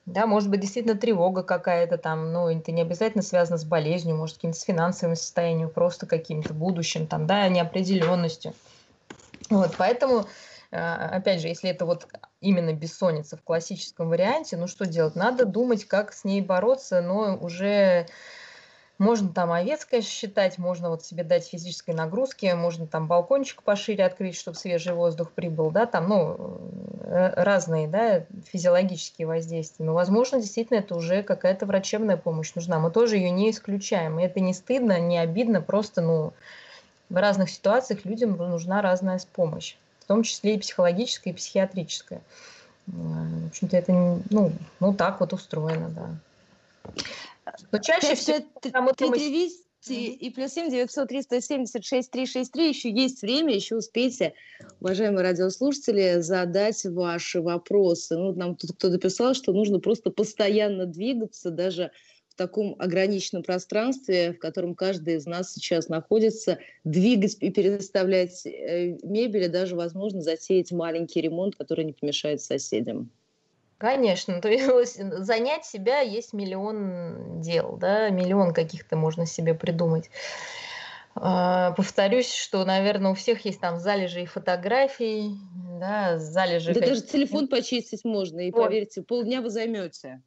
да, 0.07 0.27
может 0.27 0.51
быть, 0.51 0.61
действительно 0.61 0.97
тревога 0.97 1.43
какая-то 1.43 1.99
там, 1.99 2.33
ну, 2.33 2.49
это 2.49 2.71
не 2.71 2.83
обязательно 2.83 3.23
связано 3.23 3.59
с 3.59 3.65
болезнью, 3.65 4.17
может, 4.17 4.37
каким-то 4.37 4.59
с 4.59 4.63
финансовым 4.63 5.17
состоянием, 5.17 5.69
просто 5.69 6.07
каким-то 6.07 6.55
будущим, 6.55 7.09
там, 7.09 7.27
да, 7.27 7.49
неопределенностью. 7.49 8.55
Вот, 9.51 9.75
поэтому 9.77 10.27
опять 10.71 11.41
же, 11.41 11.49
если 11.49 11.71
это 11.71 11.87
вот 11.87 12.09
именно 12.41 12.73
бессонница 12.73 13.37
в 13.37 13.43
классическом 13.43 14.09
варианте, 14.09 14.57
ну 14.57 14.67
что 14.67 14.87
делать? 14.87 15.17
Надо 15.17 15.45
думать, 15.45 15.85
как 15.85 16.13
с 16.13 16.25
ней 16.25 16.41
бороться, 16.41 17.01
но 17.01 17.37
уже 17.37 18.07
можно 18.99 19.29
там 19.29 19.53
овец, 19.53 19.85
конечно, 19.85 20.11
считать, 20.11 20.57
можно 20.57 20.89
вот 20.89 21.05
себе 21.05 21.23
дать 21.23 21.47
физической 21.47 21.91
нагрузки, 21.91 22.51
можно 22.55 22.87
там 22.87 23.07
балкончик 23.07 23.63
пошире 23.63 24.07
открыть, 24.07 24.37
чтобы 24.37 24.57
свежий 24.57 24.95
воздух 24.95 25.33
прибыл, 25.33 25.71
да, 25.71 25.85
там, 25.85 26.09
ну, 26.09 26.61
э, 27.03 27.43
разные, 27.43 27.89
да, 27.89 28.25
физиологические 28.51 29.27
воздействия. 29.27 29.85
Но, 29.85 29.93
возможно, 29.93 30.41
действительно, 30.41 30.79
это 30.79 30.97
уже 30.97 31.23
какая-то 31.23 31.67
врачебная 31.67 32.17
помощь 32.17 32.55
нужна. 32.55 32.79
Мы 32.79 32.91
тоже 32.91 33.17
ее 33.17 33.31
не 33.31 33.51
исключаем. 33.51 34.19
И 34.19 34.25
это 34.25 34.41
не 34.41 34.55
стыдно, 34.55 34.99
не 34.99 35.19
обидно, 35.19 35.61
просто, 35.61 36.01
ну, 36.01 36.33
в 37.11 37.17
разных 37.17 37.51
ситуациях 37.51 38.05
людям 38.07 38.37
нужна 38.37 38.81
разная 38.81 39.21
помощь 39.35 39.77
в 40.07 40.09
том 40.09 40.23
числе 40.23 40.55
и 40.55 40.59
психологическое, 40.59 41.31
и 41.31 41.33
психиатрическое. 41.33 42.23
В 42.87 43.49
общем-то, 43.49 43.77
это 43.77 43.93
ну, 44.31 44.53
ну 44.79 44.95
так 44.95 45.19
вот 45.19 45.33
устроено, 45.33 45.91
да. 45.91 47.03
Но 47.73 47.79
чаще 47.79 48.15
всего... 48.15 48.47
И 49.89 50.31
плюс 50.31 50.53
7 50.53 50.71
900 50.71 51.09
376 51.09 52.11
363. 52.11 52.69
Еще 52.69 52.91
есть 52.91 53.23
время, 53.23 53.53
еще 53.53 53.77
успейте, 53.77 54.35
уважаемые 54.81 55.23
радиослушатели, 55.25 56.21
задать 56.21 56.85
ваши 56.85 57.41
вопросы. 57.41 58.17
Ну, 58.17 58.33
нам 58.33 58.55
тут 58.55 58.77
кто-то 58.77 58.99
писал, 58.99 59.35
что 59.35 59.53
нужно 59.53 59.81
просто 59.81 60.11
постоянно 60.11 60.87
двигаться, 60.87 61.51
даже 61.51 61.91
в 62.37 62.39
таком 62.39 62.77
ограниченном 62.79 63.43
пространстве, 63.43 64.35
в 64.35 64.39
котором 64.39 64.75
каждый 64.75 65.15
из 65.15 65.25
нас 65.25 65.55
сейчас 65.55 65.89
находится, 65.89 66.59
двигать 66.85 67.39
и 67.41 67.51
переставлять 67.51 68.45
э, 68.45 68.99
мебель, 69.03 69.45
и 69.45 69.49
даже, 69.49 69.75
возможно, 69.75 70.21
затеять 70.21 70.71
маленький 70.71 71.23
ремонт, 71.23 71.57
который 71.57 71.87
не 71.87 71.95
помешает 71.95 72.43
соседям. 72.43 73.11
Конечно, 73.79 74.43
то 74.43 74.49
есть 74.51 75.03
занять 75.03 75.65
себя 75.65 76.01
есть 76.01 76.35
миллион 76.35 77.41
дел, 77.41 77.79
да, 77.79 78.11
миллион 78.11 78.53
каких-то 78.53 78.97
можно 78.97 79.25
себе 79.25 79.55
придумать. 79.55 80.11
А, 81.15 81.73
повторюсь, 81.73 82.31
что, 82.31 82.67
наверное, 82.67 83.13
у 83.13 83.15
всех 83.15 83.47
есть 83.47 83.61
там 83.61 83.79
залежи 83.79 84.25
и 84.25 84.27
фотографий, 84.27 85.39
да, 85.81 86.19
залежи... 86.19 86.75
Да 86.75 86.81
даже 86.81 87.01
телефон 87.01 87.49
почистить 87.49 88.05
можно, 88.05 88.41
и, 88.41 88.51
вот. 88.51 88.65
поверьте, 88.65 89.01
полдня 89.01 89.41
вы 89.41 89.49
займете. 89.49 90.21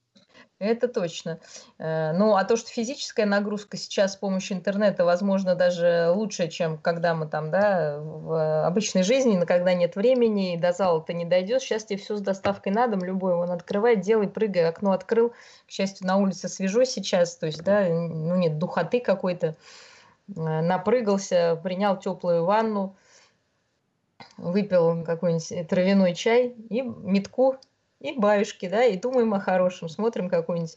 Это 0.59 0.89
точно. 0.89 1.39
Э, 1.77 2.11
ну, 2.11 2.35
а 2.35 2.43
то, 2.43 2.57
что 2.57 2.69
физическая 2.69 3.25
нагрузка 3.25 3.77
сейчас 3.77 4.13
с 4.13 4.15
помощью 4.17 4.57
интернета, 4.57 5.05
возможно, 5.05 5.55
даже 5.55 6.11
лучше, 6.13 6.49
чем 6.49 6.77
когда 6.77 7.15
мы 7.15 7.27
там, 7.27 7.49
да, 7.49 7.97
в 7.97 8.65
обычной 8.65 9.03
жизни, 9.03 9.41
когда 9.45 9.73
нет 9.73 9.95
времени, 9.95 10.53
и 10.53 10.57
до 10.57 10.73
зала 10.73 11.01
ты 11.01 11.13
не 11.13 11.23
дойдешь. 11.23 11.61
Сейчас 11.61 11.85
тебе 11.85 11.97
все 11.97 12.17
с 12.17 12.21
доставкой 12.21 12.73
на 12.73 12.87
дом, 12.87 13.05
любой 13.05 13.35
он 13.35 13.51
открывает, 13.51 14.01
делай, 14.01 14.27
прыгай, 14.27 14.67
окно 14.67 14.91
открыл. 14.91 15.29
К 15.65 15.71
счастью, 15.71 16.05
на 16.05 16.17
улице 16.17 16.49
свежо 16.49 16.83
сейчас, 16.83 17.37
то 17.37 17.45
есть, 17.45 17.63
да, 17.63 17.87
ну, 17.87 18.35
нет 18.35 18.57
духоты 18.57 18.99
какой-то. 18.99 19.55
Э, 20.35 20.61
напрыгался, 20.61 21.57
принял 21.63 21.95
теплую 21.95 22.43
ванну, 22.43 22.97
выпил 24.35 25.05
какой-нибудь 25.05 25.69
травяной 25.69 26.13
чай 26.15 26.53
и 26.69 26.81
метку 26.81 27.55
и 27.99 28.13
баюшки, 28.13 28.67
да, 28.67 28.83
и 28.83 28.97
думаем 28.97 29.33
о 29.33 29.39
хорошем, 29.39 29.89
смотрим 29.89 30.29
какое-нибудь 30.29 30.75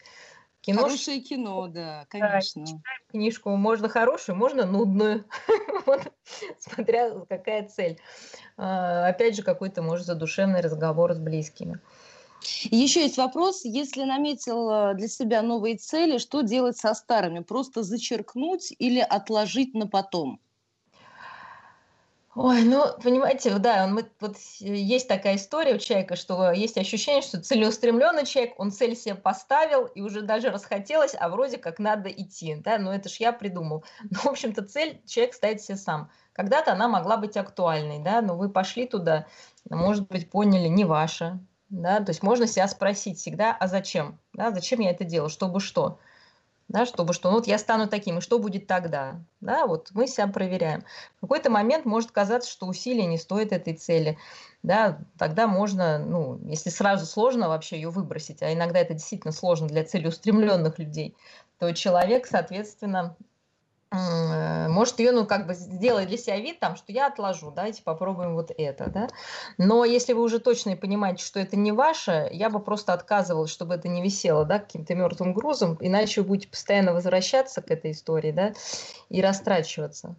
кино. 0.60 0.82
Хорошее 0.82 1.20
кино, 1.20 1.68
да, 1.68 2.06
конечно. 2.08 2.64
Да, 2.64 3.10
книжку 3.10 3.50
можно 3.50 3.88
хорошую, 3.88 4.36
можно 4.36 4.66
нудную, 4.66 5.24
вот, 5.86 6.12
смотря 6.58 7.10
какая 7.28 7.68
цель. 7.68 8.00
А, 8.56 9.08
опять 9.08 9.36
же, 9.36 9.42
какой-то, 9.42 9.82
может, 9.82 10.06
задушевный 10.06 10.60
разговор 10.60 11.14
с 11.14 11.18
близкими. 11.18 11.80
Еще 12.70 13.02
есть 13.02 13.18
вопрос, 13.18 13.64
если 13.64 14.02
наметил 14.02 14.94
для 14.94 15.06
себя 15.06 15.42
новые 15.42 15.76
цели, 15.76 16.18
что 16.18 16.42
делать 16.42 16.76
со 16.76 16.92
старыми? 16.94 17.40
Просто 17.40 17.84
зачеркнуть 17.84 18.74
или 18.78 18.98
отложить 18.98 19.74
на 19.74 19.86
потом? 19.86 20.40
Ой, 22.34 22.62
ну, 22.64 22.84
понимаете, 23.02 23.58
да, 23.58 23.84
он, 23.84 23.94
вот 24.20 24.38
есть 24.60 25.06
такая 25.06 25.36
история 25.36 25.74
у 25.74 25.78
человека, 25.78 26.16
что 26.16 26.50
есть 26.52 26.78
ощущение, 26.78 27.20
что 27.20 27.42
целеустремленный 27.42 28.24
человек, 28.24 28.54
он 28.58 28.70
цель 28.72 28.96
себе 28.96 29.14
поставил, 29.14 29.84
и 29.84 30.00
уже 30.00 30.22
даже 30.22 30.48
расхотелось, 30.50 31.14
а 31.18 31.28
вроде 31.28 31.58
как 31.58 31.78
надо 31.78 32.08
идти, 32.08 32.54
да, 32.54 32.78
но 32.78 32.94
это 32.94 33.10
ж 33.10 33.16
я 33.16 33.32
придумал. 33.32 33.84
Ну, 34.10 34.18
в 34.18 34.26
общем-то, 34.26 34.62
цель 34.64 35.02
человек 35.06 35.34
ставит 35.34 35.60
себе 35.60 35.76
сам. 35.76 36.10
Когда-то 36.32 36.72
она 36.72 36.88
могла 36.88 37.18
быть 37.18 37.36
актуальной, 37.36 37.98
да, 37.98 38.22
но 38.22 38.34
вы 38.38 38.48
пошли 38.48 38.86
туда, 38.86 39.26
может 39.68 40.08
быть, 40.08 40.30
поняли, 40.30 40.68
не 40.68 40.86
ваша, 40.86 41.38
да, 41.68 42.00
то 42.00 42.10
есть 42.12 42.22
можно 42.22 42.46
себя 42.46 42.66
спросить 42.66 43.18
всегда, 43.18 43.54
а 43.54 43.66
зачем, 43.68 44.18
да, 44.32 44.50
зачем 44.52 44.80
я 44.80 44.90
это 44.90 45.04
делаю, 45.04 45.28
чтобы 45.28 45.60
что, 45.60 45.98
да, 46.72 46.86
чтобы 46.86 47.12
что, 47.12 47.30
ну 47.30 47.36
вот 47.36 47.46
я 47.46 47.58
стану 47.58 47.86
таким, 47.86 48.18
и 48.18 48.20
что 48.22 48.38
будет 48.38 48.66
тогда, 48.66 49.20
да, 49.40 49.66
вот 49.66 49.90
мы 49.92 50.06
себя 50.06 50.26
проверяем. 50.26 50.84
В 51.18 51.20
какой-то 51.20 51.50
момент 51.50 51.84
может 51.84 52.10
казаться, 52.10 52.50
что 52.50 52.66
усилия 52.66 53.04
не 53.04 53.18
стоят 53.18 53.52
этой 53.52 53.74
цели, 53.74 54.18
да, 54.62 54.98
тогда 55.18 55.46
можно, 55.46 55.98
ну, 55.98 56.40
если 56.44 56.70
сразу 56.70 57.04
сложно 57.04 57.48
вообще 57.48 57.76
ее 57.76 57.90
выбросить, 57.90 58.42
а 58.42 58.52
иногда 58.52 58.78
это 58.80 58.94
действительно 58.94 59.32
сложно 59.32 59.68
для 59.68 59.84
целеустремленных 59.84 60.78
людей, 60.78 61.14
то 61.58 61.72
человек, 61.74 62.26
соответственно, 62.26 63.16
может 63.92 64.98
ее, 64.98 65.12
ну, 65.12 65.26
как 65.26 65.46
бы 65.46 65.54
сделать 65.54 66.08
для 66.08 66.16
себя 66.16 66.38
вид, 66.38 66.58
там, 66.60 66.76
что 66.76 66.92
я 66.92 67.08
отложу, 67.08 67.50
давайте 67.50 67.82
попробуем 67.82 68.34
вот 68.34 68.50
это, 68.56 68.90
да. 68.90 69.08
Но 69.58 69.84
если 69.84 70.14
вы 70.14 70.22
уже 70.22 70.38
точно 70.38 70.76
понимаете, 70.76 71.24
что 71.24 71.38
это 71.40 71.56
не 71.56 71.72
ваше, 71.72 72.28
я 72.32 72.48
бы 72.48 72.58
просто 72.60 72.92
отказывалась, 72.94 73.50
чтобы 73.50 73.74
это 73.74 73.88
не 73.88 74.02
висело, 74.02 74.44
да, 74.44 74.58
каким-то 74.58 74.94
мертвым 74.94 75.34
грузом, 75.34 75.76
иначе 75.80 76.22
вы 76.22 76.28
будете 76.28 76.48
постоянно 76.48 76.94
возвращаться 76.94 77.60
к 77.60 77.70
этой 77.70 77.90
истории, 77.90 78.32
да, 78.32 78.54
и 79.10 79.20
растрачиваться. 79.20 80.16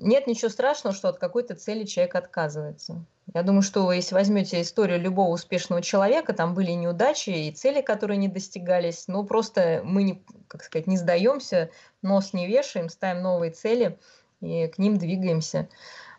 Нет 0.00 0.28
ничего 0.28 0.48
страшного, 0.48 0.94
что 0.94 1.08
от 1.08 1.18
какой-то 1.18 1.56
цели 1.56 1.82
человек 1.82 2.14
отказывается. 2.14 3.04
Я 3.34 3.42
думаю, 3.42 3.62
что 3.62 3.90
если 3.90 4.14
возьмете 4.14 4.60
историю 4.60 5.00
любого 5.00 5.30
успешного 5.30 5.82
человека, 5.82 6.32
там 6.32 6.54
были 6.54 6.70
неудачи 6.70 7.30
и 7.30 7.50
цели, 7.50 7.80
которые 7.80 8.16
не 8.16 8.28
достигались, 8.28 9.08
но 9.08 9.24
просто 9.24 9.82
мы, 9.84 10.04
не, 10.04 10.22
как 10.46 10.62
сказать, 10.62 10.86
не 10.86 10.96
сдаемся, 10.96 11.70
нос 12.00 12.32
не 12.32 12.46
вешаем, 12.46 12.88
ставим 12.88 13.22
новые 13.22 13.50
цели 13.50 13.98
и 14.40 14.68
к 14.68 14.78
ним 14.78 14.98
двигаемся. 14.98 15.68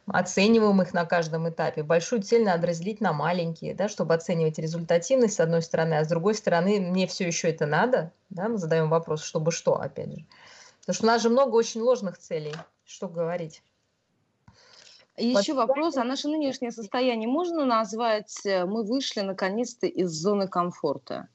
Оцениваем 0.08 0.82
их 0.82 0.94
на 0.94 1.06
каждом 1.06 1.48
этапе. 1.48 1.82
Большую 1.82 2.22
цель 2.22 2.44
надо 2.44 2.68
разделить 2.68 3.00
на 3.00 3.14
маленькие, 3.14 3.76
да, 3.76 3.88
чтобы 3.88 4.14
оценивать 4.14 4.60
результативность 4.60 5.36
с 5.36 5.40
одной 5.40 5.62
стороны, 5.62 5.94
а 5.94 6.04
с 6.04 6.10
другой 6.10 6.36
стороны, 6.36 6.82
мне 6.82 7.08
все 7.08 7.28
еще 7.28 7.50
это 7.50 7.66
надо. 7.66 8.12
Да, 8.30 8.50
мы 8.50 8.58
задаем 8.58 8.90
вопрос, 8.90 9.24
чтобы 9.24 9.54
что, 9.54 9.80
опять 9.80 10.12
же. 10.12 10.26
Потому 10.82 10.96
что 10.96 11.04
у 11.06 11.08
нас 11.08 11.22
же 11.22 11.30
много 11.30 11.56
очень 11.56 11.80
ложных 11.80 12.18
целей. 12.18 12.54
Что 12.84 13.08
говорить? 13.08 13.62
Еще 15.20 15.54
вопрос, 15.54 15.98
а 15.98 16.04
наше 16.04 16.28
нынешнее 16.28 16.72
состояние 16.72 17.28
можно 17.28 17.66
назвать, 17.66 18.46
э, 18.46 18.66
мы 18.66 18.84
вышли 18.84 19.22
наконец-то 19.22 19.88
из 19.88 20.10
зоны 20.12 20.48
комфорта? 20.48 21.28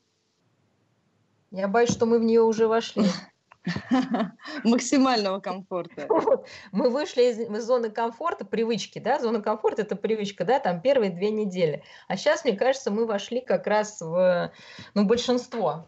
Я 1.50 1.68
боюсь, 1.68 1.90
что 1.90 2.06
мы 2.06 2.18
в 2.18 2.24
нее 2.24 2.42
уже 2.42 2.66
вошли. 2.66 3.06
Максимального 4.64 5.40
комфорта. 5.40 6.08
Мы 6.72 6.90
вышли 6.90 7.22
из, 7.22 7.38
из 7.38 7.64
зоны 7.64 7.90
комфорта, 7.90 8.44
привычки, 8.44 8.98
да, 8.98 9.18
зона 9.18 9.40
комфорта 9.40 9.82
это 9.82 9.96
привычка, 9.96 10.44
да, 10.44 10.58
там 10.58 10.80
первые 10.80 11.10
две 11.10 11.30
недели. 11.30 11.82
А 12.08 12.16
сейчас, 12.16 12.44
мне 12.44 12.54
кажется, 12.54 12.90
мы 12.90 13.06
вошли 13.06 13.40
как 13.40 13.66
раз 13.66 14.00
в, 14.00 14.52
ну, 14.94 15.04
большинство, 15.04 15.86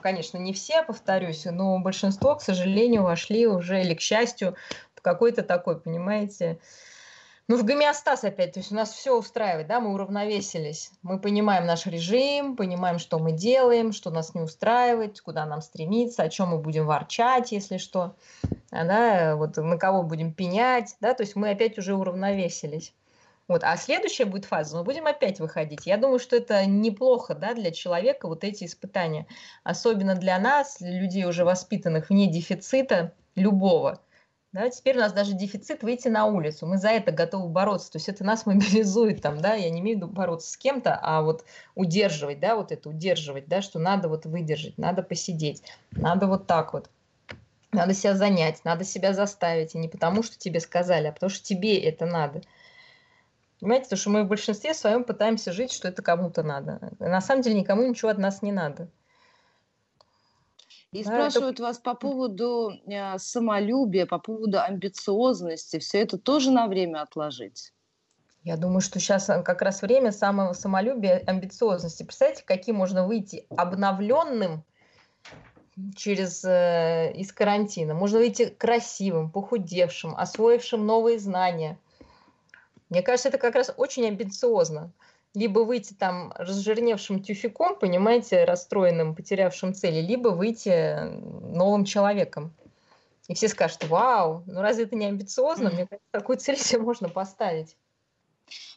конечно, 0.00 0.38
не 0.38 0.52
все, 0.52 0.82
повторюсь, 0.82 1.44
но 1.44 1.78
большинство, 1.80 2.34
к 2.36 2.42
сожалению, 2.42 3.02
вошли 3.02 3.46
уже, 3.46 3.82
или 3.82 3.94
к 3.94 4.00
счастью, 4.00 4.56
в 4.94 5.02
какой-то 5.02 5.42
такой, 5.42 5.80
понимаете, 5.80 6.58
ну, 7.48 7.56
в 7.56 7.64
гомеостаз 7.64 8.22
опять, 8.22 8.52
то 8.52 8.60
есть 8.60 8.70
у 8.70 8.74
нас 8.74 8.92
все 8.92 9.18
устраивает, 9.18 9.66
да, 9.66 9.80
мы 9.80 9.92
уравновесились. 9.92 10.92
Мы 11.02 11.18
понимаем 11.18 11.66
наш 11.66 11.86
режим, 11.86 12.56
понимаем, 12.56 12.98
что 13.00 13.18
мы 13.18 13.32
делаем, 13.32 13.92
что 13.92 14.10
нас 14.10 14.34
не 14.34 14.40
устраивает, 14.40 15.20
куда 15.20 15.44
нам 15.44 15.60
стремиться, 15.60 16.22
о 16.22 16.28
чем 16.28 16.50
мы 16.50 16.58
будем 16.58 16.86
ворчать, 16.86 17.50
если 17.50 17.78
что, 17.78 18.14
а, 18.70 18.84
да, 18.84 19.36
вот 19.36 19.56
на 19.56 19.76
кого 19.76 20.04
будем 20.04 20.32
пенять, 20.32 20.96
да, 21.00 21.14
то 21.14 21.24
есть 21.24 21.34
мы 21.34 21.50
опять 21.50 21.78
уже 21.78 21.94
уравновесились. 21.94 22.94
Вот. 23.48 23.64
А 23.64 23.76
следующая 23.76 24.24
будет 24.24 24.44
фаза, 24.44 24.78
мы 24.78 24.84
будем 24.84 25.06
опять 25.06 25.40
выходить. 25.40 25.84
Я 25.84 25.96
думаю, 25.96 26.20
что 26.20 26.36
это 26.36 26.64
неплохо 26.64 27.34
да, 27.34 27.54
для 27.54 27.72
человека, 27.72 28.28
вот 28.28 28.44
эти 28.44 28.64
испытания. 28.64 29.26
Особенно 29.64 30.14
для 30.14 30.38
нас, 30.38 30.80
людей 30.80 31.24
уже 31.24 31.44
воспитанных 31.44 32.08
вне 32.08 32.28
дефицита 32.28 33.12
любого– 33.34 34.00
да, 34.52 34.68
теперь 34.68 34.96
у 34.96 35.00
нас 35.00 35.14
даже 35.14 35.32
дефицит 35.32 35.82
выйти 35.82 36.08
на 36.08 36.26
улицу. 36.26 36.66
Мы 36.66 36.76
за 36.76 36.90
это 36.90 37.10
готовы 37.10 37.48
бороться. 37.48 37.90
То 37.90 37.96
есть 37.96 38.08
это 38.10 38.22
нас 38.22 38.44
мобилизует 38.46 39.22
там, 39.22 39.40
да, 39.40 39.54
я 39.54 39.70
не 39.70 39.80
имею 39.80 39.96
в 39.96 40.02
виду 40.02 40.12
бороться 40.12 40.50
с 40.50 40.56
кем-то, 40.58 40.98
а 41.00 41.22
вот 41.22 41.44
удерживать, 41.74 42.38
да, 42.38 42.54
вот 42.54 42.70
это 42.70 42.90
удерживать, 42.90 43.48
да, 43.48 43.62
что 43.62 43.78
надо 43.78 44.08
вот 44.08 44.26
выдержать, 44.26 44.76
надо 44.76 45.02
посидеть, 45.02 45.62
надо 45.92 46.26
вот 46.26 46.46
так 46.46 46.74
вот. 46.74 46.90
Надо 47.72 47.94
себя 47.94 48.14
занять, 48.14 48.62
надо 48.64 48.84
себя 48.84 49.14
заставить. 49.14 49.74
И 49.74 49.78
не 49.78 49.88
потому, 49.88 50.22
что 50.22 50.38
тебе 50.38 50.60
сказали, 50.60 51.06
а 51.06 51.12
потому 51.12 51.30
что 51.30 51.42
тебе 51.42 51.78
это 51.78 52.04
надо. 52.04 52.42
Понимаете, 53.58 53.84
потому 53.84 54.00
что 54.00 54.10
мы 54.10 54.24
в 54.24 54.28
большинстве 54.28 54.74
своем 54.74 55.04
пытаемся 55.04 55.52
жить, 55.52 55.72
что 55.72 55.88
это 55.88 56.02
кому-то 56.02 56.42
надо. 56.42 56.92
На 56.98 57.22
самом 57.22 57.40
деле 57.40 57.58
никому 57.58 57.86
ничего 57.86 58.10
от 58.10 58.18
нас 58.18 58.42
не 58.42 58.52
надо. 58.52 58.88
И 60.92 61.02
да, 61.02 61.10
спрашивают 61.10 61.54
это... 61.54 61.62
вас 61.62 61.78
по 61.78 61.94
поводу 61.94 62.70
э, 62.86 63.18
самолюбия, 63.18 64.04
по 64.04 64.18
поводу 64.18 64.60
амбициозности. 64.60 65.78
Все 65.78 66.02
это 66.02 66.18
тоже 66.18 66.50
на 66.50 66.66
время 66.68 67.00
отложить? 67.00 67.72
Я 68.44 68.58
думаю, 68.58 68.82
что 68.82 69.00
сейчас 69.00 69.30
э, 69.30 69.42
как 69.42 69.62
раз 69.62 69.80
время 69.80 70.12
самого 70.12 70.52
самолюбия, 70.52 71.22
амбициозности. 71.26 72.02
Представляете, 72.02 72.44
каким 72.44 72.76
можно 72.76 73.06
выйти 73.06 73.46
обновленным 73.48 74.64
через 75.96 76.44
э, 76.44 77.12
из 77.14 77.32
карантина. 77.32 77.94
Можно 77.94 78.18
выйти 78.18 78.50
красивым, 78.50 79.30
похудевшим, 79.30 80.14
освоившим 80.14 80.84
новые 80.84 81.18
знания. 81.18 81.78
Мне 82.90 83.00
кажется, 83.00 83.30
это 83.30 83.38
как 83.38 83.54
раз 83.54 83.72
очень 83.78 84.06
амбициозно 84.06 84.92
либо 85.34 85.60
выйти 85.60 85.94
там 85.94 86.32
разжирневшим 86.36 87.22
тюфяком, 87.22 87.78
понимаете, 87.78 88.44
расстроенным, 88.44 89.14
потерявшим 89.14 89.74
цели, 89.74 90.00
либо 90.00 90.28
выйти 90.28 90.98
новым 91.54 91.84
человеком. 91.84 92.54
И 93.28 93.34
все 93.34 93.48
скажут, 93.48 93.88
вау, 93.88 94.42
ну 94.46 94.60
разве 94.60 94.84
это 94.84 94.96
не 94.96 95.06
амбициозно? 95.06 95.70
Мне 95.70 95.86
кажется, 95.86 96.08
такую 96.10 96.38
цель 96.38 96.58
себе 96.58 96.80
можно 96.80 97.08
поставить. 97.08 97.76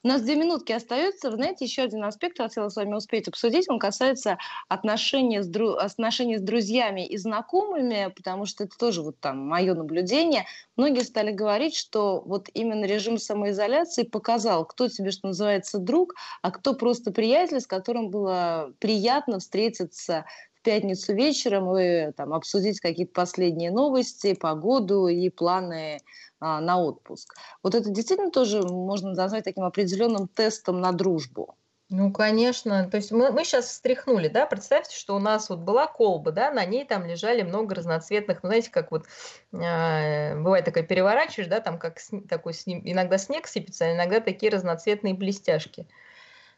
У 0.03 0.07
нас 0.07 0.21
две 0.21 0.35
минутки 0.35 0.71
остается. 0.71 1.31
Вы 1.31 1.37
знаете, 1.37 1.65
еще 1.65 1.81
один 1.81 2.03
аспект 2.03 2.37
хотела 2.37 2.69
с 2.69 2.75
вами 2.75 2.93
успеть 2.93 3.27
обсудить. 3.27 3.67
Он 3.69 3.79
касается 3.79 4.37
отношений 4.67 5.41
с, 5.41 5.47
дру... 5.47 5.71
отношений 5.71 6.37
с 6.37 6.41
друзьями 6.41 7.05
и 7.05 7.17
знакомыми, 7.17 8.11
потому 8.15 8.45
что 8.45 8.65
это 8.65 8.77
тоже 8.77 9.01
вот 9.01 9.19
там 9.19 9.39
мое 9.39 9.73
наблюдение. 9.73 10.45
Многие 10.77 11.03
стали 11.03 11.31
говорить, 11.31 11.75
что 11.75 12.21
вот 12.25 12.49
именно 12.53 12.85
режим 12.85 13.17
самоизоляции 13.17 14.03
показал, 14.03 14.65
кто 14.65 14.87
тебе, 14.89 15.11
что 15.11 15.27
называется, 15.27 15.79
друг, 15.79 16.13
а 16.41 16.51
кто 16.51 16.75
просто 16.75 17.11
приятель, 17.11 17.59
с 17.59 17.67
которым 17.67 18.09
было 18.09 18.73
приятно 18.79 19.39
встретиться 19.39 20.25
пятницу 20.65 21.13
вечером 21.13 21.77
и 21.77 22.11
там, 22.11 22.33
обсудить 22.33 22.81
какие-то 22.81 23.13
последние 23.13 23.71
новости, 23.71 24.33
погоду 24.33 25.07
и 25.07 25.29
планы 25.29 25.99
а, 26.39 26.59
на 26.59 26.81
отпуск. 26.81 27.35
Вот 27.63 27.75
это 27.75 27.89
действительно 27.89 28.31
тоже 28.31 28.61
можно 28.63 29.13
назвать 29.13 29.45
таким 29.45 29.63
определенным 29.63 30.27
тестом 30.27 30.81
на 30.81 30.91
дружбу. 30.91 31.55
Ну, 31.89 32.11
конечно. 32.11 32.89
То 32.89 32.97
есть 32.97 33.11
мы, 33.11 33.31
мы 33.31 33.43
сейчас 33.43 33.65
встряхнули, 33.65 34.27
да, 34.27 34.47
представьте, 34.47 34.97
что 34.97 35.15
у 35.15 35.19
нас 35.19 35.49
вот 35.49 35.59
была 35.59 35.85
колба, 35.85 36.31
да, 36.31 36.51
на 36.51 36.65
ней 36.65 36.83
там 36.83 37.05
лежали 37.05 37.43
много 37.43 37.75
разноцветных, 37.75 38.41
ну, 38.41 38.49
знаете, 38.49 38.71
как 38.71 38.91
вот 38.91 39.05
э, 39.53 40.35
бывает 40.35 40.65
такая 40.65 40.83
переворачиваешь, 40.83 41.47
да, 41.47 41.59
там 41.59 41.77
как 41.77 41.99
сни, 41.99 42.21
такой 42.21 42.55
сни, 42.55 42.81
иногда 42.83 43.19
снег 43.19 43.45
сыпется, 43.45 43.85
а 43.85 43.93
иногда 43.93 44.19
такие 44.19 44.51
разноцветные 44.51 45.13
блестяшки. 45.13 45.87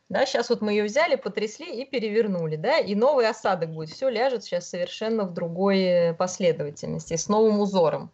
Да, 0.10 0.26
сейчас 0.26 0.49
вот 0.49 0.62
мы 0.62 0.72
ее 0.72 0.86
взяли, 0.86 1.16
потрясли 1.16 1.82
и 1.82 1.86
перевернули, 1.86 2.55
да, 2.55 2.80
и 2.80 2.95
новый 2.95 3.28
осадок 3.28 3.72
будет. 3.72 3.89
Все 3.89 4.08
ляжет 4.10 4.43
сейчас 4.43 4.70
совершенно 4.70 5.26
в 5.26 5.34
другой 5.34 6.14
последовательности, 6.18 7.16
с 7.16 7.28
новым 7.28 7.60
узором. 7.60 8.10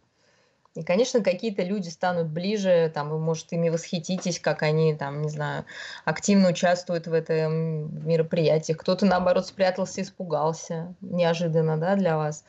И, 0.74 0.82
конечно, 0.82 1.22
какие-то 1.22 1.62
люди 1.62 1.88
станут 1.88 2.26
ближе, 2.26 2.90
там, 2.92 3.10
вы, 3.10 3.20
может, 3.20 3.52
ими 3.52 3.68
восхититесь, 3.68 4.40
как 4.40 4.62
они, 4.62 4.96
там, 4.96 5.22
не 5.22 5.28
знаю, 5.28 5.66
активно 6.04 6.48
участвуют 6.48 7.06
в 7.06 7.12
этом 7.12 8.04
мероприятии. 8.04 8.72
Кто-то, 8.72 9.06
наоборот, 9.06 9.46
спрятался, 9.46 10.02
испугался 10.02 10.92
неожиданно, 11.00 11.76
да, 11.76 11.94
для 11.94 12.16
вас. 12.16 12.44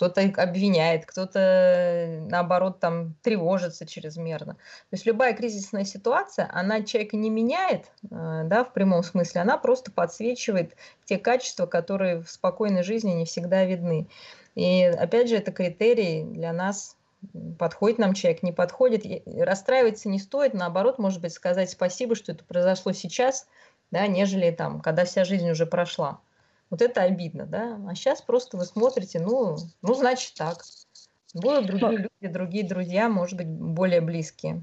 Кто-то 0.00 0.22
обвиняет, 0.42 1.04
кто-то, 1.04 2.24
наоборот, 2.30 2.80
там, 2.80 3.16
тревожится 3.20 3.84
чрезмерно. 3.84 4.54
То 4.54 4.92
есть 4.92 5.04
любая 5.04 5.34
кризисная 5.34 5.84
ситуация, 5.84 6.48
она 6.54 6.82
человека 6.82 7.18
не 7.18 7.28
меняет, 7.28 7.84
э, 8.10 8.44
да, 8.46 8.64
в 8.64 8.72
прямом 8.72 9.02
смысле, 9.02 9.42
она 9.42 9.58
просто 9.58 9.92
подсвечивает 9.92 10.74
те 11.04 11.18
качества, 11.18 11.66
которые 11.66 12.22
в 12.22 12.30
спокойной 12.30 12.82
жизни 12.82 13.10
не 13.10 13.26
всегда 13.26 13.66
видны. 13.66 14.08
И, 14.54 14.84
опять 14.84 15.28
же, 15.28 15.36
это 15.36 15.52
критерий 15.52 16.24
для 16.24 16.54
нас 16.54 16.96
подходит 17.58 17.98
нам 17.98 18.14
человек, 18.14 18.42
не 18.42 18.52
подходит. 18.52 19.04
Расстраиваться 19.26 20.08
не 20.08 20.18
стоит, 20.18 20.54
наоборот, 20.54 20.98
может 20.98 21.20
быть, 21.20 21.34
сказать 21.34 21.68
спасибо, 21.68 22.14
что 22.14 22.32
это 22.32 22.42
произошло 22.42 22.92
сейчас, 22.92 23.46
да, 23.90 24.06
нежели 24.06 24.50
там, 24.50 24.80
когда 24.80 25.04
вся 25.04 25.24
жизнь 25.24 25.50
уже 25.50 25.66
прошла. 25.66 26.20
Вот 26.70 26.82
это 26.82 27.02
обидно, 27.02 27.46
да. 27.46 27.80
А 27.88 27.94
сейчас 27.94 28.22
просто 28.22 28.56
вы 28.56 28.64
смотрите, 28.64 29.20
ну, 29.20 29.56
ну 29.82 29.94
значит 29.94 30.34
так. 30.34 30.64
Будут 31.34 31.66
другие 31.66 31.98
люди, 31.98 32.32
другие 32.32 32.68
друзья, 32.68 33.08
может 33.08 33.36
быть, 33.36 33.48
более 33.48 34.00
близкие. 34.00 34.62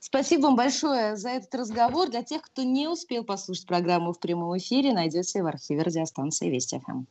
Спасибо 0.00 0.42
вам 0.42 0.56
большое 0.56 1.16
за 1.16 1.30
этот 1.30 1.54
разговор. 1.54 2.10
Для 2.10 2.22
тех, 2.22 2.42
кто 2.42 2.62
не 2.62 2.88
успел 2.88 3.24
послушать 3.24 3.66
программу 3.66 4.12
в 4.12 4.20
прямом 4.20 4.56
эфире, 4.58 4.92
найдется 4.92 5.38
и 5.38 5.42
в 5.42 5.46
архиве 5.46 5.82
радиостанции 5.82 6.48
Вести 6.48 6.80
ФМ. 6.80 7.04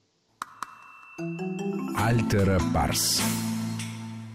Альтера 1.98 2.60
Парс. 2.74 3.22